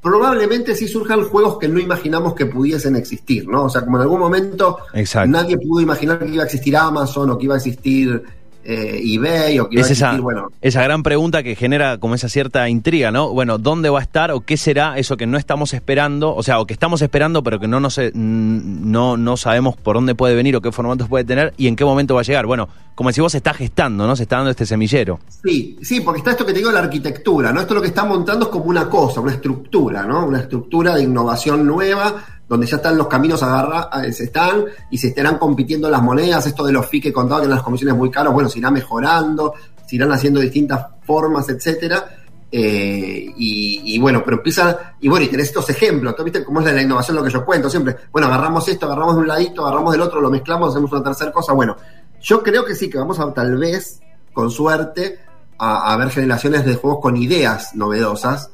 Probablemente 0.00 0.76
sí 0.76 0.86
surjan 0.86 1.24
juegos 1.24 1.58
que 1.58 1.68
no 1.68 1.80
imaginamos 1.80 2.34
que 2.34 2.46
pudiesen 2.46 2.94
existir, 2.94 3.48
¿no? 3.48 3.64
O 3.64 3.70
sea, 3.70 3.84
como 3.84 3.96
en 3.96 4.02
algún 4.02 4.20
momento 4.20 4.78
nadie 5.26 5.58
pudo 5.58 5.80
imaginar 5.80 6.20
que 6.20 6.32
iba 6.32 6.42
a 6.42 6.46
existir 6.46 6.76
Amazon 6.76 7.30
o 7.30 7.38
que 7.38 7.46
iba 7.46 7.54
a 7.54 7.58
existir 7.58 8.22
eh, 8.68 9.00
eBay 9.02 9.58
o 9.60 9.68
que 9.68 9.80
es 9.80 9.90
esa, 9.90 10.16
bueno. 10.18 10.48
Esa 10.60 10.82
gran 10.82 11.02
pregunta 11.02 11.42
que 11.42 11.54
genera 11.54 11.98
como 11.98 12.14
esa 12.14 12.28
cierta 12.28 12.68
intriga, 12.68 13.10
¿no? 13.10 13.32
Bueno, 13.32 13.58
¿dónde 13.58 13.90
va 13.90 14.00
a 14.00 14.02
estar 14.02 14.30
o 14.32 14.40
qué 14.40 14.56
será 14.56 14.98
eso 14.98 15.16
que 15.16 15.26
no 15.26 15.38
estamos 15.38 15.72
esperando? 15.72 16.34
O 16.34 16.42
sea, 16.42 16.60
o 16.60 16.66
que 16.66 16.72
estamos 16.72 17.00
esperando 17.02 17.42
pero 17.42 17.60
que 17.60 17.68
no, 17.68 17.80
no, 17.80 17.88
no, 18.14 19.16
no 19.16 19.36
sabemos 19.36 19.76
por 19.76 19.96
dónde 19.96 20.14
puede 20.14 20.34
venir 20.34 20.56
o 20.56 20.60
qué 20.60 20.72
formatos 20.72 21.08
puede 21.08 21.24
tener 21.24 21.54
y 21.56 21.68
en 21.68 21.76
qué 21.76 21.84
momento 21.84 22.14
va 22.14 22.20
a 22.20 22.24
llegar. 22.24 22.46
Bueno, 22.46 22.68
como 22.94 23.12
si 23.12 23.20
vos 23.20 23.32
se 23.32 23.38
está 23.38 23.52
gestando, 23.54 24.06
¿no? 24.06 24.16
Se 24.16 24.24
está 24.24 24.36
dando 24.36 24.50
este 24.50 24.66
semillero. 24.66 25.20
Sí, 25.44 25.78
sí, 25.82 26.00
porque 26.00 26.18
está 26.18 26.30
esto 26.32 26.46
que 26.46 26.52
te 26.52 26.58
digo, 26.58 26.72
la 26.72 26.80
arquitectura, 26.80 27.52
¿no? 27.52 27.60
Esto 27.60 27.74
lo 27.74 27.82
que 27.82 27.88
está 27.88 28.04
montando 28.04 28.46
es 28.46 28.50
como 28.50 28.64
una 28.64 28.88
cosa, 28.88 29.20
una 29.20 29.32
estructura, 29.32 30.04
¿no? 30.04 30.26
Una 30.26 30.40
estructura 30.40 30.94
de 30.94 31.02
innovación 31.02 31.66
nueva 31.66 32.14
donde 32.48 32.66
ya 32.66 32.76
están 32.76 32.96
los 32.96 33.08
caminos 33.08 33.42
agarra, 33.42 33.90
se 34.12 34.24
están 34.24 34.64
y 34.90 34.98
se 34.98 35.08
estarán 35.08 35.38
compitiendo 35.38 35.90
las 35.90 36.02
monedas, 36.02 36.46
esto 36.46 36.64
de 36.64 36.72
los 36.72 36.86
FI 36.86 37.00
que 37.00 37.12
contaba 37.12 37.42
que 37.42 37.48
las 37.48 37.62
comisiones 37.62 37.96
muy 37.96 38.10
caras, 38.10 38.32
bueno, 38.32 38.48
se 38.48 38.58
irá 38.58 38.70
mejorando, 38.70 39.54
se 39.86 39.96
irán 39.96 40.12
haciendo 40.12 40.40
distintas 40.40 40.86
formas, 41.04 41.48
etcétera. 41.48 42.22
Eh, 42.50 43.32
y, 43.36 43.98
bueno, 43.98 44.22
pero 44.24 44.38
empieza, 44.38 44.94
y 45.00 45.08
bueno, 45.08 45.26
y 45.26 45.28
tenés 45.28 45.48
estos 45.48 45.68
ejemplos, 45.68 46.14
¿tú 46.14 46.22
viste 46.22 46.44
cómo 46.44 46.60
es 46.60 46.72
la, 46.72 46.80
innovación 46.80 47.16
lo 47.16 47.22
que 47.22 47.30
yo 47.30 47.44
cuento 47.44 47.68
siempre? 47.68 47.96
Bueno, 48.12 48.28
agarramos 48.28 48.66
esto, 48.68 48.86
agarramos 48.86 49.16
de 49.16 49.20
un 49.22 49.28
ladito, 49.28 49.66
agarramos 49.66 49.92
del 49.92 50.00
otro, 50.00 50.20
lo 50.20 50.30
mezclamos, 50.30 50.70
hacemos 50.70 50.90
una 50.92 51.02
tercera 51.02 51.32
cosa. 51.32 51.52
Bueno, 51.52 51.76
yo 52.20 52.42
creo 52.42 52.64
que 52.64 52.74
sí, 52.74 52.88
que 52.88 52.98
vamos 52.98 53.18
a 53.18 53.32
tal 53.32 53.56
vez, 53.56 54.00
con 54.32 54.50
suerte, 54.50 55.18
a, 55.58 55.96
ver 55.96 56.10
generaciones 56.10 56.64
de 56.64 56.76
juegos 56.76 57.00
con 57.00 57.16
ideas 57.16 57.74
novedosas, 57.74 58.50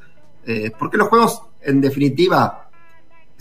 eh, 0.47 0.73
porque 0.79 0.97
los 0.97 1.09
juegos, 1.09 1.43
en 1.61 1.81
definitiva, 1.81 2.62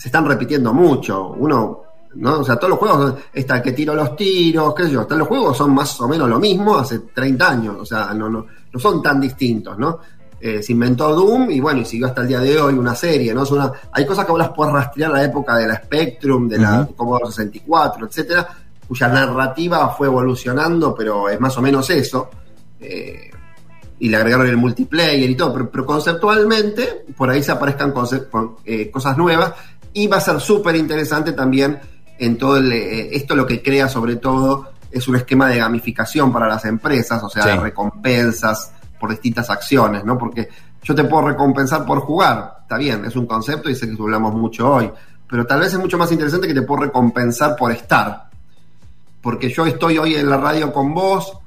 se 0.02 0.08
están 0.08 0.26
repitiendo 0.26 0.74
mucho. 0.74 1.28
Uno, 1.38 1.84
¿no? 2.16 2.40
O 2.40 2.44
sea, 2.44 2.56
todos 2.56 2.72
los 2.72 2.80
juegos, 2.80 3.14
está 3.32 3.62
que 3.62 3.72
tiro 3.72 3.94
los 3.94 4.16
tiros, 4.16 4.74
qué 4.74 4.86
sé 4.86 4.90
yo, 4.90 5.06
los 5.08 5.28
juegos 5.28 5.56
son 5.56 5.76
más 5.76 6.02
o 6.02 6.08
menos 6.08 6.28
lo 6.28 6.40
mismo 6.40 6.76
hace 6.76 6.98
30 7.14 7.48
años, 7.48 7.76
o 7.82 7.86
sea, 7.86 8.12
no, 8.16 8.28
no, 8.28 8.48
no 8.74 8.80
son 8.80 9.00
tan 9.04 9.22
distintos, 9.22 9.78
¿no? 9.78 10.00
Eh, 10.40 10.64
se 10.64 10.72
inventó 10.72 11.14
Doom 11.14 11.52
y 11.52 11.60
bueno, 11.60 11.82
y 11.82 11.86
siguió 11.86 12.08
hasta 12.08 12.22
el 12.22 12.30
día 12.30 12.40
de 12.40 12.60
hoy 12.60 12.74
una 12.74 12.96
serie, 12.96 13.32
¿no? 13.32 13.44
Es 13.44 13.52
una, 13.52 13.72
hay 13.92 14.04
cosas 14.08 14.26
que 14.26 14.32
vos 14.32 14.40
las 14.40 14.50
puedes 14.50 14.74
rastrear 14.74 15.12
la 15.12 15.24
época 15.24 15.56
de 15.56 15.68
la 15.68 15.76
Spectrum, 15.76 16.50
de 16.50 16.58
la 16.58 16.90
Commodore 16.96 17.28
64, 17.28 18.08
etcétera, 18.08 18.48
cuya 18.88 19.08
narrativa 19.08 19.88
fue 19.90 20.08
evolucionando, 20.08 20.96
pero 20.96 21.30
es 21.30 21.40
más 21.40 21.56
o 21.60 21.62
menos 21.62 21.88
eso. 21.92 22.28
Eh, 22.80 23.30
y 24.00 24.10
le 24.10 24.18
agregaron 24.18 24.48
el 24.48 24.58
multiplayer 24.58 25.30
y 25.30 25.36
todo, 25.36 25.70
pero, 25.72 25.86
conceptualmente 25.86 27.06
por 27.16 27.30
ahí 27.30 27.44
se 27.44 27.52
aparezcan 27.52 27.94
eh, 28.66 28.90
cosas 28.90 29.16
nuevas 29.16 29.54
Y 29.94 30.08
va 30.08 30.18
a 30.18 30.22
ser 30.22 30.40
súper 30.40 30.76
interesante 30.76 31.34
también 31.34 31.80
en 32.18 32.38
todo 32.38 32.58
el, 32.58 32.72
eh, 32.72 33.16
esto 33.16 33.36
lo 33.36 33.46
que 33.46 33.62
crea 33.62 33.90
sobre 33.90 34.18
todo 34.18 34.72
es 34.92 35.08
un 35.08 35.16
esquema 35.16 35.48
de 35.48 35.58
gamificación 35.58 36.32
para 36.32 36.48
las 36.48 36.66
empresas, 36.66 37.22
o 37.24 37.30
sea, 37.30 37.46
de 37.46 37.58
recompensas 37.58 38.74
por 39.00 39.10
distintas 39.10 39.50
acciones, 39.50 40.04
¿no? 40.04 40.18
Porque 40.18 40.50
yo 40.84 40.94
te 40.94 41.04
puedo 41.04 41.30
recompensar 41.30 41.86
por 41.86 42.00
jugar, 42.02 42.58
está 42.62 42.78
bien, 42.78 43.06
es 43.06 43.16
un 43.16 43.26
concepto 43.26 43.70
y 43.70 43.76
sé 43.76 43.88
que 43.88 43.96
hablamos 44.00 44.34
mucho 44.36 44.72
hoy, 44.72 44.92
pero 45.28 45.46
tal 45.46 45.62
vez 45.62 45.74
es 45.74 45.80
mucho 45.80 45.98
más 45.98 46.12
interesante 46.12 46.48
que 46.48 46.54
te 46.54 46.62
puedo 46.62 46.84
recompensar 46.84 47.56
por 47.56 47.72
estar. 47.72 48.30
Porque 49.22 49.50
yo 49.50 49.66
estoy 49.66 49.98
hoy 49.98 50.16
en 50.16 50.30
la 50.30 50.38
radio 50.38 50.74
con 50.74 50.94
vos, 50.94 51.38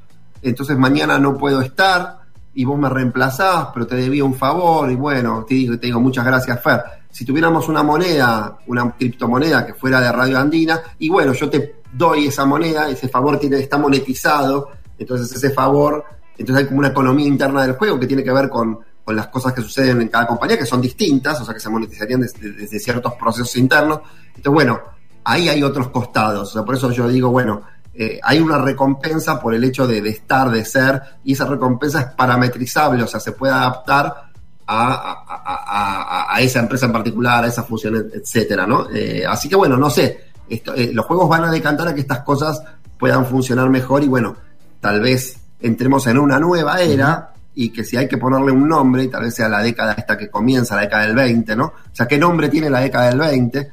entonces 0.42 0.76
mañana 0.78 1.18
no 1.18 1.36
puedo 1.36 1.60
estar 1.60 2.20
y 2.54 2.64
vos 2.64 2.78
me 2.78 2.88
reemplazás, 2.88 3.68
pero 3.74 3.86
te 3.86 3.96
debía 3.96 4.24
un 4.24 4.34
favor 4.34 4.90
y 4.90 4.94
bueno, 4.94 5.44
te 5.46 5.54
digo, 5.54 5.78
te 5.78 5.86
digo 5.86 6.00
muchas 6.00 6.24
gracias, 6.24 6.62
Fer. 6.62 6.82
Si 7.14 7.24
tuviéramos 7.24 7.68
una 7.68 7.84
moneda, 7.84 8.58
una 8.66 8.90
criptomoneda 8.90 9.64
que 9.64 9.74
fuera 9.74 10.00
de 10.00 10.10
Radio 10.10 10.36
Andina, 10.36 10.82
y 10.98 11.08
bueno, 11.08 11.32
yo 11.32 11.48
te 11.48 11.76
doy 11.92 12.26
esa 12.26 12.44
moneda, 12.44 12.88
ese 12.88 13.06
favor 13.06 13.38
tiene, 13.38 13.60
está 13.60 13.78
monetizado, 13.78 14.70
entonces 14.98 15.32
ese 15.32 15.50
favor, 15.50 16.04
entonces 16.36 16.64
hay 16.64 16.66
como 16.66 16.80
una 16.80 16.88
economía 16.88 17.28
interna 17.28 17.62
del 17.62 17.76
juego 17.76 18.00
que 18.00 18.08
tiene 18.08 18.24
que 18.24 18.32
ver 18.32 18.48
con, 18.48 18.80
las 19.06 19.28
cosas 19.28 19.52
que 19.52 19.62
suceden 19.62 20.00
en 20.00 20.08
cada 20.08 20.26
compañía, 20.26 20.58
que 20.58 20.66
son 20.66 20.80
distintas, 20.80 21.40
o 21.40 21.44
sea, 21.44 21.54
que 21.54 21.60
se 21.60 21.70
monetizarían 21.70 22.22
desde, 22.22 22.80
ciertos 22.80 23.12
procesos 23.14 23.54
internos. 23.58 24.00
Entonces, 24.34 24.52
bueno, 24.52 24.80
ahí 25.22 25.48
hay 25.48 25.62
otros 25.62 25.90
costados, 25.90 26.52
por 26.66 26.74
eso 26.74 26.90
yo 26.90 27.06
digo, 27.06 27.30
bueno, 27.30 27.62
eh, 27.94 28.18
hay 28.24 28.40
una 28.40 28.58
recompensa 28.58 29.40
por 29.40 29.54
el 29.54 29.62
hecho 29.62 29.86
de, 29.86 29.98
estar, 30.08 30.50
de 30.50 30.64
ser, 30.64 31.00
y 31.22 31.34
esa 31.34 31.44
recompensa 31.44 32.00
es 32.00 32.06
parametrizable, 32.06 33.04
o 33.04 33.06
sea, 33.06 33.20
se 33.20 33.30
puede 33.30 33.52
adaptar 33.52 34.23
a, 34.66 36.34
a, 36.34 36.40
esa 36.40 36.60
empresa 36.60 36.86
en 36.86 36.92
particular, 36.92 37.44
a 37.44 37.48
esa 37.48 37.62
función, 37.62 38.10
etcétera, 38.12 38.66
¿no? 38.66 38.88
Eh, 38.90 39.24
así 39.26 39.48
que 39.48 39.56
bueno, 39.56 39.76
no 39.76 39.90
sé, 39.90 40.24
eh, 40.48 40.90
los 40.92 41.06
juegos 41.06 41.28
van 41.28 41.44
a 41.44 41.50
decantar 41.50 41.88
a 41.88 41.94
que 41.94 42.00
estas 42.00 42.20
cosas 42.20 42.62
puedan 42.98 43.26
funcionar 43.26 43.68
mejor 43.68 44.02
y 44.02 44.08
bueno, 44.08 44.36
tal 44.80 45.00
vez 45.00 45.36
entremos 45.60 46.06
en 46.06 46.18
una 46.18 46.38
nueva 46.38 46.80
era 46.80 47.30
y 47.54 47.70
que 47.70 47.84
si 47.84 47.96
hay 47.96 48.08
que 48.08 48.18
ponerle 48.18 48.50
un 48.50 48.68
nombre, 48.68 49.04
y 49.04 49.08
tal 49.08 49.22
vez 49.22 49.34
sea 49.34 49.48
la 49.48 49.62
década 49.62 49.94
esta 49.96 50.18
que 50.18 50.28
comienza, 50.28 50.74
la 50.74 50.82
década 50.82 51.06
del 51.06 51.14
20, 51.14 51.56
¿no? 51.56 51.66
O 51.66 51.72
sea, 51.92 52.06
¿qué 52.06 52.18
nombre 52.18 52.48
tiene 52.48 52.68
la 52.68 52.80
década 52.80 53.10
del 53.10 53.18
20? 53.18 53.72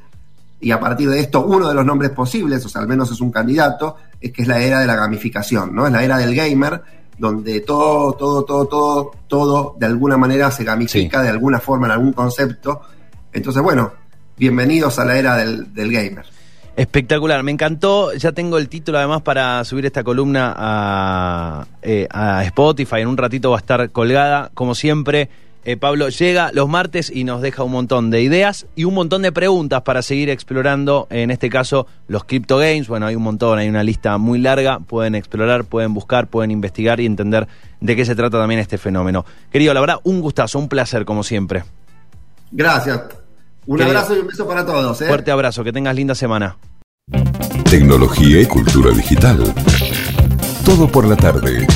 Y 0.60 0.70
a 0.70 0.78
partir 0.78 1.10
de 1.10 1.18
esto, 1.18 1.44
uno 1.44 1.68
de 1.68 1.74
los 1.74 1.84
nombres 1.84 2.12
posibles, 2.12 2.64
o 2.64 2.68
sea, 2.68 2.80
al 2.80 2.86
menos 2.86 3.10
es 3.10 3.20
un 3.20 3.32
candidato, 3.32 3.96
es 4.20 4.32
que 4.32 4.42
es 4.42 4.48
la 4.48 4.60
era 4.60 4.78
de 4.78 4.86
la 4.86 4.94
gamificación, 4.94 5.74
¿no? 5.74 5.86
Es 5.86 5.92
la 5.92 6.04
era 6.04 6.16
del 6.18 6.34
gamer, 6.34 6.80
donde 7.18 7.60
todo, 7.60 8.12
todo, 8.14 8.44
todo, 8.44 8.66
todo, 8.66 9.10
todo 9.28 9.76
de 9.78 9.86
alguna 9.86 10.16
manera 10.16 10.50
se 10.50 10.64
gamifica 10.64 11.22
de 11.22 11.28
alguna 11.28 11.60
forma, 11.60 11.86
en 11.86 11.92
algún 11.92 12.12
concepto. 12.12 12.82
Entonces, 13.32 13.62
bueno, 13.62 13.92
bienvenidos 14.36 14.98
a 14.98 15.04
la 15.04 15.16
era 15.16 15.36
del, 15.36 15.72
del 15.72 15.92
gamer. 15.92 16.26
Espectacular, 16.74 17.42
me 17.42 17.52
encantó. 17.52 18.14
Ya 18.14 18.32
tengo 18.32 18.56
el 18.56 18.68
título 18.68 18.98
además 18.98 19.22
para 19.22 19.62
subir 19.64 19.84
esta 19.84 20.02
columna 20.02 20.54
a, 20.56 21.66
eh, 21.82 22.08
a 22.10 22.42
Spotify. 22.44 23.00
En 23.00 23.08
un 23.08 23.16
ratito 23.16 23.50
va 23.50 23.58
a 23.58 23.60
estar 23.60 23.90
colgada. 23.90 24.50
Como 24.54 24.74
siempre, 24.74 25.28
eh, 25.64 25.76
Pablo 25.76 26.08
llega 26.08 26.50
los 26.52 26.68
martes 26.68 27.10
y 27.14 27.22
nos 27.22 27.40
deja 27.40 27.62
un 27.62 27.70
montón 27.70 28.10
de 28.10 28.20
ideas 28.20 28.66
y 28.74 28.84
un 28.84 28.94
montón 28.94 29.22
de 29.22 29.30
preguntas 29.30 29.82
para 29.82 30.02
seguir 30.02 30.28
explorando, 30.28 31.06
en 31.10 31.30
este 31.30 31.48
caso, 31.50 31.86
los 32.08 32.24
crypto 32.24 32.58
games. 32.58 32.88
Bueno, 32.88 33.06
hay 33.06 33.14
un 33.14 33.22
montón, 33.22 33.58
hay 33.58 33.68
una 33.68 33.84
lista 33.84 34.18
muy 34.18 34.40
larga. 34.40 34.80
Pueden 34.80 35.14
explorar, 35.14 35.64
pueden 35.64 35.94
buscar, 35.94 36.26
pueden 36.26 36.50
investigar 36.50 36.98
y 36.98 37.06
entender 37.06 37.46
de 37.80 37.96
qué 37.96 38.04
se 38.04 38.16
trata 38.16 38.38
también 38.38 38.60
este 38.60 38.76
fenómeno. 38.76 39.24
Querido, 39.52 39.72
la 39.72 39.80
verdad, 39.80 40.00
un 40.02 40.20
gustazo, 40.20 40.58
un 40.58 40.68
placer, 40.68 41.04
como 41.04 41.22
siempre. 41.22 41.62
Gracias. 42.50 43.00
Un 43.66 43.82
abrazo 43.82 44.16
y 44.16 44.18
un 44.18 44.26
beso 44.26 44.46
para 44.46 44.66
todos. 44.66 45.00
¿eh? 45.00 45.06
Fuerte 45.06 45.30
abrazo, 45.30 45.62
que 45.62 45.72
tengas 45.72 45.94
linda 45.94 46.16
semana. 46.16 46.56
Tecnología 47.70 48.40
y 48.40 48.46
cultura 48.46 48.90
digital. 48.90 49.54
Todo 50.64 50.88
por 50.88 51.06
la 51.06 51.16
tarde. 51.16 51.66